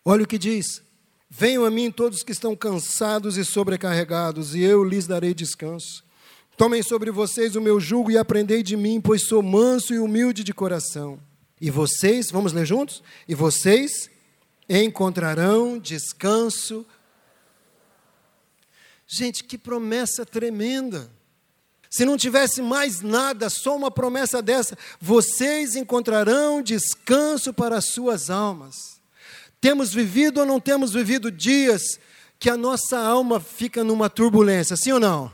Olha 0.04 0.24
o 0.24 0.28
que 0.28 0.38
diz: 0.38 0.82
Venham 1.30 1.66
a 1.66 1.70
mim 1.70 1.92
todos 1.92 2.24
que 2.24 2.32
estão 2.32 2.56
cansados 2.56 3.38
e 3.38 3.44
sobrecarregados, 3.44 4.56
e 4.56 4.62
eu 4.62 4.84
lhes 4.84 5.06
darei 5.06 5.34
descanso. 5.34 6.04
Tomem 6.58 6.82
sobre 6.82 7.12
vocês 7.12 7.56
o 7.56 7.62
meu 7.62 7.80
jugo 7.80 8.12
e 8.12 8.18
aprendei 8.18 8.64
de 8.64 8.78
mim, 8.78 9.02
pois 9.02 9.28
sou 9.28 9.42
manso 9.42 9.94
e 9.94 10.00
humilde 10.00 10.44
de 10.44 10.54
coração. 10.54 11.20
E 11.60 11.70
vocês, 11.70 12.32
vamos 12.32 12.54
ler 12.54 12.66
juntos? 12.66 13.04
E 13.28 13.36
vocês 13.36 14.10
encontrarão 14.70 15.78
descanso 15.78 16.86
Gente, 19.08 19.44
que 19.44 19.58
promessa 19.58 20.26
tremenda. 20.26 21.10
Se 21.90 22.04
não 22.04 22.18
tivesse 22.18 22.62
mais 22.62 23.02
nada, 23.02 23.50
só 23.50 23.76
uma 23.76 23.92
promessa 23.92 24.42
dessa, 24.42 24.78
vocês 25.00 25.76
encontrarão 25.76 26.62
descanso 26.62 27.54
para 27.54 27.78
as 27.78 27.92
suas 27.92 28.30
almas. 28.30 29.00
Temos 29.62 29.94
vivido 29.94 30.40
ou 30.40 30.46
não 30.46 30.60
temos 30.60 30.94
vivido 30.94 31.32
dias 31.32 32.00
que 32.40 32.50
a 32.50 32.58
nossa 32.58 32.98
alma 32.98 33.40
fica 33.40 33.84
numa 33.84 34.10
turbulência, 34.10 34.76
sim 34.76 34.92
ou 34.92 35.00
não? 35.00 35.32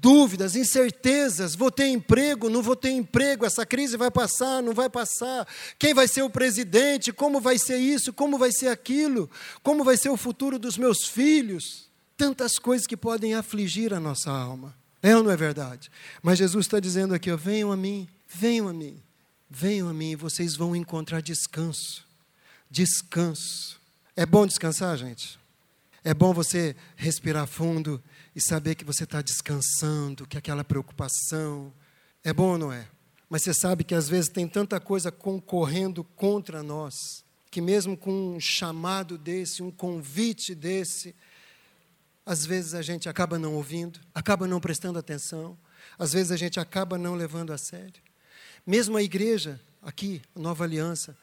Dúvidas, 0.00 0.56
incertezas, 0.56 1.54
vou 1.54 1.70
ter 1.70 1.88
emprego, 1.88 2.48
não 2.48 2.62
vou 2.62 2.74
ter 2.74 2.90
emprego, 2.90 3.44
essa 3.44 3.66
crise 3.66 3.96
vai 3.98 4.10
passar, 4.10 4.62
não 4.62 4.72
vai 4.72 4.88
passar, 4.88 5.46
quem 5.78 5.92
vai 5.92 6.08
ser 6.08 6.22
o 6.22 6.30
presidente, 6.30 7.12
como 7.12 7.40
vai 7.40 7.58
ser 7.58 7.76
isso, 7.76 8.12
como 8.12 8.38
vai 8.38 8.50
ser 8.50 8.68
aquilo, 8.68 9.30
como 9.62 9.84
vai 9.84 9.98
ser 9.98 10.08
o 10.08 10.16
futuro 10.16 10.58
dos 10.58 10.78
meus 10.78 11.04
filhos 11.04 11.90
tantas 12.20 12.58
coisas 12.58 12.86
que 12.86 12.98
podem 12.98 13.32
afligir 13.32 13.94
a 13.94 13.98
nossa 13.98 14.30
alma. 14.30 14.76
É 15.02 15.16
ou 15.16 15.22
não 15.22 15.30
é 15.30 15.36
verdade? 15.36 15.90
Mas 16.22 16.38
Jesus 16.38 16.66
está 16.66 16.78
dizendo 16.78 17.14
aqui: 17.14 17.30
ó, 17.30 17.36
venham 17.36 17.72
a 17.72 17.76
mim, 17.76 18.06
venham 18.28 18.68
a 18.68 18.74
mim, 18.74 19.02
venham 19.48 19.88
a 19.88 19.94
mim 19.94 20.10
e 20.10 20.16
vocês 20.16 20.54
vão 20.54 20.76
encontrar 20.76 21.22
descanso. 21.22 22.04
Descanso. 22.70 23.80
É 24.14 24.26
bom 24.26 24.46
descansar, 24.46 24.98
gente? 24.98 25.38
É 26.04 26.12
bom 26.12 26.34
você 26.34 26.76
respirar 26.94 27.46
fundo 27.46 28.02
e 28.34 28.40
saber 28.40 28.74
que 28.74 28.84
você 28.84 29.04
está 29.04 29.20
descansando, 29.20 30.26
que 30.26 30.38
aquela 30.38 30.64
preocupação. 30.64 31.72
É 32.22 32.32
bom 32.32 32.52
ou 32.52 32.58
não 32.58 32.72
é? 32.72 32.86
Mas 33.28 33.42
você 33.42 33.54
sabe 33.54 33.84
que 33.84 33.94
às 33.94 34.08
vezes 34.08 34.28
tem 34.28 34.48
tanta 34.48 34.80
coisa 34.80 35.12
concorrendo 35.12 36.02
contra 36.02 36.62
nós, 36.62 37.24
que 37.50 37.60
mesmo 37.60 37.96
com 37.96 38.36
um 38.36 38.40
chamado 38.40 39.16
desse, 39.16 39.62
um 39.62 39.70
convite 39.70 40.54
desse, 40.54 41.14
às 42.26 42.44
vezes 42.44 42.74
a 42.74 42.82
gente 42.82 43.08
acaba 43.08 43.38
não 43.38 43.54
ouvindo, 43.54 44.00
acaba 44.14 44.46
não 44.46 44.60
prestando 44.60 44.98
atenção, 44.98 45.56
às 45.98 46.12
vezes 46.12 46.32
a 46.32 46.36
gente 46.36 46.60
acaba 46.60 46.98
não 46.98 47.14
levando 47.14 47.52
a 47.52 47.58
sério. 47.58 48.02
Mesmo 48.66 48.96
a 48.96 49.02
igreja, 49.02 49.60
aqui, 49.80 50.20
Nova 50.34 50.64
Aliança, 50.64 51.16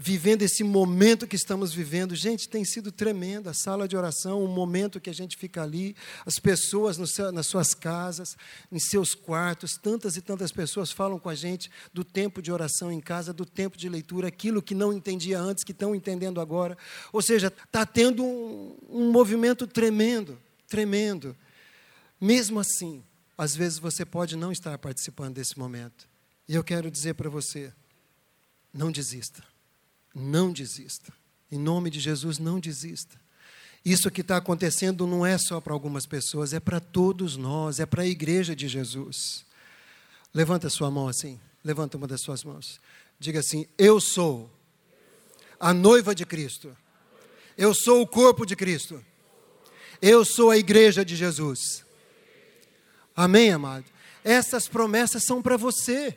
vivendo 0.00 0.42
esse 0.42 0.62
momento 0.62 1.26
que 1.26 1.34
estamos 1.34 1.74
vivendo. 1.74 2.14
Gente, 2.14 2.48
tem 2.48 2.64
sido 2.64 2.92
tremendo 2.92 3.48
a 3.48 3.52
sala 3.52 3.88
de 3.88 3.96
oração, 3.96 4.44
o 4.44 4.46
momento 4.46 5.00
que 5.00 5.10
a 5.10 5.12
gente 5.12 5.36
fica 5.36 5.60
ali, 5.60 5.96
as 6.24 6.38
pessoas 6.38 6.96
seu, 7.10 7.32
nas 7.32 7.48
suas 7.48 7.74
casas, 7.74 8.36
em 8.70 8.78
seus 8.78 9.12
quartos, 9.12 9.76
tantas 9.76 10.16
e 10.16 10.22
tantas 10.22 10.52
pessoas 10.52 10.92
falam 10.92 11.18
com 11.18 11.28
a 11.28 11.34
gente 11.34 11.68
do 11.92 12.04
tempo 12.04 12.40
de 12.40 12.52
oração 12.52 12.92
em 12.92 13.00
casa, 13.00 13.32
do 13.32 13.44
tempo 13.44 13.76
de 13.76 13.88
leitura, 13.88 14.28
aquilo 14.28 14.62
que 14.62 14.72
não 14.72 14.92
entendia 14.92 15.40
antes, 15.40 15.64
que 15.64 15.72
estão 15.72 15.92
entendendo 15.92 16.40
agora. 16.40 16.78
Ou 17.12 17.20
seja, 17.20 17.48
está 17.48 17.84
tendo 17.84 18.24
um, 18.24 18.76
um 18.88 19.10
movimento 19.10 19.66
tremendo, 19.66 20.38
tremendo. 20.68 21.36
Mesmo 22.20 22.60
assim, 22.60 23.02
às 23.36 23.56
vezes 23.56 23.80
você 23.80 24.04
pode 24.04 24.36
não 24.36 24.52
estar 24.52 24.78
participando 24.78 25.34
desse 25.34 25.58
momento. 25.58 26.08
E 26.48 26.54
eu 26.54 26.62
quero 26.62 26.88
dizer 26.88 27.14
para 27.14 27.28
você: 27.28 27.72
não 28.72 28.92
desista. 28.92 29.42
Não 30.14 30.52
desista. 30.52 31.12
Em 31.50 31.58
nome 31.58 31.90
de 31.90 32.00
Jesus, 32.00 32.38
não 32.38 32.60
desista. 32.60 33.18
Isso 33.84 34.10
que 34.10 34.20
está 34.20 34.36
acontecendo 34.36 35.06
não 35.06 35.24
é 35.24 35.38
só 35.38 35.60
para 35.60 35.72
algumas 35.72 36.04
pessoas, 36.04 36.52
é 36.52 36.60
para 36.60 36.80
todos 36.80 37.36
nós, 37.36 37.80
é 37.80 37.86
para 37.86 38.02
a 38.02 38.06
igreja 38.06 38.54
de 38.54 38.68
Jesus. 38.68 39.46
Levanta 40.34 40.68
sua 40.68 40.90
mão 40.90 41.08
assim, 41.08 41.40
levanta 41.64 41.96
uma 41.96 42.06
das 42.06 42.20
suas 42.20 42.44
mãos. 42.44 42.80
Diga 43.18 43.40
assim: 43.40 43.66
Eu 43.78 44.00
sou 44.00 44.50
a 45.58 45.72
noiva 45.72 46.14
de 46.14 46.26
Cristo. 46.26 46.76
Eu 47.56 47.74
sou 47.74 48.02
o 48.02 48.06
corpo 48.06 48.44
de 48.44 48.54
Cristo. 48.54 49.04
Eu 50.00 50.24
sou 50.24 50.50
a 50.50 50.56
igreja 50.56 51.04
de 51.04 51.16
Jesus. 51.16 51.84
Amém, 53.16 53.50
amado? 53.50 53.84
Essas 54.22 54.68
promessas 54.68 55.24
são 55.24 55.42
para 55.42 55.56
você. 55.56 56.16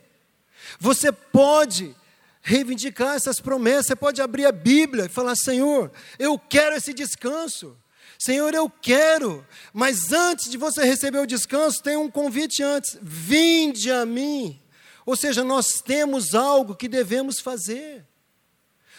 Você 0.78 1.10
pode 1.10 1.96
reivindicar 2.42 3.14
essas 3.14 3.40
promessas. 3.40 3.86
Você 3.86 3.96
pode 3.96 4.20
abrir 4.20 4.44
a 4.44 4.52
Bíblia 4.52 5.06
e 5.06 5.08
falar: 5.08 5.36
Senhor, 5.36 5.90
eu 6.18 6.38
quero 6.38 6.76
esse 6.76 6.92
descanso. 6.92 7.76
Senhor, 8.18 8.52
eu 8.54 8.68
quero. 8.68 9.46
Mas 9.72 10.12
antes 10.12 10.50
de 10.50 10.58
você 10.58 10.84
receber 10.84 11.18
o 11.18 11.26
descanso, 11.26 11.82
tem 11.82 11.96
um 11.96 12.10
convite 12.10 12.62
antes: 12.62 12.98
vinde 13.00 13.90
a 13.90 14.04
mim. 14.04 14.60
Ou 15.06 15.16
seja, 15.16 15.42
nós 15.42 15.80
temos 15.80 16.34
algo 16.34 16.76
que 16.76 16.88
devemos 16.88 17.40
fazer. 17.40 18.04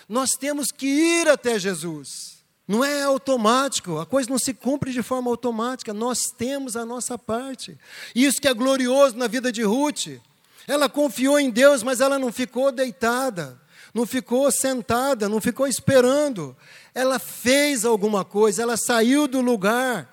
Nós 0.08 0.32
temos 0.32 0.72
que 0.72 0.86
ir 0.86 1.30
até 1.30 1.58
Jesus. 1.58 2.44
Não 2.68 2.84
é 2.84 3.04
automático, 3.04 4.00
a 4.00 4.06
coisa 4.06 4.30
não 4.30 4.40
se 4.40 4.54
cumpre 4.54 4.92
de 4.92 5.04
forma 5.04 5.30
automática, 5.30 5.94
nós 5.94 6.32
temos 6.38 6.78
a 6.78 6.86
nossa 6.86 7.18
parte. 7.18 7.78
Isso 8.16 8.40
que 8.40 8.48
é 8.48 8.54
glorioso 8.54 9.18
na 9.18 9.28
vida 9.28 9.52
de 9.52 9.64
Ruth. 9.64 10.08
Ela 10.68 10.88
confiou 10.88 11.40
em 11.40 11.50
Deus, 11.50 11.84
mas 11.84 12.00
ela 12.00 12.18
não 12.18 12.32
ficou 12.32 12.72
deitada. 12.72 13.62
não 13.94 14.08
ficou 14.08 14.52
sentada, 14.52 15.30
não 15.30 15.40
ficou 15.40 15.68
esperando. 15.68 16.58
Ela 16.96 17.20
fez 17.20 17.86
alguma 17.86 18.26
coisa, 18.26 18.64
ela 18.64 18.76
saiu 18.76 19.28
do 19.28 19.40
lugar 19.40 20.12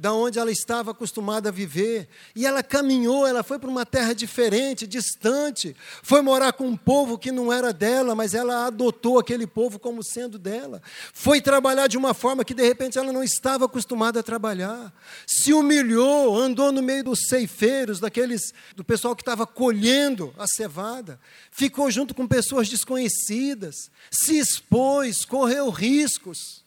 da 0.00 0.14
onde 0.14 0.38
ela 0.38 0.50
estava 0.50 0.92
acostumada 0.92 1.50
a 1.50 1.52
viver. 1.52 2.08
E 2.34 2.46
ela 2.46 2.62
caminhou, 2.62 3.26
ela 3.26 3.42
foi 3.42 3.58
para 3.58 3.68
uma 3.68 3.84
terra 3.84 4.14
diferente, 4.14 4.86
distante, 4.86 5.76
foi 6.02 6.22
morar 6.22 6.54
com 6.54 6.66
um 6.66 6.76
povo 6.76 7.18
que 7.18 7.30
não 7.30 7.52
era 7.52 7.70
dela, 7.70 8.14
mas 8.14 8.32
ela 8.32 8.64
adotou 8.64 9.18
aquele 9.18 9.46
povo 9.46 9.78
como 9.78 10.02
sendo 10.02 10.38
dela. 10.38 10.80
Foi 11.12 11.38
trabalhar 11.38 11.86
de 11.86 11.98
uma 11.98 12.14
forma 12.14 12.46
que 12.46 12.54
de 12.54 12.66
repente 12.66 12.96
ela 12.96 13.12
não 13.12 13.22
estava 13.22 13.66
acostumada 13.66 14.20
a 14.20 14.22
trabalhar. 14.22 14.90
Se 15.26 15.52
humilhou, 15.52 16.34
andou 16.34 16.72
no 16.72 16.80
meio 16.82 17.04
dos 17.04 17.26
ceifeiros, 17.28 18.00
daqueles 18.00 18.54
do 18.74 18.82
pessoal 18.82 19.14
que 19.14 19.20
estava 19.20 19.46
colhendo 19.46 20.32
a 20.38 20.46
cevada, 20.46 21.20
ficou 21.50 21.90
junto 21.90 22.14
com 22.14 22.26
pessoas 22.26 22.70
desconhecidas, 22.70 23.90
se 24.10 24.38
expôs, 24.38 25.26
correu 25.26 25.68
riscos 25.68 26.64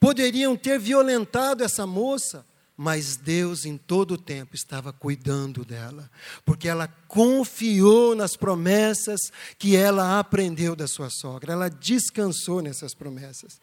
poderiam 0.00 0.56
ter 0.56 0.78
violentado 0.78 1.62
essa 1.64 1.86
moça, 1.86 2.44
mas 2.76 3.16
Deus 3.16 3.64
em 3.64 3.76
todo 3.76 4.12
o 4.12 4.18
tempo 4.18 4.54
estava 4.54 4.92
cuidando 4.92 5.64
dela, 5.64 6.08
porque 6.44 6.68
ela 6.68 6.86
confiou 7.08 8.14
nas 8.14 8.36
promessas 8.36 9.18
que 9.58 9.74
ela 9.74 10.20
aprendeu 10.20 10.76
da 10.76 10.86
sua 10.86 11.10
sogra, 11.10 11.52
ela 11.52 11.68
descansou 11.68 12.62
nessas 12.62 12.94
promessas. 12.94 13.60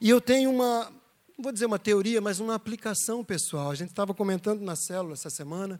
E 0.00 0.08
eu 0.08 0.20
tenho 0.20 0.50
uma, 0.50 0.90
não 1.36 1.42
vou 1.42 1.52
dizer 1.52 1.66
uma 1.66 1.78
teoria, 1.78 2.20
mas 2.20 2.40
uma 2.40 2.54
aplicação 2.54 3.22
pessoal. 3.22 3.70
A 3.70 3.74
gente 3.74 3.90
estava 3.90 4.14
comentando 4.14 4.62
na 4.62 4.74
célula 4.74 5.12
essa 5.12 5.28
semana. 5.28 5.78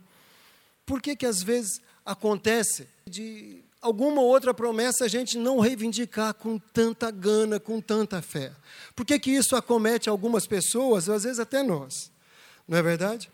Por 0.84 1.00
que, 1.00 1.16
que 1.16 1.26
às 1.26 1.42
vezes 1.42 1.80
acontece 2.04 2.86
de 3.08 3.64
alguma 3.86 4.20
outra 4.20 4.52
promessa 4.52 5.04
a 5.04 5.08
gente 5.08 5.38
não 5.38 5.60
reivindicar 5.60 6.34
com 6.34 6.58
tanta 6.58 7.10
gana, 7.10 7.60
com 7.60 7.80
tanta 7.80 8.20
fé. 8.20 8.52
Por 8.94 9.06
que, 9.06 9.18
que 9.18 9.30
isso 9.30 9.54
acomete 9.54 10.08
algumas 10.08 10.46
pessoas, 10.46 11.08
às 11.08 11.22
vezes 11.22 11.38
até 11.38 11.62
nós? 11.62 12.10
Não 12.66 12.76
é 12.76 12.82
verdade? 12.82 13.30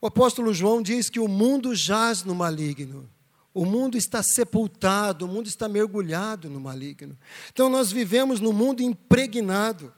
O 0.00 0.06
apóstolo 0.06 0.52
João 0.52 0.82
diz 0.82 1.08
que 1.08 1.18
o 1.18 1.26
mundo 1.26 1.74
jaz 1.74 2.24
no 2.24 2.34
maligno. 2.34 3.08
O 3.52 3.64
mundo 3.64 3.96
está 3.96 4.22
sepultado, 4.22 5.24
o 5.24 5.28
mundo 5.28 5.46
está 5.46 5.68
mergulhado 5.68 6.48
no 6.48 6.60
maligno. 6.60 7.18
Então 7.52 7.68
nós 7.68 7.90
vivemos 7.90 8.38
num 8.38 8.52
mundo 8.52 8.82
impregnado 8.82 9.92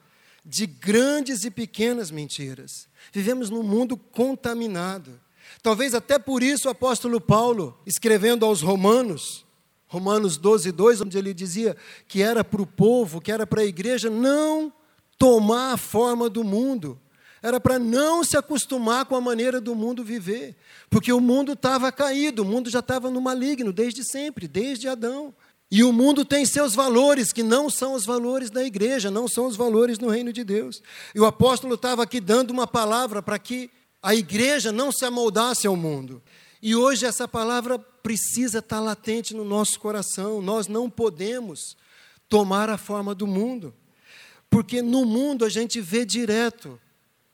de 0.45 0.66
grandes 0.66 1.45
e 1.45 1.51
pequenas 1.51 2.11
mentiras. 2.11 2.89
Vivemos 3.12 3.51
num 3.51 3.62
mundo 3.62 3.97
contaminado. 3.97 5.20
Talvez 5.61 5.93
até 5.95 6.18
por 6.18 6.43
isso 6.43 6.68
o 6.68 6.70
apóstolo 6.70 7.20
Paulo, 7.20 7.78
escrevendo 7.85 8.47
aos 8.47 8.62
Romanos, 8.62 9.45
Romanos 9.93 10.38
12, 10.38 10.72
2, 10.72 11.03
onde 11.03 11.18
ele 11.18 11.34
dizia 11.34 11.76
que 12.09 12.22
era 12.22 12.43
para 12.43 12.62
o 12.62 12.66
povo, 12.66 13.20
que 13.20 13.30
era 13.30 13.47
para 13.47 13.61
a 13.61 13.66
igreja 13.66 14.09
não 14.09 14.72
tomar 15.18 15.74
a 15.74 15.76
forma 15.76 16.30
do 16.30 16.43
mundo, 16.43 16.99
era 17.43 17.61
para 17.61 17.78
não 17.78 18.24
se 18.24 18.34
acostumar 18.34 19.05
com 19.05 19.14
a 19.14 19.20
maneira 19.20 19.61
do 19.61 19.74
mundo 19.74 20.03
viver, 20.03 20.57
porque 20.88 21.12
o 21.12 21.20
mundo 21.20 21.53
estava 21.53 21.93
caído, 21.93 22.40
o 22.40 22.45
mundo 22.47 22.70
já 22.70 22.78
estava 22.78 23.11
no 23.11 23.20
maligno 23.20 23.70
desde 23.70 24.03
sempre, 24.03 24.49
desde 24.49 24.88
Adão. 24.88 25.34
E 25.70 25.84
o 25.84 25.93
mundo 25.93 26.24
tem 26.24 26.47
seus 26.47 26.74
valores, 26.74 27.30
que 27.30 27.43
não 27.43 27.68
são 27.68 27.93
os 27.93 28.07
valores 28.07 28.49
da 28.49 28.64
igreja, 28.64 29.11
não 29.11 29.28
são 29.28 29.45
os 29.47 29.57
valores 29.57 29.99
no 29.99 30.09
reino 30.09 30.32
de 30.32 30.43
Deus. 30.43 30.82
E 31.14 31.20
o 31.20 31.26
apóstolo 31.26 31.74
estava 31.74 32.03
aqui 32.03 32.18
dando 32.18 32.51
uma 32.51 32.66
palavra 32.66 33.20
para 33.20 33.38
que 33.38 33.70
a 34.03 34.14
igreja 34.14 34.72
não 34.72 34.90
se 34.90 35.05
amoldasse 35.05 35.66
ao 35.66 35.76
mundo. 35.76 36.22
E 36.63 36.77
hoje 36.77 37.05
essa 37.05 37.27
palavra 37.27 37.77
precisa 37.77 38.61
estar 38.61 38.79
latente 38.79 39.35
no 39.35 39.45
nosso 39.45 39.81
coração. 39.81 40.41
Nós 40.41 40.69
não 40.69 40.89
podemos 40.89 41.77
tomar 42.29 42.71
a 42.71 42.79
forma 42.79 43.15
do 43.17 43.27
mundo, 43.27 43.75
porque 44.49 44.81
no 44.81 45.05
mundo 45.05 45.45
a 45.45 45.49
gente 45.49 45.81
vê 45.81 46.05
direto. 46.05 46.81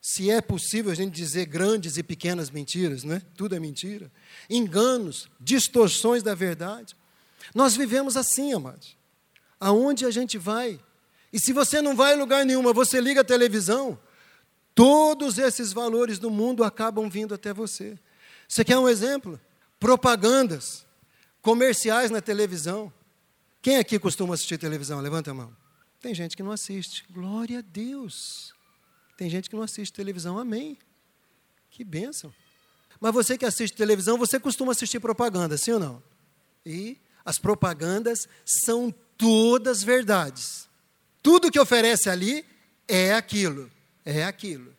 Se 0.01 0.31
é 0.31 0.41
possível 0.41 0.91
a 0.91 0.95
gente 0.95 1.13
dizer 1.13 1.45
grandes 1.45 1.97
e 1.97 2.01
pequenas 2.03 2.49
mentiras, 2.49 3.03
não 3.03 3.15
é? 3.15 3.21
Tudo 3.35 3.53
é 3.53 3.59
mentira. 3.59 4.11
Enganos, 4.49 5.29
distorções 5.39 6.23
da 6.23 6.33
verdade. 6.33 6.95
Nós 7.53 7.75
vivemos 7.75 8.17
assim, 8.17 8.53
amados. 8.53 8.97
Aonde 9.59 10.05
a 10.05 10.11
gente 10.11 10.37
vai? 10.37 10.79
E 11.31 11.39
se 11.39 11.53
você 11.53 11.81
não 11.81 11.95
vai 11.95 12.15
em 12.15 12.19
lugar 12.19 12.45
nenhum, 12.45 12.63
você 12.73 12.99
liga 12.99 13.21
a 13.21 13.25
televisão, 13.25 13.99
todos 14.73 15.37
esses 15.37 15.71
valores 15.71 16.17
do 16.17 16.31
mundo 16.31 16.63
acabam 16.63 17.09
vindo 17.09 17.35
até 17.35 17.53
você. 17.53 17.99
Você 18.49 18.65
quer 18.65 18.79
um 18.79 18.89
exemplo? 18.89 19.39
Propagandas, 19.79 20.83
comerciais 21.39 22.09
na 22.09 22.19
televisão. 22.19 22.91
Quem 23.61 23.77
aqui 23.77 23.99
costuma 23.99 24.33
assistir 24.33 24.57
televisão? 24.57 24.99
Levanta 24.99 25.29
a 25.29 25.33
mão. 25.35 25.55
Tem 26.01 26.15
gente 26.15 26.35
que 26.35 26.41
não 26.41 26.51
assiste. 26.51 27.05
Glória 27.11 27.59
a 27.59 27.61
Deus. 27.61 28.55
Tem 29.15 29.29
gente 29.29 29.51
que 29.51 29.55
não 29.55 29.61
assiste 29.61 29.93
televisão. 29.93 30.39
Amém. 30.39 30.79
Que 31.69 31.83
bênção. 31.83 32.33
Mas 32.99 33.13
você 33.13 33.37
que 33.37 33.45
assiste 33.45 33.77
televisão, 33.77 34.17
você 34.17 34.39
costuma 34.39 34.71
assistir 34.71 34.99
propaganda, 34.99 35.55
sim 35.55 35.73
ou 35.73 35.79
não? 35.79 36.03
E 36.65 36.97
as 37.23 37.37
propagandas 37.37 38.27
são 38.43 38.93
todas 39.15 39.83
verdades. 39.83 40.67
Tudo 41.21 41.51
que 41.51 41.59
oferece 41.59 42.09
ali 42.09 42.43
é 42.87 43.13
aquilo. 43.13 43.69
É 44.03 44.23
aquilo. 44.23 44.75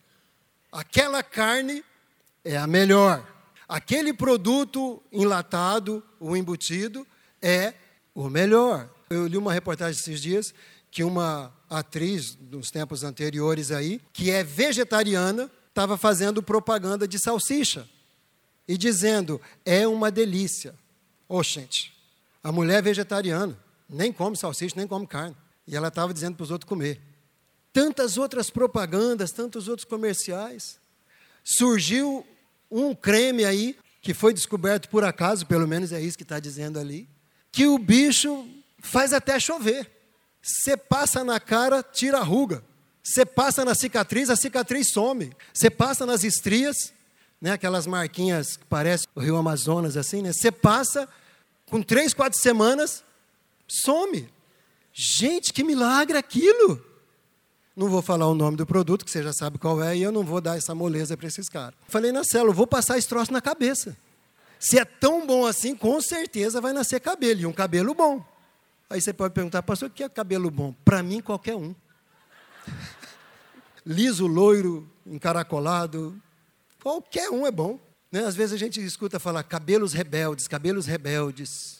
Aquela 0.72 1.22
carne 1.22 1.84
é 2.44 2.56
a 2.56 2.66
melhor 2.66 3.39
aquele 3.70 4.12
produto 4.12 5.00
enlatado, 5.12 6.02
o 6.18 6.36
embutido, 6.36 7.06
é 7.40 7.72
o 8.12 8.28
melhor. 8.28 8.90
Eu 9.08 9.28
li 9.28 9.36
uma 9.36 9.52
reportagem 9.52 9.98
esses 9.98 10.20
dias 10.20 10.52
que 10.90 11.04
uma 11.04 11.54
atriz 11.70 12.34
dos 12.34 12.68
tempos 12.68 13.04
anteriores 13.04 13.70
aí, 13.70 14.00
que 14.12 14.28
é 14.28 14.42
vegetariana, 14.42 15.48
estava 15.68 15.96
fazendo 15.96 16.42
propaganda 16.42 17.06
de 17.06 17.16
salsicha 17.16 17.88
e 18.66 18.76
dizendo: 18.76 19.40
é 19.64 19.86
uma 19.86 20.10
delícia. 20.10 20.74
Oxente, 21.28 21.96
a 22.42 22.50
mulher 22.50 22.78
é 22.78 22.82
vegetariana, 22.82 23.56
nem 23.88 24.12
come 24.12 24.36
salsicha, 24.36 24.74
nem 24.76 24.86
come 24.86 25.06
carne. 25.06 25.36
E 25.64 25.76
ela 25.76 25.86
estava 25.86 26.12
dizendo 26.12 26.34
para 26.34 26.42
os 26.42 26.50
outros 26.50 26.68
comer. 26.68 27.00
Tantas 27.72 28.18
outras 28.18 28.50
propagandas, 28.50 29.30
tantos 29.30 29.68
outros 29.68 29.84
comerciais. 29.84 30.80
Surgiu 31.44 32.26
um 32.70 32.94
creme 32.94 33.44
aí, 33.44 33.76
que 34.00 34.14
foi 34.14 34.32
descoberto 34.32 34.88
por 34.88 35.04
acaso, 35.04 35.46
pelo 35.46 35.66
menos 35.66 35.92
é 35.92 36.00
isso 36.00 36.16
que 36.16 36.22
está 36.22 36.38
dizendo 36.38 36.78
ali, 36.78 37.08
que 37.52 37.66
o 37.66 37.78
bicho 37.78 38.48
faz 38.78 39.12
até 39.12 39.38
chover. 39.38 39.90
Você 40.42 40.76
passa 40.76 41.22
na 41.22 41.38
cara, 41.38 41.82
tira 41.82 42.18
a 42.18 42.22
ruga. 42.22 42.64
Você 43.02 43.26
passa 43.26 43.64
na 43.64 43.74
cicatriz, 43.74 44.30
a 44.30 44.36
cicatriz 44.36 44.92
some. 44.92 45.32
Você 45.52 45.68
passa 45.68 46.06
nas 46.06 46.24
estrias, 46.24 46.92
né, 47.40 47.52
aquelas 47.52 47.86
marquinhas 47.86 48.56
que 48.56 48.64
parecem 48.66 49.08
o 49.14 49.20
rio 49.20 49.36
Amazonas, 49.36 49.96
assim, 49.96 50.22
né? 50.22 50.32
Você 50.32 50.52
passa, 50.52 51.08
com 51.66 51.82
três, 51.82 52.14
quatro 52.14 52.38
semanas, 52.38 53.02
some. 53.66 54.28
Gente, 54.92 55.52
que 55.52 55.64
milagre 55.64 56.16
aquilo! 56.16 56.89
Não 57.76 57.88
vou 57.88 58.02
falar 58.02 58.26
o 58.26 58.34
nome 58.34 58.56
do 58.56 58.66
produto, 58.66 59.04
que 59.04 59.10
você 59.10 59.22
já 59.22 59.32
sabe 59.32 59.58
qual 59.58 59.82
é, 59.82 59.96
e 59.96 60.02
eu 60.02 60.10
não 60.10 60.24
vou 60.24 60.40
dar 60.40 60.58
essa 60.58 60.74
moleza 60.74 61.16
para 61.16 61.28
esses 61.28 61.48
caras. 61.48 61.74
Falei 61.88 62.12
na 62.12 62.24
célula, 62.24 62.52
vou 62.52 62.66
passar 62.66 62.98
esse 62.98 63.08
troço 63.08 63.32
na 63.32 63.40
cabeça. 63.40 63.96
Se 64.58 64.78
é 64.78 64.84
tão 64.84 65.26
bom 65.26 65.46
assim, 65.46 65.74
com 65.74 66.00
certeza 66.00 66.60
vai 66.60 66.72
nascer 66.72 67.00
cabelo, 67.00 67.40
e 67.40 67.46
um 67.46 67.52
cabelo 67.52 67.94
bom. 67.94 68.24
Aí 68.90 69.00
você 69.00 69.12
pode 69.12 69.32
perguntar, 69.32 69.62
pastor, 69.62 69.88
o 69.88 69.92
que 69.92 70.02
é 70.02 70.08
cabelo 70.08 70.50
bom? 70.50 70.74
Para 70.84 71.02
mim, 71.02 71.20
qualquer 71.20 71.54
um. 71.54 71.74
Liso, 73.86 74.26
loiro, 74.26 74.90
encaracolado, 75.06 76.20
qualquer 76.82 77.30
um 77.30 77.46
é 77.46 77.50
bom. 77.50 77.78
Né? 78.10 78.24
Às 78.24 78.34
vezes 78.34 78.52
a 78.52 78.58
gente 78.58 78.84
escuta 78.84 79.20
falar 79.20 79.42
cabelos 79.44 79.92
rebeldes, 79.92 80.48
cabelos 80.48 80.86
rebeldes. 80.86 81.79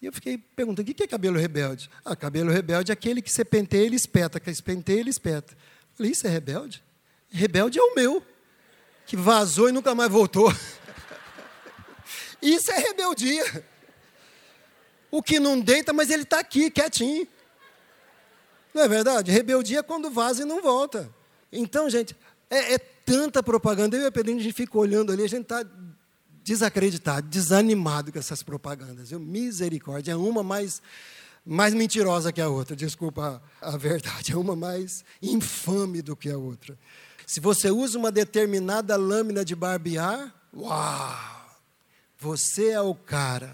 E 0.00 0.06
eu 0.06 0.12
fiquei 0.12 0.38
perguntando: 0.38 0.90
o 0.90 0.94
que 0.94 1.02
é 1.02 1.06
cabelo 1.06 1.38
rebelde? 1.38 1.90
Ah, 2.04 2.14
cabelo 2.14 2.50
rebelde 2.50 2.92
é 2.92 2.94
aquele 2.94 3.20
que 3.20 3.30
você 3.30 3.44
penteia, 3.44 3.84
ele 3.84 3.96
espeta, 3.96 4.38
que 4.38 4.52
você 4.52 4.62
penteia, 4.62 5.00
ele 5.00 5.10
espeta. 5.10 5.56
Falei: 5.94 6.12
isso 6.12 6.26
é 6.26 6.30
rebelde? 6.30 6.82
Rebelde 7.28 7.78
é 7.78 7.82
o 7.82 7.94
meu, 7.94 8.22
que 9.06 9.16
vazou 9.16 9.68
e 9.68 9.72
nunca 9.72 9.94
mais 9.94 10.10
voltou. 10.10 10.52
isso 12.40 12.70
é 12.70 12.78
rebeldia. 12.78 13.64
O 15.10 15.22
que 15.22 15.40
não 15.40 15.58
deita, 15.58 15.92
mas 15.92 16.10
ele 16.10 16.22
está 16.22 16.38
aqui, 16.38 16.70
quietinho. 16.70 17.26
Não 18.72 18.82
é 18.82 18.88
verdade? 18.88 19.32
Rebeldia 19.32 19.80
é 19.80 19.82
quando 19.82 20.10
vaza 20.10 20.42
e 20.42 20.44
não 20.44 20.62
volta. 20.62 21.10
Então, 21.50 21.88
gente, 21.88 22.14
é, 22.50 22.74
é 22.74 22.78
tanta 22.78 23.42
propaganda. 23.42 23.96
Eu 23.96 24.02
e 24.02 24.06
a 24.06 24.12
Pedrinho, 24.12 24.38
a 24.38 24.42
gente 24.42 24.54
fica 24.54 24.76
olhando 24.78 25.10
ali, 25.10 25.24
a 25.24 25.28
gente 25.28 25.42
está 25.42 25.64
desacreditado, 26.48 27.28
desanimado 27.28 28.10
com 28.10 28.18
essas 28.18 28.42
propagandas. 28.42 29.12
Eu, 29.12 29.20
misericórdia, 29.20 30.12
é 30.12 30.16
uma 30.16 30.42
mais, 30.42 30.80
mais 31.44 31.74
mentirosa 31.74 32.32
que 32.32 32.40
a 32.40 32.48
outra, 32.48 32.74
desculpa 32.74 33.42
a, 33.60 33.76
verdade, 33.76 34.32
é 34.34 34.36
uma 34.36 34.56
mais 34.56 35.04
infame 35.20 36.00
do 36.00 36.16
que 36.16 36.30
a 36.30 36.38
outra. 36.38 36.78
Se 37.26 37.38
você 37.38 37.70
usa 37.70 37.98
uma 37.98 38.10
determinada 38.10 38.96
lâmina 38.96 39.44
de 39.44 39.54
barbear, 39.54 40.34
uau, 40.54 41.58
você 42.18 42.70
é 42.70 42.80
o 42.80 42.94
cara. 42.94 43.52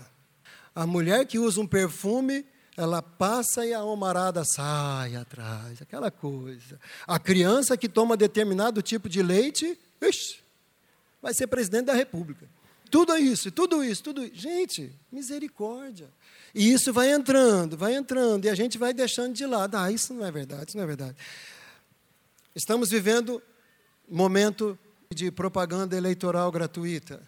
A 0.72 0.86
mulher 0.86 1.26
que 1.26 1.38
usa 1.38 1.60
um 1.60 1.66
perfume 1.66 2.46
ela 2.76 3.00
passa 3.00 3.64
e 3.64 3.72
a 3.72 3.78
almarada 3.78 4.44
sai 4.44 5.14
atrás, 5.14 5.80
aquela 5.80 6.10
coisa. 6.10 6.78
A 7.06 7.20
criança 7.20 7.76
que 7.76 7.88
toma 7.88 8.16
determinado 8.16 8.82
tipo 8.82 9.08
de 9.08 9.22
leite, 9.22 9.78
ixi, 10.00 10.40
vai 11.22 11.32
ser 11.32 11.46
presidente 11.46 11.86
da 11.86 11.94
República. 11.94 12.48
Tudo 12.94 13.16
isso, 13.16 13.50
tudo 13.50 13.82
isso, 13.82 14.04
tudo 14.04 14.24
isso. 14.24 14.36
Gente, 14.36 14.92
misericórdia. 15.10 16.08
E 16.54 16.72
isso 16.72 16.92
vai 16.92 17.12
entrando, 17.12 17.76
vai 17.76 17.96
entrando, 17.96 18.44
e 18.44 18.48
a 18.48 18.54
gente 18.54 18.78
vai 18.78 18.94
deixando 18.94 19.34
de 19.34 19.44
lado. 19.44 19.76
Ah, 19.76 19.90
isso 19.90 20.14
não 20.14 20.24
é 20.24 20.30
verdade, 20.30 20.66
isso 20.68 20.76
não 20.76 20.84
é 20.84 20.86
verdade. 20.86 21.16
Estamos 22.54 22.90
vivendo 22.90 23.42
momento 24.08 24.78
de 25.12 25.28
propaganda 25.32 25.96
eleitoral 25.96 26.52
gratuita. 26.52 27.20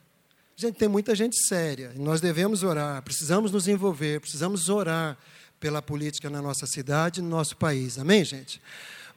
Gente, 0.55 0.77
tem 0.77 0.87
muita 0.87 1.17
gente 1.17 1.37
séria. 1.49 1.93
Nós 1.97 2.21
devemos 2.21 2.63
orar, 2.63 3.03
precisamos 3.03 3.51
nos 3.51 3.67
envolver, 3.67 4.21
precisamos 4.21 4.69
orar 4.69 5.19
pela 5.59 5.83
política 5.83 6.31
na 6.31 6.41
nossa 6.41 6.65
cidade, 6.65 7.21
no 7.21 7.29
nosso 7.29 7.57
país. 7.57 7.99
Amém, 7.99 8.25
gente? 8.25 8.63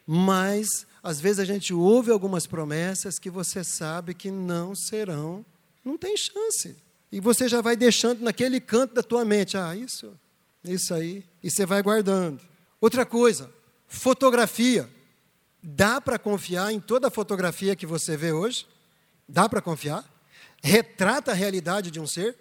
Mas, 0.03 0.67
às 1.03 1.21
vezes, 1.21 1.37
a 1.37 1.45
gente 1.45 1.75
ouve 1.75 2.09
algumas 2.09 2.47
promessas 2.47 3.19
que 3.19 3.29
você 3.29 3.63
sabe 3.63 4.15
que 4.15 4.31
não 4.31 4.73
serão, 4.73 5.45
não 5.83 5.97
tem 5.97 6.15
chance. 6.15 6.75
E 7.11 7.19
você 7.19 7.47
já 7.47 7.61
vai 7.61 7.75
deixando 7.75 8.21
naquele 8.21 8.59
canto 8.59 8.93
da 8.93 9.01
tua 9.01 9.25
mente, 9.25 9.57
ah, 9.57 9.75
isso, 9.75 10.17
isso 10.63 10.93
aí, 10.93 11.25
e 11.41 11.49
você 11.49 11.65
vai 11.65 11.81
guardando. 11.81 12.41
Outra 12.79 13.05
coisa, 13.05 13.51
fotografia. 13.87 14.89
Dá 15.61 15.99
para 15.99 16.17
confiar 16.17 16.71
em 16.71 16.79
toda 16.79 17.07
a 17.07 17.11
fotografia 17.11 17.75
que 17.75 17.85
você 17.85 18.15
vê 18.15 18.31
hoje? 18.31 18.65
Dá 19.27 19.49
para 19.49 19.61
confiar? 19.61 20.05
Retrata 20.63 21.31
a 21.31 21.33
realidade 21.33 21.91
de 21.91 21.99
um 21.99 22.07
ser? 22.07 22.37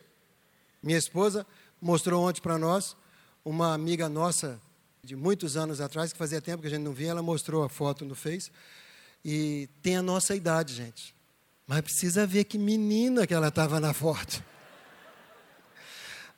Minha 0.83 0.99
esposa 0.99 1.47
mostrou 1.81 2.23
ontem 2.23 2.41
para 2.41 2.59
nós 2.59 2.97
uma 3.45 3.75
amiga 3.75 4.09
nossa 4.09 4.61
de 5.03 5.17
muitos 5.17 5.57
anos 5.57 5.81
atrás, 5.81 6.13
que 6.13 6.19
fazia 6.19 6.41
tempo 6.41 6.61
que 6.61 6.67
a 6.67 6.71
gente 6.71 6.83
não 6.83 6.93
via, 6.93 7.11
ela 7.11 7.23
mostrou 7.23 7.63
a 7.65 7.69
foto 7.69 8.05
no 8.05 8.15
Face. 8.15 8.51
E 9.25 9.69
tem 9.83 9.97
a 9.97 10.03
nossa 10.03 10.35
idade, 10.37 10.75
gente. 10.75 11.15
Mas 11.69 11.83
precisa 11.83 12.27
ver 12.27 12.45
que 12.45 12.57
menina 12.57 13.27
que 13.27 13.35
ela 13.35 13.49
estava 13.49 13.79
na 13.79 13.93
foto. 13.93 14.43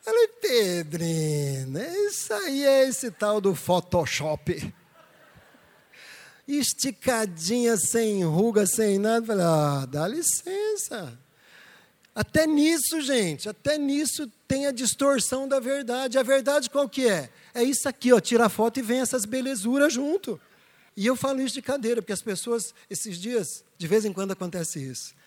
Falei, 0.00 0.26
Pedrina, 0.26 1.86
isso 2.08 2.34
aí 2.34 2.64
é 2.64 2.88
esse 2.88 3.12
tal 3.12 3.40
do 3.40 3.54
Photoshop. 3.54 4.74
Esticadinha, 6.48 7.76
sem 7.76 8.24
ruga, 8.24 8.66
sem 8.66 8.98
nada. 8.98 9.24
Falei, 9.24 9.44
ah, 9.44 9.86
dá 9.86 10.08
licença. 10.08 11.16
Até 12.12 12.44
nisso, 12.44 13.00
gente, 13.00 13.48
até 13.48 13.78
nisso 13.78 14.26
tem 14.48 14.66
a 14.66 14.72
distorção 14.72 15.46
da 15.46 15.60
verdade. 15.60 16.18
A 16.18 16.24
verdade 16.24 16.68
qual 16.68 16.88
que 16.88 17.06
é? 17.06 17.30
É 17.54 17.62
isso 17.62 17.88
aqui, 17.88 18.12
ó, 18.12 18.18
tira 18.18 18.46
a 18.46 18.48
foto 18.48 18.80
e 18.80 18.82
vem 18.82 18.98
essas 18.98 19.24
belezuras 19.24 19.92
junto. 19.92 20.40
E 20.96 21.06
eu 21.06 21.14
falo 21.14 21.40
isso 21.40 21.54
de 21.54 21.62
cadeira, 21.62 22.02
porque 22.02 22.12
as 22.12 22.20
pessoas, 22.20 22.74
esses 22.90 23.16
dias, 23.16 23.64
de 23.78 23.86
vez 23.86 24.04
em 24.04 24.12
quando 24.12 24.32
acontece 24.32 24.82
isso. 24.82 25.19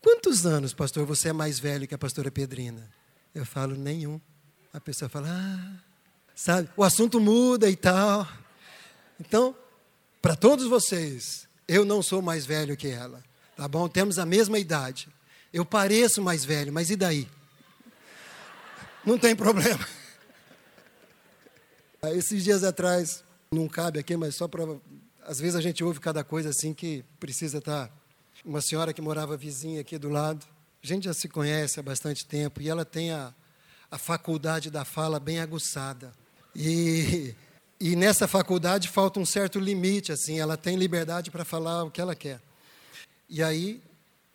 Quantos 0.00 0.46
anos, 0.46 0.72
pastor, 0.72 1.04
você 1.04 1.28
é 1.30 1.32
mais 1.32 1.58
velho 1.58 1.86
que 1.86 1.94
a 1.94 1.98
pastora 1.98 2.30
Pedrina? 2.30 2.88
Eu 3.34 3.44
falo, 3.44 3.74
nenhum. 3.74 4.20
A 4.72 4.80
pessoa 4.80 5.08
fala, 5.08 5.28
ah, 5.30 5.76
sabe, 6.34 6.68
o 6.76 6.84
assunto 6.84 7.20
muda 7.20 7.68
e 7.68 7.76
tal. 7.76 8.26
Então, 9.18 9.56
para 10.22 10.36
todos 10.36 10.66
vocês, 10.66 11.48
eu 11.66 11.84
não 11.84 12.02
sou 12.02 12.22
mais 12.22 12.46
velho 12.46 12.76
que 12.76 12.88
ela, 12.88 13.22
tá 13.56 13.66
bom? 13.66 13.88
Temos 13.88 14.18
a 14.18 14.26
mesma 14.26 14.58
idade. 14.58 15.08
Eu 15.52 15.64
pareço 15.64 16.22
mais 16.22 16.44
velho, 16.44 16.72
mas 16.72 16.90
e 16.90 16.96
daí? 16.96 17.28
Não 19.04 19.18
tem 19.18 19.34
problema. 19.34 19.86
Esses 22.14 22.44
dias 22.44 22.62
atrás, 22.62 23.24
não 23.50 23.66
cabe 23.68 23.98
aqui, 23.98 24.16
mas 24.16 24.34
só 24.34 24.46
para. 24.46 24.64
Às 25.22 25.40
vezes 25.40 25.56
a 25.56 25.60
gente 25.60 25.82
ouve 25.82 25.98
cada 26.00 26.22
coisa 26.22 26.50
assim 26.50 26.72
que 26.72 27.04
precisa 27.18 27.58
estar. 27.58 27.88
Tá, 27.88 27.94
uma 28.44 28.60
senhora 28.60 28.92
que 28.92 29.00
morava 29.00 29.36
vizinha 29.36 29.80
aqui 29.80 29.98
do 29.98 30.08
lado, 30.08 30.46
a 30.82 30.86
gente 30.86 31.04
já 31.04 31.14
se 31.14 31.28
conhece 31.28 31.80
há 31.80 31.82
bastante 31.82 32.24
tempo 32.24 32.62
e 32.62 32.68
ela 32.68 32.84
tem 32.84 33.10
a, 33.10 33.34
a 33.90 33.98
faculdade 33.98 34.70
da 34.70 34.84
fala 34.84 35.18
bem 35.18 35.40
aguçada. 35.40 36.12
E, 36.54 37.34
e 37.80 37.96
nessa 37.96 38.28
faculdade 38.28 38.88
falta 38.88 39.18
um 39.18 39.26
certo 39.26 39.58
limite, 39.58 40.12
assim, 40.12 40.38
ela 40.38 40.56
tem 40.56 40.76
liberdade 40.76 41.30
para 41.30 41.44
falar 41.44 41.84
o 41.84 41.90
que 41.90 42.00
ela 42.00 42.14
quer. 42.14 42.40
E 43.28 43.42
aí 43.42 43.82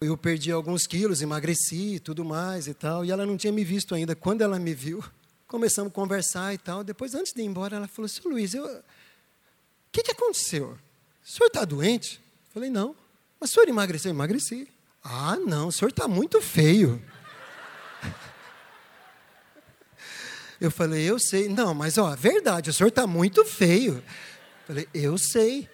eu 0.01 0.18
perdi 0.18 0.51
alguns 0.51 0.86
quilos, 0.86 1.22
emagreci 1.22 1.95
e 1.95 1.99
tudo 1.99 2.26
mais 2.26 2.68
e 2.68 2.74
tal, 2.74 3.06
e 3.06 3.12
ela 3.12 3.26
não 3.26 3.38
tinha 3.38 3.54
me 3.54 3.64
visto 3.64 3.95
ainda. 3.95 4.16
Quando 4.16 4.41
ela 4.41 4.60
me 4.60 4.74
viu, 4.74 5.04
começamos 5.47 5.91
a 5.91 5.93
conversar 5.93 6.54
e 6.54 6.58
tal. 6.58 6.84
Depois, 6.84 7.16
antes 7.16 7.34
de 7.34 7.41
ir 7.41 7.45
embora, 7.45 7.78
ela 7.78 7.88
falou: 7.88 8.10
Seu 8.10 8.30
Luiz, 8.30 8.54
eu... 8.54 8.66
o 8.66 8.84
que, 9.91 10.04
que 10.04 10.12
aconteceu? 10.12 10.78
O 11.26 11.30
senhor 11.30 11.47
está 11.47 11.64
doente? 11.64 12.22
Eu 12.47 12.54
falei: 12.54 12.70
Não. 12.70 13.03
Mas 13.44 13.50
o 13.50 13.54
senhor 13.56 13.68
emagreceu? 13.68 14.10
Eu 14.10 14.16
emagreci. 14.16 14.70
Ah, 15.04 15.36
não, 15.36 15.68
o 15.68 15.72
senhor 15.74 15.89
está 15.89 16.08
muito 16.08 16.41
feio. 16.41 17.04
Eu 20.62 20.72
falei: 20.72 21.04
Eu 21.04 21.20
sei. 21.20 21.50
Não, 21.50 21.74
mas 21.74 21.98
ó, 21.98 22.16
verdade, 22.16 22.70
o 22.70 22.74
senhor 22.74 22.88
está 22.88 23.06
muito 23.06 23.44
feio. 23.44 23.96
Eu 23.96 24.66
falei: 24.66 24.88
Eu 24.94 25.18
sei. 25.18 25.70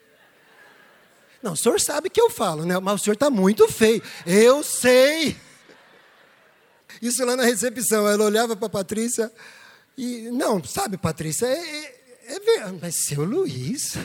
Não, 1.43 1.53
o 1.53 1.55
senhor 1.55 1.79
sabe 1.79 2.09
que 2.09 2.19
eu 2.19 2.31
falo, 2.31 2.65
né? 2.65 2.79
Mas 2.79 3.01
o 3.01 3.03
senhor 3.03 3.13
está 3.13 3.29
muito 3.29 3.67
feio. 3.67 4.01
Eu 4.25 4.63
sei. 4.63 5.37
Isso 6.99 7.23
lá 7.23 7.35
na 7.35 7.43
recepção. 7.43 8.07
Ela 8.07 8.25
olhava 8.25 8.55
para 8.55 8.65
a 8.65 8.71
Patrícia 8.71 9.31
e, 9.95 10.31
não, 10.31 10.63
sabe, 10.63 10.97
Patrícia, 10.97 11.45
é, 11.45 11.85
é, 12.25 12.35
é. 12.35 12.71
Mas 12.81 12.95
seu 13.05 13.23
Luiz. 13.23 13.95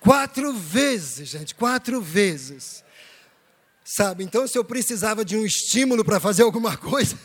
Quatro 0.00 0.52
vezes, 0.52 1.28
gente, 1.28 1.54
quatro 1.54 2.00
vezes. 2.00 2.84
Sabe? 3.84 4.24
Então, 4.24 4.46
se 4.46 4.58
eu 4.58 4.64
precisava 4.64 5.24
de 5.24 5.36
um 5.36 5.44
estímulo 5.44 6.04
para 6.04 6.18
fazer 6.18 6.42
alguma 6.42 6.76
coisa 6.78 7.16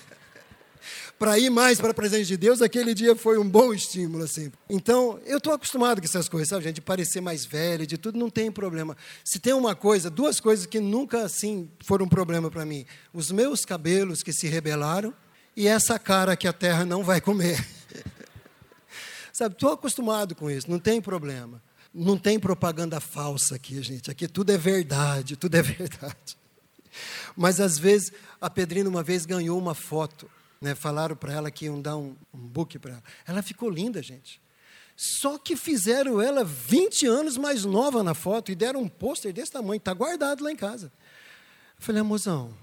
para 1.22 1.38
ir 1.38 1.52
mais 1.52 1.80
para 1.80 1.92
a 1.92 1.94
presença 1.94 2.26
de 2.26 2.36
Deus, 2.36 2.64
aquele 2.64 2.96
dia 2.96 3.16
foi 3.16 3.38
um 3.38 3.48
bom 3.48 3.72
estímulo, 3.72 4.24
assim. 4.24 4.52
Então, 4.68 5.20
eu 5.24 5.38
estou 5.38 5.54
acostumado 5.54 6.02
com 6.02 6.06
essas 6.06 6.28
coisas, 6.28 6.50
sabe, 6.50 6.64
gente? 6.64 6.76
De 6.76 6.82
parecer 6.82 7.22
mais 7.22 7.46
velho, 7.46 7.86
de 7.86 7.96
tudo, 7.96 8.18
não 8.18 8.28
tem 8.28 8.52
problema. 8.52 8.98
Se 9.24 9.38
tem 9.38 9.54
uma 9.54 9.76
coisa, 9.76 10.10
duas 10.10 10.40
coisas 10.40 10.66
que 10.66 10.80
nunca, 10.80 11.22
assim, 11.22 11.70
foram 11.86 12.08
um 12.08 12.10
problema 12.10 12.50
para 12.50 12.66
mim: 12.66 12.88
os 13.14 13.32
meus 13.32 13.66
cabelos 13.66 14.24
que 14.24 14.34
se 14.34 14.48
rebelaram 14.48 15.14
e 15.56 15.68
essa 15.68 16.00
cara 16.00 16.36
que 16.36 16.48
a 16.48 16.54
terra 16.54 16.86
não 16.86 17.04
vai 17.04 17.22
comer. 17.22 17.64
sabe, 19.32 19.54
estou 19.54 19.74
acostumado 19.74 20.34
com 20.34 20.50
isso, 20.50 20.72
não 20.72 20.80
tem 20.80 21.00
problema. 21.00 21.62
Não 21.94 22.18
tem 22.18 22.40
propaganda 22.40 23.00
falsa 23.00 23.56
aqui, 23.56 23.82
gente. 23.82 24.10
Aqui 24.10 24.28
tudo 24.28 24.52
é 24.52 24.58
verdade, 24.58 25.36
tudo 25.36 25.56
é 25.56 25.62
verdade. 25.64 26.38
Mas 27.36 27.60
às 27.60 27.78
vezes, 27.78 28.12
a 28.40 28.50
Pedrina 28.50 28.90
uma 28.90 29.04
vez 29.04 29.26
ganhou 29.26 29.58
uma 29.58 29.76
foto 29.76 30.30
né, 30.62 30.76
falaram 30.76 31.16
para 31.16 31.34
ela 31.34 31.50
que 31.50 31.66
iam 31.66 31.82
dar 31.82 31.98
um, 31.98 32.16
um 32.32 32.38
book 32.38 32.78
para 32.78 32.92
ela. 32.92 33.04
Ela 33.26 33.42
ficou 33.42 33.70
linda, 33.70 34.02
gente. 34.02 34.40
Só 34.96 35.40
que 35.40 35.56
fizeram 35.56 36.22
ela 36.22 36.44
20 36.44 37.08
anos 37.08 37.36
mais 37.36 37.66
nova 37.66 38.04
na 38.04 38.14
foto 38.14 38.52
e 38.52 38.56
deram 38.56 38.82
um 38.82 38.88
pôster 38.88 39.34
desse 39.34 39.52
tamanho, 39.52 39.80
está 39.80 39.94
guardado 39.94 40.44
lá 40.44 40.52
em 40.52 40.56
casa. 40.56 40.92
Eu 41.80 41.84
falei, 41.84 42.04
mozão, 42.04 42.54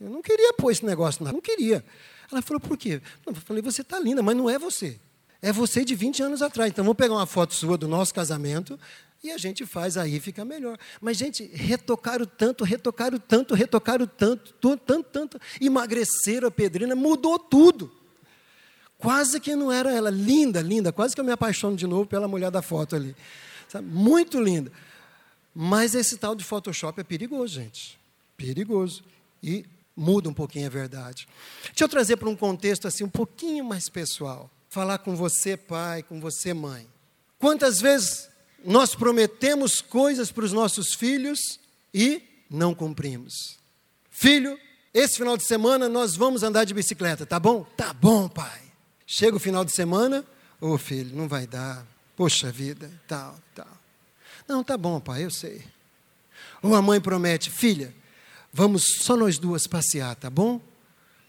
eu 0.00 0.08
não 0.08 0.22
queria 0.22 0.54
pôr 0.54 0.70
esse 0.70 0.84
negócio, 0.84 1.22
não, 1.22 1.32
não 1.32 1.40
queria. 1.42 1.84
Ela 2.32 2.40
falou, 2.40 2.60
por 2.60 2.78
quê? 2.78 3.02
Eu 3.26 3.34
falei, 3.34 3.62
você 3.62 3.82
está 3.82 4.00
linda, 4.00 4.22
mas 4.22 4.34
não 4.34 4.48
é 4.48 4.58
você. 4.58 4.98
É 5.40 5.52
você 5.52 5.84
de 5.84 5.94
20 5.94 6.22
anos 6.22 6.42
atrás. 6.42 6.70
Então, 6.70 6.84
vamos 6.84 6.96
pegar 6.96 7.14
uma 7.14 7.26
foto 7.26 7.54
sua 7.54 7.78
do 7.78 7.86
nosso 7.86 8.12
casamento 8.12 8.78
e 9.22 9.30
a 9.30 9.38
gente 9.38 9.66
faz 9.66 9.96
aí, 9.96 10.20
fica 10.20 10.44
melhor. 10.44 10.78
Mas, 11.00 11.16
gente, 11.16 11.44
retocaram 11.52 12.24
tanto, 12.24 12.64
retocaram 12.64 13.18
tanto, 13.18 13.54
retocaram 13.54 14.06
tanto, 14.06 14.52
tanto, 14.54 14.82
tanto, 14.84 15.08
tanto. 15.10 15.40
Emagreceram 15.60 16.48
a 16.48 16.50
pedrina, 16.50 16.94
mudou 16.94 17.38
tudo. 17.38 17.90
Quase 18.96 19.40
que 19.40 19.54
não 19.54 19.70
era 19.70 19.92
ela. 19.92 20.10
Linda, 20.10 20.60
linda. 20.60 20.92
Quase 20.92 21.14
que 21.14 21.20
eu 21.20 21.24
me 21.24 21.32
apaixono 21.32 21.76
de 21.76 21.86
novo 21.86 22.06
pela 22.06 22.26
mulher 22.26 22.50
da 22.50 22.62
foto 22.62 22.96
ali. 22.96 23.14
Sabe? 23.68 23.86
Muito 23.86 24.40
linda. 24.40 24.72
Mas 25.54 25.94
esse 25.94 26.16
tal 26.16 26.34
de 26.34 26.44
Photoshop 26.44 27.00
é 27.00 27.04
perigoso, 27.04 27.54
gente. 27.54 27.98
Perigoso. 28.36 29.04
E 29.42 29.64
muda 29.96 30.28
um 30.28 30.34
pouquinho 30.34 30.66
a 30.66 30.70
verdade. 30.70 31.28
Deixa 31.66 31.84
eu 31.84 31.88
trazer 31.88 32.16
para 32.16 32.28
um 32.28 32.36
contexto 32.36 32.86
assim 32.86 33.04
um 33.04 33.08
pouquinho 33.08 33.64
mais 33.64 33.88
pessoal. 33.88 34.50
Falar 34.68 34.98
com 34.98 35.16
você, 35.16 35.56
pai, 35.56 36.02
com 36.02 36.20
você, 36.20 36.52
mãe. 36.52 36.86
Quantas 37.38 37.80
vezes 37.80 38.28
nós 38.64 38.94
prometemos 38.94 39.80
coisas 39.80 40.30
para 40.30 40.44
os 40.44 40.52
nossos 40.52 40.94
filhos 40.94 41.58
e 41.92 42.22
não 42.50 42.74
cumprimos. 42.74 43.58
Filho, 44.10 44.58
esse 44.92 45.16
final 45.16 45.36
de 45.36 45.44
semana 45.44 45.88
nós 45.88 46.16
vamos 46.16 46.42
andar 46.42 46.64
de 46.64 46.74
bicicleta, 46.74 47.24
tá 47.24 47.38
bom? 47.38 47.64
Tá 47.76 47.92
bom, 47.92 48.28
pai. 48.28 48.60
Chega 49.06 49.36
o 49.36 49.40
final 49.40 49.64
de 49.64 49.72
semana, 49.72 50.24
ô 50.60 50.72
oh, 50.72 50.78
filho, 50.78 51.16
não 51.16 51.28
vai 51.28 51.46
dar. 51.46 51.86
Poxa 52.16 52.50
vida, 52.50 52.90
tal, 53.06 53.38
tal. 53.54 53.78
Não, 54.46 54.64
tá 54.64 54.76
bom, 54.76 55.00
pai, 55.00 55.24
eu 55.24 55.30
sei. 55.30 55.64
Ou 56.62 56.74
a 56.74 56.82
mãe 56.82 57.00
promete, 57.00 57.50
filha, 57.50 57.94
vamos 58.52 58.82
só 59.00 59.16
nós 59.16 59.38
duas 59.38 59.66
passear, 59.66 60.16
tá 60.16 60.28
bom? 60.28 60.60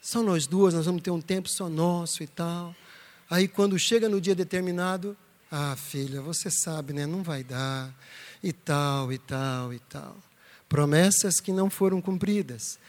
Só 0.02 0.24
nós 0.24 0.48
duas, 0.48 0.74
nós 0.74 0.86
vamos 0.86 1.02
ter 1.02 1.12
um 1.12 1.22
tempo 1.22 1.48
só 1.48 1.70
nosso 1.70 2.24
e 2.24 2.28
tal. 2.28 2.76
Aí 3.30 3.48
quando 3.48 3.78
chega 3.78 4.10
no 4.10 4.20
dia 4.20 4.34
determinado, 4.34 5.16
ah, 5.52 5.76
filha, 5.76 6.22
você 6.22 6.50
sabe, 6.50 6.94
né? 6.94 7.06
Não 7.06 7.24
vai 7.24 7.44
dar, 7.44 7.94
e 8.44 8.54
tal, 8.54 9.12
e 9.12 9.18
tal, 9.18 9.74
e 9.74 9.80
tal. 9.80 10.16
Promessas 10.68 11.40
que 11.40 11.52
não 11.52 11.70
foram 11.70 12.02
cumpridas. 12.02 12.80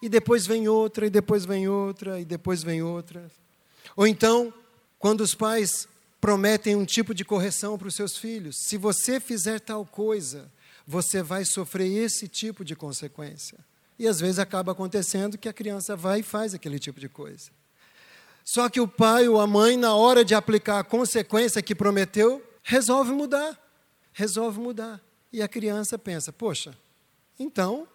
E 0.00 0.08
depois 0.08 0.46
vem 0.46 0.68
outra, 0.68 1.06
e 1.06 1.10
depois 1.10 1.44
vem 1.44 1.68
outra, 1.68 2.20
e 2.20 2.24
depois 2.24 2.62
vem 2.62 2.82
outra. 2.82 3.30
Ou 3.96 4.06
então, 4.06 4.52
quando 4.98 5.20
os 5.20 5.34
pais 5.34 5.88
prometem 6.20 6.76
um 6.76 6.84
tipo 6.84 7.14
de 7.14 7.24
correção 7.24 7.76
para 7.78 7.88
os 7.88 7.94
seus 7.94 8.16
filhos, 8.16 8.56
se 8.66 8.76
você 8.76 9.20
fizer 9.20 9.60
tal 9.60 9.84
coisa, 9.84 10.50
você 10.86 11.22
vai 11.22 11.44
sofrer 11.44 11.90
esse 11.90 12.28
tipo 12.28 12.64
de 12.64 12.74
consequência. 12.74 13.58
E 13.98 14.08
às 14.08 14.20
vezes 14.20 14.38
acaba 14.38 14.72
acontecendo 14.72 15.38
que 15.38 15.48
a 15.48 15.52
criança 15.52 15.96
vai 15.96 16.20
e 16.20 16.24
faz 16.24 16.54
aquele 16.54 16.78
tipo 16.78 16.98
de 16.98 17.08
coisa. 17.08 17.50
Só 18.44 18.68
que 18.68 18.80
o 18.80 18.86
pai 18.86 19.26
ou 19.26 19.40
a 19.40 19.46
mãe, 19.46 19.76
na 19.76 19.94
hora 19.94 20.22
de 20.22 20.34
aplicar 20.34 20.78
a 20.78 20.84
consequência 20.84 21.62
que 21.62 21.74
prometeu, 21.74 22.44
resolve 22.62 23.12
mudar. 23.12 23.58
Resolve 24.12 24.60
mudar. 24.60 25.00
E 25.32 25.42
a 25.42 25.48
criança 25.48 25.98
pensa: 25.98 26.30
poxa, 26.30 26.76
então 27.38 27.88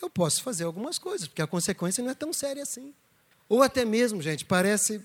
eu 0.00 0.08
posso 0.08 0.42
fazer 0.42 0.64
algumas 0.64 0.98
coisas, 0.98 1.28
porque 1.28 1.42
a 1.42 1.46
consequência 1.46 2.02
não 2.02 2.10
é 2.10 2.14
tão 2.14 2.32
séria 2.32 2.62
assim. 2.62 2.94
Ou 3.48 3.62
até 3.62 3.84
mesmo, 3.84 4.20
gente, 4.22 4.44
parece 4.44 5.00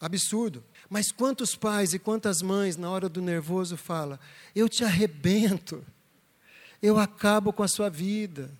absurdo, 0.00 0.62
mas 0.88 1.10
quantos 1.10 1.56
pais 1.56 1.94
e 1.94 1.98
quantas 1.98 2.42
mães, 2.42 2.76
na 2.76 2.90
hora 2.90 3.08
do 3.08 3.22
nervoso, 3.22 3.76
falam: 3.76 4.18
eu 4.54 4.68
te 4.68 4.84
arrebento, 4.84 5.84
eu 6.82 6.98
acabo 6.98 7.52
com 7.52 7.62
a 7.62 7.68
sua 7.68 7.88
vida, 7.88 8.50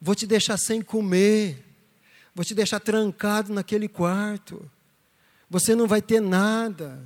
vou 0.00 0.16
te 0.16 0.26
deixar 0.26 0.58
sem 0.58 0.82
comer, 0.82 1.64
vou 2.38 2.44
te 2.44 2.54
deixar 2.54 2.78
trancado 2.78 3.52
naquele 3.52 3.88
quarto, 3.88 4.64
você 5.50 5.74
não 5.74 5.88
vai 5.88 6.00
ter 6.00 6.20
nada. 6.20 7.02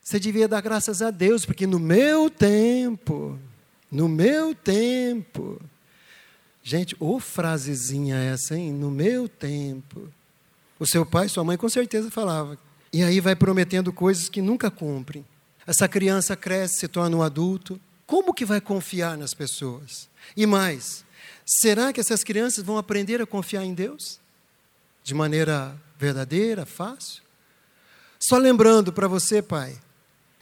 Você 0.00 0.20
devia 0.20 0.46
dar 0.46 0.60
graças 0.60 1.02
a 1.02 1.10
Deus, 1.10 1.44
porque 1.44 1.66
no 1.66 1.80
meu 1.80 2.30
tempo, 2.30 3.36
no 3.90 4.08
meu 4.08 4.54
tempo, 4.54 5.60
gente, 6.62 6.94
ô 7.00 7.18
frasezinha 7.18 8.14
essa, 8.14 8.56
hein? 8.56 8.72
No 8.72 8.92
meu 8.92 9.28
tempo. 9.28 10.08
O 10.78 10.86
seu 10.86 11.04
pai, 11.04 11.28
sua 11.28 11.42
mãe 11.42 11.56
com 11.56 11.68
certeza 11.68 12.08
falava. 12.08 12.56
E 12.92 13.02
aí 13.02 13.18
vai 13.18 13.34
prometendo 13.34 13.92
coisas 13.92 14.28
que 14.28 14.40
nunca 14.40 14.70
cumprem. 14.70 15.26
Essa 15.66 15.88
criança 15.88 16.36
cresce, 16.36 16.78
se 16.78 16.86
torna 16.86 17.16
um 17.16 17.22
adulto. 17.24 17.80
Como 18.06 18.32
que 18.32 18.44
vai 18.44 18.60
confiar 18.60 19.18
nas 19.18 19.34
pessoas? 19.34 20.08
E 20.36 20.46
mais, 20.46 21.04
Será 21.44 21.92
que 21.92 22.00
essas 22.00 22.24
crianças 22.24 22.64
vão 22.64 22.78
aprender 22.78 23.20
a 23.20 23.26
confiar 23.26 23.64
em 23.64 23.74
Deus? 23.74 24.18
De 25.04 25.14
maneira 25.14 25.80
verdadeira, 25.98 26.66
fácil? 26.66 27.22
Só 28.18 28.38
lembrando 28.38 28.92
para 28.92 29.06
você, 29.06 29.42
pai, 29.42 29.78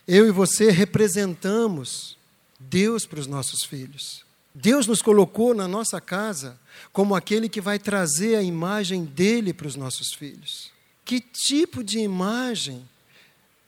eu 0.07 0.27
e 0.27 0.31
você 0.31 0.71
representamos 0.71 2.17
Deus 2.59 3.05
para 3.05 3.21
os 3.21 3.27
nossos 3.27 3.65
filhos. 3.65 4.25
Deus 4.55 4.87
nos 4.87 5.03
colocou 5.03 5.53
na 5.55 5.67
nossa 5.67 6.01
casa 6.01 6.59
como 6.93 7.15
aquele 7.17 7.49
que 7.49 7.61
vai 7.61 7.79
trazer 7.79 8.37
a 8.37 8.43
imagem 8.43 9.05
dele 9.05 9.53
para 9.53 9.67
os 9.67 9.77
nossos 9.77 10.13
filhos. 10.15 10.71
Que 11.05 11.21
tipo 11.21 11.83
de 11.83 11.99
imagem 11.99 12.89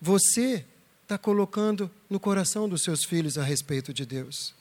você 0.00 0.64
está 1.02 1.18
colocando 1.18 1.90
no 2.08 2.20
coração 2.20 2.68
dos 2.68 2.82
seus 2.82 3.04
filhos 3.04 3.36
a 3.36 3.42
respeito 3.42 3.92
de 3.92 4.06
Deus? 4.06 4.54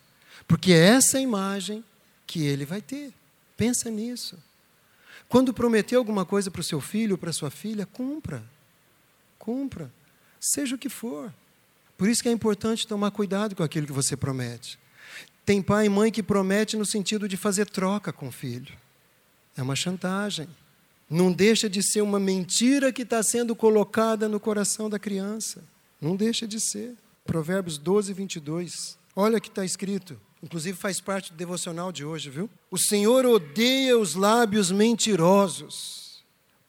Porque 0.47 0.71
é 0.71 0.87
essa 0.87 1.19
imagem 1.19 1.83
que 2.25 2.43
ele 2.43 2.65
vai 2.65 2.81
ter. 2.81 3.13
Pensa 3.55 3.89
nisso. 3.89 4.37
Quando 5.29 5.53
prometer 5.53 5.95
alguma 5.95 6.25
coisa 6.25 6.51
para 6.51 6.61
o 6.61 6.63
seu 6.63 6.79
filho 6.79 7.13
ou 7.13 7.17
para 7.17 7.33
sua 7.33 7.49
filha, 7.49 7.85
cumpra. 7.85 8.43
Cumpra. 9.39 9.91
Seja 10.39 10.75
o 10.75 10.77
que 10.77 10.89
for. 10.89 11.33
Por 11.97 12.07
isso 12.07 12.21
que 12.21 12.29
é 12.29 12.31
importante 12.31 12.87
tomar 12.87 13.11
cuidado 13.11 13.55
com 13.55 13.63
aquilo 13.63 13.87
que 13.87 13.93
você 13.93 14.15
promete. 14.15 14.77
Tem 15.45 15.61
pai 15.61 15.87
e 15.87 15.89
mãe 15.89 16.11
que 16.11 16.23
promete 16.23 16.77
no 16.77 16.85
sentido 16.85 17.27
de 17.27 17.37
fazer 17.37 17.69
troca 17.69 18.13
com 18.13 18.27
o 18.27 18.31
filho. 18.31 18.75
É 19.55 19.61
uma 19.61 19.75
chantagem. 19.75 20.47
Não 21.09 21.31
deixa 21.31 21.69
de 21.69 21.83
ser 21.83 22.01
uma 22.01 22.19
mentira 22.19 22.91
que 22.91 23.03
está 23.03 23.21
sendo 23.21 23.55
colocada 23.55 24.27
no 24.27 24.39
coração 24.39 24.89
da 24.89 24.97
criança. 24.97 25.63
Não 26.01 26.15
deixa 26.15 26.47
de 26.47 26.59
ser. 26.59 26.95
Provérbios 27.25 27.77
12, 27.77 28.13
22. 28.13 28.97
Olha 29.15 29.37
o 29.37 29.41
que 29.41 29.49
está 29.49 29.63
escrito. 29.63 30.19
Inclusive 30.43 30.77
faz 30.77 30.99
parte 30.99 31.31
do 31.31 31.37
devocional 31.37 31.89
de 31.89 32.03
hoje, 32.03 32.29
viu? 32.29 32.49
O 32.69 32.77
Senhor 32.77 33.25
odeia 33.25 33.97
os 33.97 34.13
lábios 34.13 34.71
mentirosos. 34.71 36.21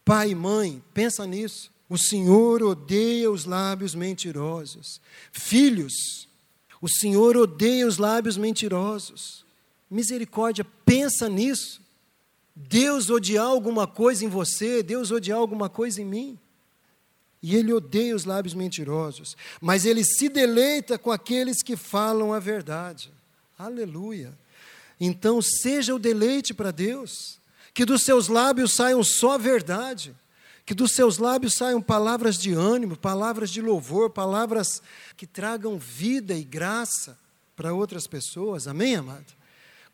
Pai 0.05 0.31
e 0.31 0.35
mãe, 0.35 0.81
pensa 0.95 1.27
nisso. 1.27 1.73
O 1.89 1.99
Senhor 1.99 2.63
odeia 2.63 3.29
os 3.29 3.45
lábios 3.45 3.93
mentirosos. 3.93 5.01
Filhos, 5.33 6.29
o 6.81 6.89
Senhor 6.89 7.37
odeia 7.37 7.85
os 7.85 7.99
lábios 7.99 8.37
mentirosos. 8.37 9.45
Misericórdia, 9.91 10.65
pensa 10.87 11.29
nisso. 11.29 11.83
Deus 12.55 13.11
odiar 13.11 13.47
alguma 13.47 13.89
coisa 13.89 14.25
em 14.25 14.29
você, 14.29 14.85
Deus 14.85 15.11
odiar 15.11 15.39
alguma 15.39 15.69
coisa 15.69 16.01
em 16.01 16.05
mim. 16.05 16.39
E 17.43 17.57
ele 17.57 17.73
odeia 17.73 18.15
os 18.15 18.25
lábios 18.25 18.55
mentirosos, 18.55 19.37
mas 19.61 19.85
ele 19.85 20.05
se 20.05 20.29
deleita 20.29 20.97
com 20.97 21.11
aqueles 21.11 21.61
que 21.61 21.77
falam 21.77 22.33
a 22.33 22.39
verdade. 22.39 23.13
Aleluia. 23.65 24.37
Então, 25.01 25.41
seja 25.41 25.95
o 25.95 25.99
deleite 25.99 26.53
para 26.53 26.71
Deus, 26.71 27.39
que 27.73 27.85
dos 27.85 28.03
seus 28.03 28.29
lábios 28.29 28.75
saiam 28.75 29.03
só 29.03 29.37
verdade, 29.37 30.15
que 30.65 30.75
dos 30.75 30.93
seus 30.93 31.19
lábios 31.19 31.55
saiam 31.55 31.83
palavras 31.83 32.37
de 32.39 32.53
ânimo, 32.53 32.97
palavras 32.97 33.51
de 33.51 33.61
louvor, 33.61 34.11
palavras 34.11 34.83
que 35.17 35.27
tragam 35.27 35.79
vida 35.79 36.35
e 36.35 36.45
graça 36.45 37.19
para 37.57 37.75
outras 37.75 38.07
pessoas. 38.07 38.67
Amém, 38.67 38.97
amado? 38.97 39.33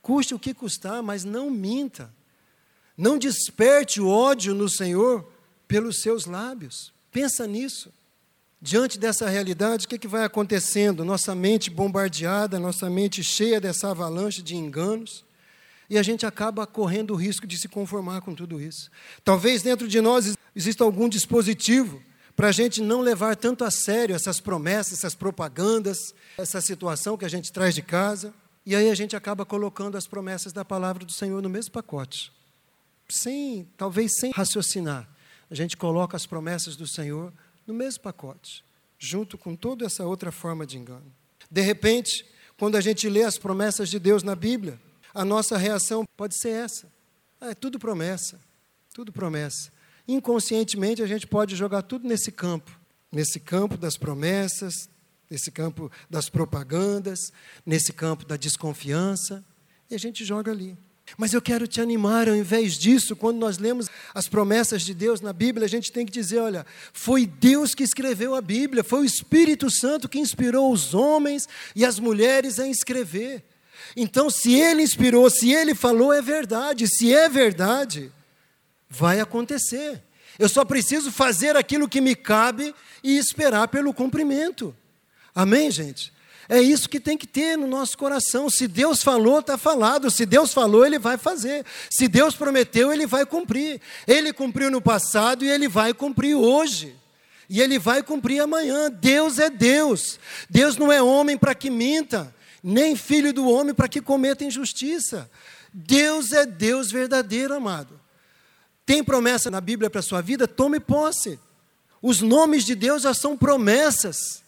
Custe 0.03 0.35
o 0.35 0.39
que 0.39 0.55
custar, 0.55 1.03
mas 1.03 1.25
não 1.25 1.51
minta. 1.51 2.13
Não 2.97 3.19
desperte 3.19 4.01
o 4.01 4.09
ódio 4.09 4.55
no 4.55 4.69
Senhor 4.69 5.31
pelos 5.67 6.01
seus 6.03 6.27
lábios. 6.27 6.93
Pensa 7.11 7.47
nisso. 7.47 7.93
Diante 8.63 8.99
dessa 8.99 9.27
realidade, 9.27 9.87
o 9.87 9.89
que, 9.89 9.95
é 9.95 9.99
que 9.99 10.07
vai 10.07 10.23
acontecendo? 10.23 11.03
Nossa 11.03 11.35
mente 11.35 11.71
bombardeada, 11.71 12.61
nossa 12.61 12.91
mente 12.91 13.25
cheia 13.25 13.59
dessa 13.59 13.91
avalanche 13.91 14.43
de 14.43 14.55
enganos, 14.55 15.25
e 15.89 15.97
a 15.97 16.03
gente 16.03 16.27
acaba 16.27 16.67
correndo 16.67 17.13
o 17.13 17.17
risco 17.17 17.47
de 17.47 17.57
se 17.57 17.69
conformar 17.69 18.21
com 18.21 18.35
tudo 18.35 18.61
isso. 18.61 18.91
Talvez 19.25 19.63
dentro 19.63 19.89
de 19.89 20.01
nós 20.03 20.37
exista 20.55 20.85
algum 20.85 21.09
dispositivo 21.09 22.03
para 22.37 22.49
a 22.49 22.53
gente 22.53 22.83
não 22.83 23.01
levar 23.01 23.35
tanto 23.35 23.65
a 23.65 23.71
sério 23.71 24.15
essas 24.15 24.41
promessas, 24.41 24.99
essas 24.99 25.15
propagandas, 25.15 26.15
essa 26.37 26.61
situação 26.61 27.17
que 27.17 27.25
a 27.25 27.31
gente 27.31 27.51
traz 27.51 27.75
de 27.75 27.83
casa, 27.83 28.33
e 28.67 28.77
aí 28.77 28.91
a 28.91 28.95
gente 28.95 29.17
acaba 29.17 29.47
colocando 29.47 29.97
as 29.97 30.07
promessas 30.07 30.53
da 30.53 30.65
palavra 30.67 31.05
do 31.05 31.13
Senhor 31.13 31.41
no 31.41 31.49
mesmo 31.49 31.73
pacote, 31.73 32.31
sem, 33.09 33.67
talvez 33.77 34.13
sem 34.21 34.33
raciocinar. 34.33 35.09
A 35.51 35.55
gente 35.55 35.79
coloca 35.79 36.15
as 36.15 36.27
promessas 36.27 36.77
do 36.77 36.87
Senhor 36.87 37.33
no 37.71 37.79
mesmo 37.79 38.03
pacote, 38.03 38.65
junto 38.99 39.39
com 39.39 39.57
toda 39.57 39.87
essa 39.87 40.05
outra 40.05 40.31
forma 40.31 40.67
de 40.67 40.77
engano. 40.77 41.13
De 41.51 41.61
repente, 41.61 42.27
quando 42.59 42.77
a 42.77 42.81
gente 42.81 43.09
lê 43.09 43.23
as 43.23 43.39
promessas 43.39 43.89
de 43.89 43.99
Deus 43.99 44.23
na 44.23 44.35
Bíblia, 44.35 44.81
a 45.15 45.25
nossa 45.25 45.57
reação 45.57 46.05
pode 46.17 46.39
ser 46.39 46.51
essa: 46.51 46.93
ah, 47.41 47.51
é 47.51 47.55
tudo 47.55 47.79
promessa, 47.79 48.41
tudo 48.93 49.13
promessa. 49.13 49.73
Inconscientemente, 50.07 51.03
a 51.03 51.07
gente 51.07 51.27
pode 51.27 51.57
jogar 51.57 51.83
tudo 51.83 52.07
nesse 52.07 52.31
campo 52.31 52.81
nesse 53.11 53.41
campo 53.41 53.77
das 53.77 53.97
promessas, 53.97 54.89
nesse 55.29 55.51
campo 55.51 55.91
das 56.09 56.29
propagandas, 56.29 57.33
nesse 57.65 57.93
campo 57.93 58.25
da 58.25 58.37
desconfiança, 58.37 59.45
e 59.91 59.95
a 59.95 59.99
gente 59.99 60.25
joga 60.25 60.53
ali. 60.53 60.77
Mas 61.17 61.33
eu 61.33 61.43
quero 61.43 61.67
te 61.67 61.81
animar, 61.81 62.29
ao 62.29 62.37
invés 62.37 62.75
disso, 62.75 63.17
quando 63.17 63.39
nós 63.39 63.59
lemos 63.59 63.89
as 64.15 64.29
promessas 64.29 64.83
de 64.83 64.95
Deus 64.95 65.21
na 65.21 65.33
Bíblia, 65.33 65.67
a 65.67 65.69
gente 65.69 65.93
tem 65.93 66.07
que 66.07 66.13
dizer: 66.13 66.39
olha, 66.39 66.67
foi 66.93 67.27
Deus 67.27 67.75
que 67.75 67.83
escreveu 67.83 68.35
a 68.35 68.41
Bíblia, 68.41 68.85
foi 68.85 69.01
o 69.01 69.05
Espírito 69.05 69.71
Santo 69.71 70.09
que 70.09 70.19
inspirou 70.19 70.73
os 70.73 70.95
homens 70.95 71.49
e 71.75 71.85
as 71.85 71.99
mulheres 71.99 72.59
a 72.59 72.69
escrever. 72.69 73.45
Então, 73.97 74.31
se 74.31 74.55
Ele 74.55 74.83
inspirou, 74.83 75.29
se 75.31 75.53
Ele 75.53 75.75
falou, 75.75 76.13
é 76.13 76.23
verdade. 76.23 76.87
Se 76.87 77.13
é 77.13 77.29
verdade, 77.29 78.13
vai 78.89 79.21
acontecer. 79.21 80.03
Eu 80.39 80.49
só 80.49 80.65
preciso 80.65 81.11
fazer 81.11 81.57
aquilo 81.57 81.89
que 81.89 82.01
me 82.01 82.15
cabe 82.15 82.75
e 83.03 83.19
esperar 83.19 83.69
pelo 83.69 83.93
cumprimento. 83.93 84.75
Amém, 85.35 85.71
gente? 85.71 86.13
É 86.51 86.61
isso 86.61 86.89
que 86.89 86.99
tem 86.99 87.17
que 87.17 87.29
ter 87.29 87.57
no 87.57 87.69
nosso 87.69 87.97
coração. 87.97 88.51
Se 88.51 88.67
Deus 88.67 89.05
falou, 89.05 89.39
está 89.39 89.57
falado. 89.57 90.11
Se 90.11 90.27
Deus 90.27 90.53
falou, 90.53 90.85
Ele 90.85 90.99
vai 90.99 91.17
fazer. 91.17 91.65
Se 91.89 92.09
Deus 92.09 92.35
prometeu, 92.35 92.93
Ele 92.93 93.07
vai 93.07 93.25
cumprir. 93.25 93.81
Ele 94.05 94.33
cumpriu 94.33 94.69
no 94.69 94.83
passado 94.83 95.45
e 95.45 95.49
Ele 95.49 95.69
vai 95.69 95.95
cumprir 95.95 96.35
hoje. 96.35 96.97
E 97.49 97.61
Ele 97.61 97.79
vai 97.79 98.03
cumprir 98.03 98.41
amanhã. 98.41 98.91
Deus 98.91 99.39
é 99.39 99.49
Deus. 99.49 100.19
Deus 100.51 100.77
não 100.77 100.91
é 100.91 101.01
homem 101.01 101.39
para 101.39 101.55
que 101.55 101.71
minta, 101.71 102.35
nem 102.65 102.97
filho 102.97 103.33
do 103.33 103.49
homem 103.49 103.73
para 103.73 103.89
que 103.89 104.01
cometa 104.01 104.45
injustiça. 104.45 105.31
Deus 105.73 106.33
é 106.33 106.45
Deus 106.45 106.91
verdadeiro, 106.91 107.55
amado. 107.55 108.01
Tem 108.85 109.05
promessa 109.05 109.53
na 109.53 109.61
Bíblia 109.61 109.89
para 109.89 110.01
a 110.01 110.03
sua 110.03 110.21
vida? 110.21 110.49
Tome 110.49 110.81
posse. 110.81 111.39
Os 112.03 112.21
nomes 112.21 112.65
de 112.65 112.75
Deus 112.75 113.03
já 113.03 113.15
são 113.15 113.37
promessas. 113.37 114.43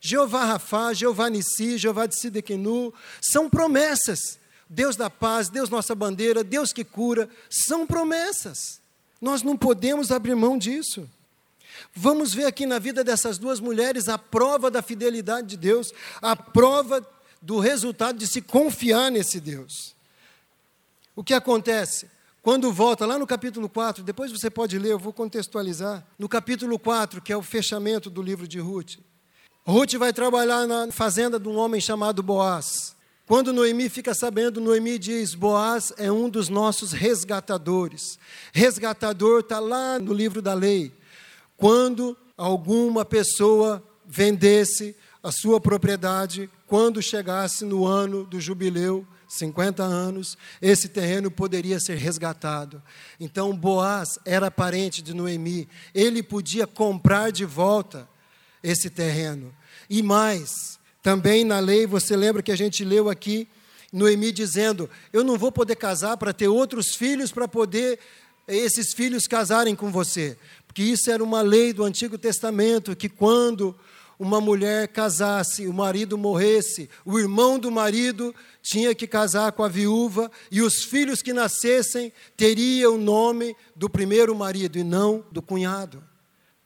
Jeová 0.00 0.44
Rafá, 0.44 0.92
Jeová 0.92 1.28
Nissi, 1.28 1.78
Jeová 1.78 2.06
de 2.06 2.18
Sidequenu, 2.18 2.92
são 3.20 3.48
promessas. 3.48 4.38
Deus 4.68 4.96
da 4.96 5.08
paz, 5.08 5.48
Deus 5.48 5.70
nossa 5.70 5.94
bandeira, 5.94 6.42
Deus 6.42 6.72
que 6.72 6.84
cura, 6.84 7.28
são 7.48 7.86
promessas. 7.86 8.80
Nós 9.20 9.42
não 9.42 9.56
podemos 9.56 10.10
abrir 10.10 10.34
mão 10.34 10.58
disso. 10.58 11.08
Vamos 11.94 12.34
ver 12.34 12.46
aqui 12.46 12.66
na 12.66 12.78
vida 12.78 13.04
dessas 13.04 13.38
duas 13.38 13.60
mulheres 13.60 14.08
a 14.08 14.18
prova 14.18 14.70
da 14.70 14.82
fidelidade 14.82 15.48
de 15.48 15.56
Deus, 15.56 15.92
a 16.20 16.34
prova 16.34 17.06
do 17.40 17.58
resultado 17.58 18.18
de 18.18 18.26
se 18.26 18.40
confiar 18.40 19.10
nesse 19.10 19.40
Deus. 19.40 19.94
O 21.14 21.22
que 21.22 21.32
acontece? 21.32 22.10
Quando 22.42 22.72
volta 22.72 23.06
lá 23.06 23.18
no 23.18 23.26
capítulo 23.26 23.68
4, 23.68 24.04
depois 24.04 24.30
você 24.30 24.48
pode 24.48 24.78
ler, 24.78 24.92
eu 24.92 24.98
vou 24.98 25.12
contextualizar. 25.12 26.06
No 26.18 26.28
capítulo 26.28 26.78
4, 26.78 27.20
que 27.20 27.32
é 27.32 27.36
o 27.36 27.42
fechamento 27.42 28.08
do 28.08 28.22
livro 28.22 28.46
de 28.46 28.58
Ruth. 28.58 28.98
Ruth 29.68 29.94
vai 29.94 30.12
trabalhar 30.12 30.64
na 30.64 30.92
fazenda 30.92 31.40
de 31.40 31.48
um 31.48 31.56
homem 31.56 31.80
chamado 31.80 32.22
Boaz. 32.22 32.94
Quando 33.26 33.52
Noemi 33.52 33.88
fica 33.88 34.14
sabendo, 34.14 34.60
Noemi 34.60 34.96
diz: 34.96 35.34
Boaz 35.34 35.92
é 35.96 36.10
um 36.10 36.28
dos 36.28 36.48
nossos 36.48 36.92
resgatadores. 36.92 38.16
Resgatador 38.52 39.40
está 39.40 39.58
lá 39.58 39.98
no 39.98 40.14
livro 40.14 40.40
da 40.40 40.54
lei. 40.54 40.92
Quando 41.56 42.16
alguma 42.36 43.04
pessoa 43.04 43.82
vendesse 44.06 44.94
a 45.20 45.32
sua 45.32 45.60
propriedade, 45.60 46.48
quando 46.68 47.02
chegasse 47.02 47.64
no 47.64 47.84
ano 47.84 48.22
do 48.22 48.40
jubileu, 48.40 49.04
50 49.26 49.82
anos, 49.82 50.38
esse 50.62 50.88
terreno 50.88 51.28
poderia 51.28 51.80
ser 51.80 51.96
resgatado. 51.96 52.80
Então 53.18 53.56
Boaz 53.56 54.16
era 54.24 54.48
parente 54.48 55.02
de 55.02 55.12
Noemi, 55.12 55.68
ele 55.92 56.22
podia 56.22 56.68
comprar 56.68 57.32
de 57.32 57.44
volta 57.44 58.08
esse 58.66 58.90
terreno. 58.90 59.54
E 59.88 60.02
mais, 60.02 60.78
também 61.02 61.44
na 61.44 61.60
lei, 61.60 61.86
você 61.86 62.16
lembra 62.16 62.42
que 62.42 62.50
a 62.50 62.56
gente 62.56 62.84
leu 62.84 63.08
aqui, 63.08 63.48
Noemi 63.92 64.32
dizendo: 64.32 64.90
Eu 65.12 65.22
não 65.22 65.38
vou 65.38 65.52
poder 65.52 65.76
casar 65.76 66.16
para 66.16 66.32
ter 66.32 66.48
outros 66.48 66.96
filhos, 66.96 67.30
para 67.30 67.46
poder 67.46 67.98
esses 68.48 68.92
filhos 68.92 69.26
casarem 69.26 69.76
com 69.76 69.90
você. 69.90 70.36
Porque 70.66 70.82
isso 70.82 71.10
era 71.10 71.22
uma 71.22 71.42
lei 71.42 71.72
do 71.72 71.84
Antigo 71.84 72.18
Testamento, 72.18 72.96
que 72.96 73.08
quando 73.08 73.74
uma 74.18 74.40
mulher 74.40 74.88
casasse, 74.88 75.66
o 75.66 75.72
marido 75.72 76.18
morresse, 76.18 76.88
o 77.04 77.18
irmão 77.18 77.58
do 77.58 77.70
marido 77.70 78.34
tinha 78.62 78.94
que 78.94 79.06
casar 79.06 79.52
com 79.52 79.62
a 79.62 79.68
viúva 79.68 80.30
e 80.50 80.60
os 80.62 80.82
filhos 80.82 81.22
que 81.22 81.32
nascessem 81.32 82.12
teriam 82.36 82.94
o 82.94 82.98
nome 82.98 83.54
do 83.76 83.88
primeiro 83.88 84.34
marido 84.34 84.78
e 84.78 84.82
não 84.82 85.24
do 85.30 85.40
cunhado. 85.40 86.02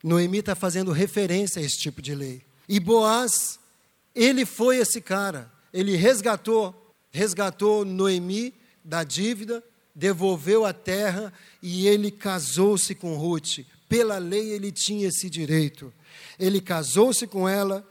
Noemi 0.02 0.38
está 0.38 0.54
fazendo 0.54 0.92
referência 0.92 1.60
a 1.60 1.64
esse 1.64 1.78
tipo 1.78 2.00
de 2.00 2.14
lei. 2.14 2.42
E 2.68 2.80
Boaz 2.80 3.58
ele 4.14 4.44
foi 4.44 4.78
esse 4.78 5.00
cara, 5.00 5.50
ele 5.72 5.96
resgatou, 5.96 6.94
resgatou 7.10 7.84
Noemi 7.84 8.54
da 8.84 9.04
dívida, 9.04 9.62
devolveu 9.94 10.64
a 10.64 10.72
terra 10.72 11.32
e 11.62 11.86
ele 11.86 12.10
casou-se 12.10 12.94
com 12.94 13.16
Ruth. 13.16 13.60
Pela 13.88 14.18
lei 14.18 14.50
ele 14.50 14.72
tinha 14.72 15.08
esse 15.08 15.28
direito. 15.28 15.92
Ele 16.38 16.60
casou-se 16.60 17.26
com 17.26 17.48
ela, 17.48 17.86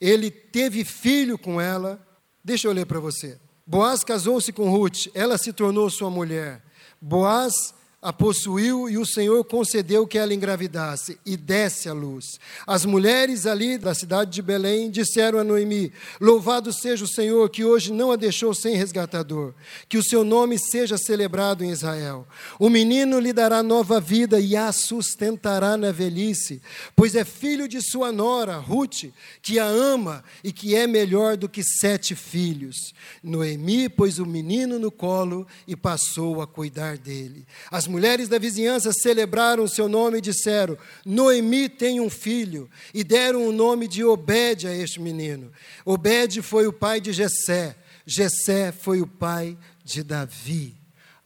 ele 0.00 0.30
teve 0.30 0.84
filho 0.84 1.38
com 1.38 1.60
ela. 1.60 2.00
Deixa 2.44 2.68
eu 2.68 2.72
ler 2.72 2.86
para 2.86 3.00
você. 3.00 3.38
Boaz 3.66 4.02
casou-se 4.02 4.52
com 4.52 4.70
Ruth, 4.70 5.06
ela 5.14 5.38
se 5.38 5.52
tornou 5.52 5.88
sua 5.88 6.10
mulher. 6.10 6.62
Boaz 7.00 7.74
a 8.02 8.12
possuiu 8.12 8.90
e 8.90 8.98
o 8.98 9.06
Senhor 9.06 9.44
concedeu 9.44 10.04
que 10.08 10.18
ela 10.18 10.34
engravidasse 10.34 11.20
e 11.24 11.36
desse 11.36 11.88
à 11.88 11.92
luz. 11.92 12.40
As 12.66 12.84
mulheres 12.84 13.46
ali 13.46 13.78
da 13.78 13.94
cidade 13.94 14.32
de 14.32 14.42
Belém 14.42 14.90
disseram 14.90 15.38
a 15.38 15.44
Noemi: 15.44 15.92
Louvado 16.20 16.72
seja 16.72 17.04
o 17.04 17.08
Senhor 17.08 17.48
que 17.48 17.64
hoje 17.64 17.92
não 17.92 18.10
a 18.10 18.16
deixou 18.16 18.52
sem 18.52 18.74
resgatador, 18.74 19.54
que 19.88 19.96
o 19.96 20.02
seu 20.02 20.24
nome 20.24 20.58
seja 20.58 20.98
celebrado 20.98 21.62
em 21.62 21.70
Israel. 21.70 22.26
O 22.58 22.68
menino 22.68 23.20
lhe 23.20 23.32
dará 23.32 23.62
nova 23.62 24.00
vida 24.00 24.40
e 24.40 24.56
a 24.56 24.72
sustentará 24.72 25.76
na 25.76 25.92
velhice, 25.92 26.60
pois 26.96 27.14
é 27.14 27.24
filho 27.24 27.68
de 27.68 27.80
sua 27.80 28.10
nora, 28.10 28.56
Ruth, 28.56 29.12
que 29.40 29.60
a 29.60 29.64
ama 29.64 30.24
e 30.42 30.50
que 30.50 30.74
é 30.74 30.88
melhor 30.88 31.36
do 31.36 31.48
que 31.48 31.62
sete 31.62 32.16
filhos. 32.16 32.92
Noemi 33.22 33.88
pôs 33.88 34.18
o 34.18 34.26
menino 34.26 34.76
no 34.76 34.90
colo 34.90 35.46
e 35.68 35.76
passou 35.76 36.42
a 36.42 36.48
cuidar 36.48 36.98
dele. 36.98 37.46
As 37.70 37.86
mulheres 37.92 38.28
da 38.28 38.38
vizinhança 38.38 38.92
celebraram 38.92 39.68
seu 39.68 39.88
nome 39.88 40.18
e 40.18 40.22
disseram: 40.22 40.76
Noemi 41.04 41.68
tem 41.68 42.00
um 42.00 42.08
filho, 42.08 42.68
e 42.94 43.04
deram 43.04 43.46
o 43.46 43.52
nome 43.52 43.86
de 43.86 44.02
Obed 44.02 44.66
a 44.66 44.74
este 44.74 44.98
menino. 44.98 45.52
Obed 45.84 46.40
foi 46.40 46.66
o 46.66 46.72
pai 46.72 47.00
de 47.00 47.12
Jessé, 47.12 47.76
Jessé 48.06 48.72
foi 48.72 49.02
o 49.02 49.06
pai 49.06 49.56
de 49.84 50.02
Davi. 50.02 50.74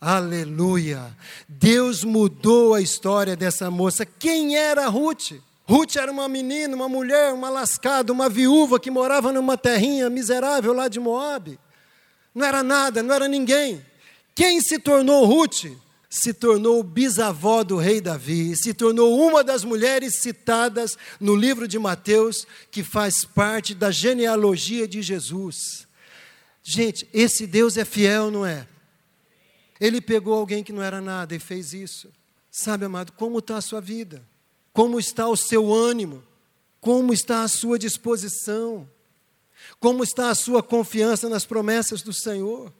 Aleluia! 0.00 1.16
Deus 1.48 2.04
mudou 2.04 2.74
a 2.74 2.80
história 2.80 3.36
dessa 3.36 3.70
moça. 3.70 4.04
Quem 4.04 4.56
era 4.56 4.88
Ruth? 4.88 5.32
Ruth 5.64 5.96
era 5.96 6.12
uma 6.12 6.28
menina, 6.28 6.76
uma 6.76 6.88
mulher, 6.88 7.32
uma 7.32 7.48
lascada, 7.48 8.12
uma 8.12 8.28
viúva 8.28 8.78
que 8.78 8.90
morava 8.90 9.32
numa 9.32 9.56
terrinha 9.56 10.10
miserável 10.10 10.72
lá 10.72 10.86
de 10.88 11.00
Moabe. 11.00 11.58
Não 12.34 12.44
era 12.44 12.62
nada, 12.62 13.02
não 13.02 13.14
era 13.14 13.26
ninguém. 13.26 13.84
Quem 14.34 14.60
se 14.60 14.78
tornou 14.78 15.24
Ruth? 15.24 15.64
Se 16.22 16.32
tornou 16.32 16.82
bisavó 16.82 17.62
do 17.62 17.76
rei 17.76 18.00
Davi, 18.00 18.56
se 18.56 18.72
tornou 18.72 19.20
uma 19.20 19.44
das 19.44 19.64
mulheres 19.64 20.20
citadas 20.22 20.96
no 21.20 21.36
livro 21.36 21.68
de 21.68 21.78
Mateus, 21.78 22.46
que 22.70 22.82
faz 22.82 23.22
parte 23.22 23.74
da 23.74 23.90
genealogia 23.90 24.88
de 24.88 25.02
Jesus. 25.02 25.86
Gente, 26.62 27.06
esse 27.12 27.46
Deus 27.46 27.76
é 27.76 27.84
fiel, 27.84 28.30
não 28.30 28.46
é? 28.46 28.66
Ele 29.78 30.00
pegou 30.00 30.32
alguém 30.32 30.64
que 30.64 30.72
não 30.72 30.82
era 30.82 31.02
nada 31.02 31.34
e 31.34 31.38
fez 31.38 31.74
isso. 31.74 32.10
Sabe, 32.50 32.86
amado, 32.86 33.12
como 33.12 33.40
está 33.40 33.58
a 33.58 33.60
sua 33.60 33.82
vida? 33.82 34.26
Como 34.72 34.98
está 34.98 35.28
o 35.28 35.36
seu 35.36 35.72
ânimo? 35.72 36.24
Como 36.80 37.12
está 37.12 37.42
a 37.42 37.48
sua 37.48 37.78
disposição? 37.78 38.88
Como 39.78 40.02
está 40.02 40.30
a 40.30 40.34
sua 40.34 40.62
confiança 40.62 41.28
nas 41.28 41.44
promessas 41.44 42.00
do 42.00 42.14
Senhor? 42.14 42.72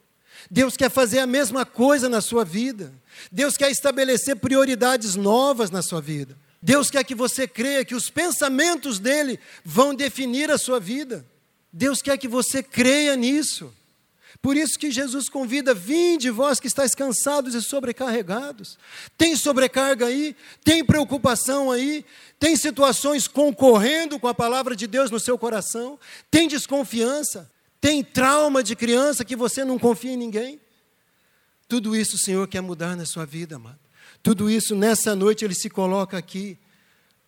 Deus 0.51 0.77
quer 0.77 0.91
fazer 0.91 1.19
a 1.19 1.27
mesma 1.27 1.65
coisa 1.65 2.09
na 2.09 2.21
sua 2.21 2.45
vida. 2.45 2.93
Deus 3.31 3.57
quer 3.57 3.71
estabelecer 3.71 4.37
prioridades 4.37 5.15
novas 5.15 5.71
na 5.71 5.83
sua 5.83 6.01
vida. 6.01 6.37
Deus 6.63 6.91
quer 6.91 7.05
que 7.05 7.15
você 7.15 7.47
creia 7.47 7.85
que 7.85 7.95
os 7.95 8.11
pensamentos 8.11 8.99
dele 8.99 9.39
vão 9.65 9.95
definir 9.95 10.51
a 10.51 10.59
sua 10.59 10.81
vida. 10.81 11.25
Deus 11.73 12.01
quer 12.01 12.17
que 12.17 12.29
você 12.29 12.63
creia 12.63 13.15
nisso. 13.17 13.73
Por 14.43 14.57
isso 14.57 14.79
que 14.79 14.91
Jesus 14.91 15.29
convida: 15.29 15.75
vinde 15.75 16.31
vós 16.31 16.61
que 16.61 16.67
estáis 16.67 16.95
cansados 16.95 17.55
e 17.55 17.63
sobrecarregados. 17.63 18.79
Tem 19.17 19.37
sobrecarga 19.37 20.07
aí, 20.07 20.37
tem 20.63 20.85
preocupação 20.85 21.71
aí, 21.71 22.05
tem 22.39 22.57
situações 22.57 23.27
concorrendo 23.27 24.19
com 24.19 24.29
a 24.29 24.35
palavra 24.35 24.77
de 24.77 24.87
Deus 24.87 25.11
no 25.11 25.21
seu 25.21 25.39
coração, 25.39 25.99
tem 26.31 26.49
desconfiança. 26.49 27.51
Tem 27.87 28.03
trauma 28.03 28.65
de 28.65 28.75
criança 28.75 29.25
que 29.25 29.37
você 29.37 29.65
não 29.65 29.79
confia 29.79 30.11
em 30.11 30.17
ninguém? 30.17 30.61
Tudo 31.69 31.95
isso 31.95 32.17
o 32.17 32.19
Senhor 32.19 32.49
quer 32.49 32.61
mudar 32.61 32.97
na 32.97 33.07
sua 33.07 33.25
vida, 33.25 33.55
amado. 33.55 33.79
Tudo 34.25 34.51
isso 34.51 34.75
nessa 34.75 35.15
noite 35.15 35.45
Ele 35.45 35.55
se 35.55 35.71
coloca 35.71 36.19
aqui 36.19 36.59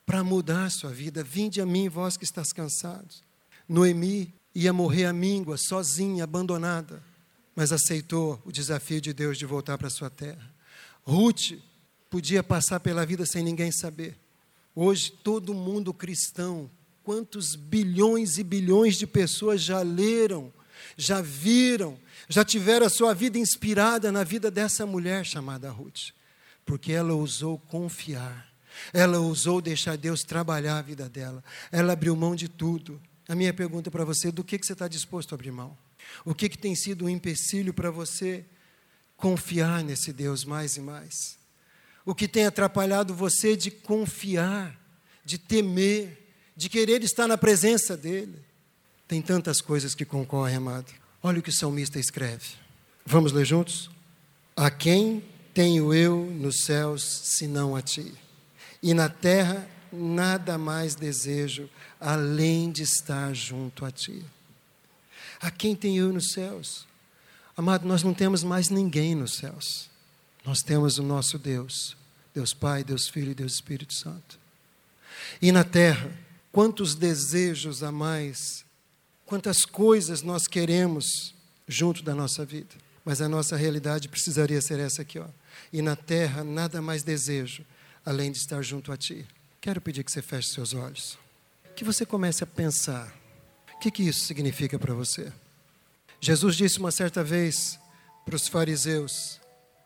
para 0.04 0.24
mudar 0.24 0.64
a 0.64 0.70
sua 0.70 0.90
vida. 0.90 1.22
Vinde 1.22 1.61
a 1.61 1.64
mim, 1.64 1.88
vós 1.88 2.16
que 2.16 2.24
estás 2.24 2.52
cansados. 2.52 3.22
Noemi 3.68 4.34
ia 4.52 4.72
morrer 4.72 5.04
à 5.04 5.12
míngua, 5.12 5.56
sozinha, 5.56 6.24
abandonada, 6.24 7.04
mas 7.54 7.70
aceitou 7.70 8.42
o 8.44 8.50
desafio 8.50 9.00
de 9.00 9.12
Deus 9.12 9.38
de 9.38 9.46
voltar 9.46 9.78
para 9.78 9.88
sua 9.88 10.11
terra. 10.11 10.52
Ruth 11.04 11.52
podia 12.11 12.42
passar 12.42 12.80
pela 12.80 13.06
vida 13.06 13.24
sem 13.24 13.44
ninguém 13.44 13.70
saber. 13.70 14.18
Hoje 14.74 15.12
todo 15.22 15.54
mundo 15.54 15.94
cristão 15.94 16.68
quantos 17.09 17.56
bilhões 17.56 18.36
e 18.36 18.44
bilhões 18.44 18.96
de 18.96 19.06
pessoas 19.06 19.62
já 19.62 19.80
leram, 19.80 20.52
já 20.94 21.22
viram, 21.22 21.98
já 22.28 22.44
tiveram 22.44 22.84
a 22.84 22.90
sua 22.90 23.14
vida 23.14 23.38
inspirada 23.38 24.12
na 24.12 24.22
vida 24.22 24.50
dessa 24.50 24.84
mulher 24.84 25.24
chamada 25.24 25.70
Ruth, 25.70 26.11
porque 26.66 26.92
ela 26.92 27.14
ousou 27.14 27.59
confiar, 27.61 28.52
ela 28.92 29.18
ousou 29.20 29.62
deixar 29.62 29.96
Deus 29.96 30.22
trabalhar 30.22 30.76
a 30.76 30.82
vida 30.82 31.09
dela, 31.09 31.42
ela 31.72 31.94
abriu 31.94 32.14
mão 32.14 32.36
de 32.36 32.46
tudo. 32.46 33.00
A 33.26 33.34
minha 33.34 33.54
pergunta 33.54 33.90
para 33.90 34.04
você: 34.04 34.30
do 34.30 34.44
que, 34.44 34.59
que 34.59 34.66
você 34.66 34.74
está 34.74 34.86
disposto 34.86 35.32
a 35.32 35.34
abrir 35.34 35.50
mão? 35.50 35.74
O 36.26 36.34
que, 36.34 36.46
que 36.46 36.59
tem 36.59 36.74
sido 36.74 37.06
um 37.06 37.09
empecilho 37.09 37.72
para 37.72 37.90
você 37.90 38.44
confiar 39.16 39.82
nesse 39.82 40.12
Deus 40.12 40.44
mais 40.44 40.76
e 40.76 40.82
mais? 40.82 41.38
O 42.04 42.14
que 42.14 42.28
tem 42.28 42.44
atrapalhado 42.44 43.14
você 43.14 43.56
de 43.56 43.70
confiar, 43.70 44.78
de 45.24 45.38
temer, 45.38 46.28
de 46.59 46.68
querer 46.68 47.04
estar 47.04 47.28
na 47.28 47.38
presença 47.38 47.96
dEle. 47.96 48.34
Tem 49.06 49.22
tantas 49.22 49.61
coisas 49.61 49.94
que 49.94 50.04
concorrem, 50.04 50.56
amado. 50.56 50.92
Olha 51.22 51.38
o 51.38 51.42
que 51.42 51.50
o 51.50 51.56
salmista 51.56 52.00
escreve. 52.00 52.44
Vamos 53.06 53.30
ler 53.30 53.44
juntos? 53.44 53.88
A 54.56 54.68
quem 54.68 55.22
tenho 55.54 55.94
eu 55.94 56.26
nos 56.26 56.64
céus, 56.64 57.02
senão 57.38 57.76
a 57.76 57.80
ti? 57.80 58.12
E 58.82 58.92
na 58.92 59.09
terra, 59.09 59.68
nada 59.92 60.59
mais 60.59 60.96
desejo 60.96 61.70
além 62.00 62.72
de 62.72 62.82
estar 62.82 63.32
junto 63.32 63.84
a 63.84 63.90
Ti. 63.92 64.24
A 65.40 65.52
quem 65.52 65.76
tem 65.76 65.96
eu 65.96 66.12
nos 66.12 66.32
céus? 66.32 66.86
Amado, 67.56 67.86
nós 67.86 68.02
não 68.02 68.12
temos 68.12 68.42
mais 68.42 68.68
ninguém 68.68 69.14
nos 69.14 69.36
céus. 69.36 69.88
Nós 70.44 70.61
temos 70.61 70.98
o 70.98 71.02
nosso 71.04 71.38
Deus, 71.38 71.96
Deus 72.34 72.52
Pai, 72.52 72.82
Deus 72.82 73.09
Filho 73.09 73.30
e 73.30 73.34
Deus 73.34 73.54
Espírito 73.54 73.94
Santo. 73.94 74.38
E 75.40 75.50
na 75.52 75.64
terra, 75.64 76.11
quantos 76.53 76.94
desejos 76.94 77.82
a 77.82 77.92
mais, 77.92 78.64
quantas 79.24 79.64
coisas 79.64 80.22
nós 80.22 80.46
queremos 80.46 81.34
junto 81.66 82.03
da 82.03 82.14
nossa 82.14 82.44
vida. 82.44 82.74
Mas 83.05 83.20
a 83.20 83.28
nossa 83.28 83.57
realidade 83.57 84.09
precisaria 84.09 84.61
ser 84.61 84.78
essa 84.78 85.03
aqui, 85.03 85.18
ó. 85.18 85.26
E 85.72 85.80
na 85.80 85.96
terra 85.96 86.44
nada 86.44 86.82
mais 86.82 87.03
desejo 87.03 87.64
além 88.05 88.32
de 88.32 88.38
estar 88.38 88.62
junto 88.62 88.90
a 88.90 88.96
ti. 88.96 89.26
Quero 89.61 89.80
pedir 89.80 90.03
que 90.03 90.11
você 90.11 90.22
feche 90.22 90.51
seus 90.51 90.72
olhos. 90.72 91.18
Que 91.76 91.84
você 91.84 92.07
comece 92.07 92.42
a 92.42 92.46
pensar. 92.46 93.14
O 93.74 93.78
que, 93.78 93.90
que 93.90 94.03
isso 94.03 94.24
significa 94.24 94.78
para 94.78 94.94
você? 94.94 95.32
Jesus 96.20 96.57
disse 96.57 96.78
uma 96.78 96.90
certa 96.90 97.22
vez 97.22 97.78
para 98.24 98.34
os 98.34 98.49
fariseus: 98.49 99.38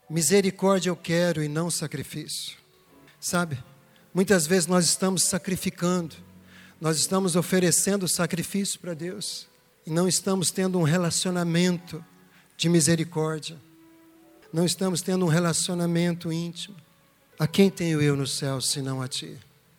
Misericórdia 0.09 0.91
eu 0.91 0.97
quero 0.97 1.43
e 1.43 1.49
não 1.49 1.71
sacrifício. 1.71 2.57
Sabe? 3.21 3.63
Muitas 4.15 4.47
vezes 4.47 4.67
nós 4.67 4.85
estamos 4.85 5.25
sacrificando, 5.25 6.15
nós 6.83 6.97
estamos 6.97 7.37
oferecendo 7.37 8.09
sacrifício 8.09 8.81
para 8.81 8.93
Deus 8.93 9.47
e 9.87 9.91
não 9.91 10.09
estamos 10.09 10.51
tendo 10.51 10.81
um 10.81 10.83
relacionamento 10.83 12.05
de 12.57 12.69
misericórdia, 12.69 13.57
não 14.53 14.67
estamos 14.67 15.01
tendo 15.01 15.25
um 15.25 15.29
relacionamento 15.29 16.33
íntimo. 16.33 16.75
A 17.39 17.47
quem 17.47 17.71
tenho 17.71 18.03
eu 18.03 18.17
no 18.17 18.27
céu 18.27 18.61
senão 18.61 19.01
a 19.01 19.07
Ti? 19.07 19.39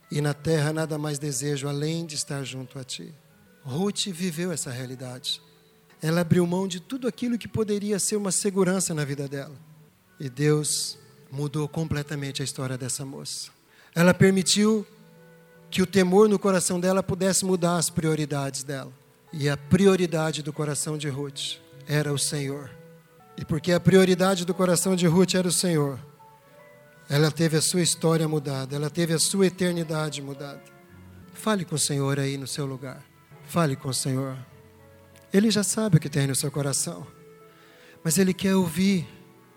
E 0.10 0.22
na 0.22 0.34
terra 0.34 0.72
nada 0.72 0.98
mais 0.98 1.20
desejo 1.20 1.68
além 1.68 2.06
de 2.06 2.16
estar 2.16 2.42
junto 2.46 2.80
a 2.80 2.86
Ti. 2.86 3.14
Ruth 3.66 4.06
viveu 4.06 4.54
essa 4.54 4.72
realidade. 4.72 5.42
Ela 6.02 6.22
abriu 6.22 6.48
mão 6.48 6.70
de 6.70 6.80
tudo 6.80 7.06
aquilo 7.06 7.38
que 7.38 7.50
poderia 7.50 8.00
ser 8.00 8.16
uma 8.16 8.32
segurança 8.32 8.94
na 8.94 9.04
vida 9.04 9.28
dela. 9.28 9.56
E 10.18 10.30
Deus 10.30 10.98
mudou 11.30 11.68
completamente 11.68 12.42
a 12.42 12.46
história 12.46 12.78
dessa 12.78 13.04
moça. 13.04 13.52
Ela 13.94 14.14
permitiu 14.14 14.88
que 15.74 15.82
o 15.82 15.88
temor 15.88 16.30
no 16.30 16.38
coração 16.38 16.80
dela 16.80 17.02
pudesse 17.02 17.44
mudar 17.44 17.78
as 17.78 17.90
prioridades 17.90 18.64
dela. 18.64 18.94
E 19.34 19.50
a 19.50 19.58
prioridade 19.58 20.44
do 20.44 20.54
coração 20.54 21.00
de 21.00 21.10
Ruth 21.10 21.58
era 21.88 22.14
o 22.14 22.20
Senhor. 22.20 22.70
E 23.36 23.44
porque 23.44 23.72
a 23.72 23.80
prioridade 23.80 24.46
do 24.46 24.54
coração 24.54 24.96
de 24.96 25.08
Ruth 25.08 25.34
era 25.34 25.48
o 25.48 25.52
Senhor, 25.52 26.00
ela 27.10 27.32
teve 27.32 27.58
a 27.58 27.62
sua 27.62 27.82
história 27.82 28.28
mudada, 28.28 28.76
ela 28.76 28.88
teve 28.88 29.14
a 29.14 29.20
sua 29.20 29.48
eternidade 29.48 30.22
mudada. 30.22 30.62
Fale 31.34 31.66
com 31.66 31.74
o 31.74 31.80
Senhor 31.80 32.20
aí 32.20 32.38
no 32.38 32.46
seu 32.46 32.68
lugar. 32.68 33.04
Fale 33.44 33.76
com 33.76 33.90
o 33.90 33.94
Senhor. 33.96 34.38
Ele 35.34 35.50
já 35.50 35.64
sabe 35.64 35.98
o 35.98 36.00
que 36.00 36.08
tem 36.08 36.28
no 36.28 36.36
seu 36.36 36.52
coração, 36.52 37.08
mas 38.04 38.20
ele 38.20 38.32
quer 38.32 38.56
ouvir 38.56 39.08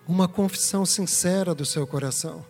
uma 0.09 0.27
confissão 0.27 0.87
sincera 0.87 1.55
do 1.55 1.67
seu 1.67 1.87
coração. 1.87 2.43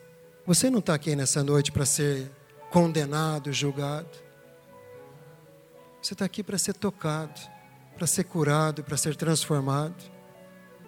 Você 0.46 0.70
não 0.70 0.78
está 0.78 0.94
aqui 0.94 1.16
nessa 1.16 1.42
noite 1.42 1.72
para 1.72 1.84
ser 1.84 2.30
condenado, 2.70 3.52
julgado. 3.52 4.26
Você 6.00 6.14
está 6.14 6.24
aqui 6.24 6.42
para 6.42 6.58
ser 6.58 6.74
tocado, 6.74 7.40
para 7.96 8.06
ser 8.06 8.24
curado, 8.24 8.84
para 8.84 8.96
ser 8.96 9.16
transformado. 9.16 10.02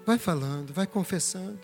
Vai 0.07 0.19
falando, 0.19 0.73
vai 0.73 0.87
confessando. 0.87 1.61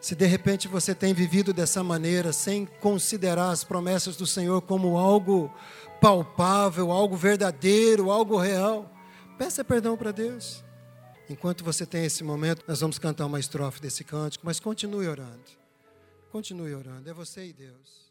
Se 0.00 0.14
de 0.14 0.26
repente 0.26 0.68
você 0.68 0.94
tem 0.94 1.14
vivido 1.14 1.52
dessa 1.52 1.82
maneira, 1.82 2.32
sem 2.32 2.66
considerar 2.66 3.50
as 3.50 3.64
promessas 3.64 4.16
do 4.16 4.26
Senhor 4.26 4.60
como 4.62 4.98
algo 4.98 5.52
palpável, 6.00 6.90
algo 6.90 7.16
verdadeiro, 7.16 8.10
algo 8.10 8.36
real, 8.36 8.90
peça 9.38 9.64
perdão 9.64 9.96
para 9.96 10.12
Deus. 10.12 10.62
Enquanto 11.28 11.64
você 11.64 11.86
tem 11.86 12.04
esse 12.04 12.22
momento, 12.22 12.62
nós 12.68 12.80
vamos 12.80 12.98
cantar 12.98 13.24
uma 13.24 13.40
estrofe 13.40 13.80
desse 13.80 14.04
cântico, 14.04 14.44
mas 14.44 14.60
continue 14.60 15.08
orando. 15.08 15.44
Continue 16.30 16.74
orando. 16.74 17.08
É 17.08 17.14
você 17.14 17.46
e 17.46 17.52
Deus. 17.52 18.03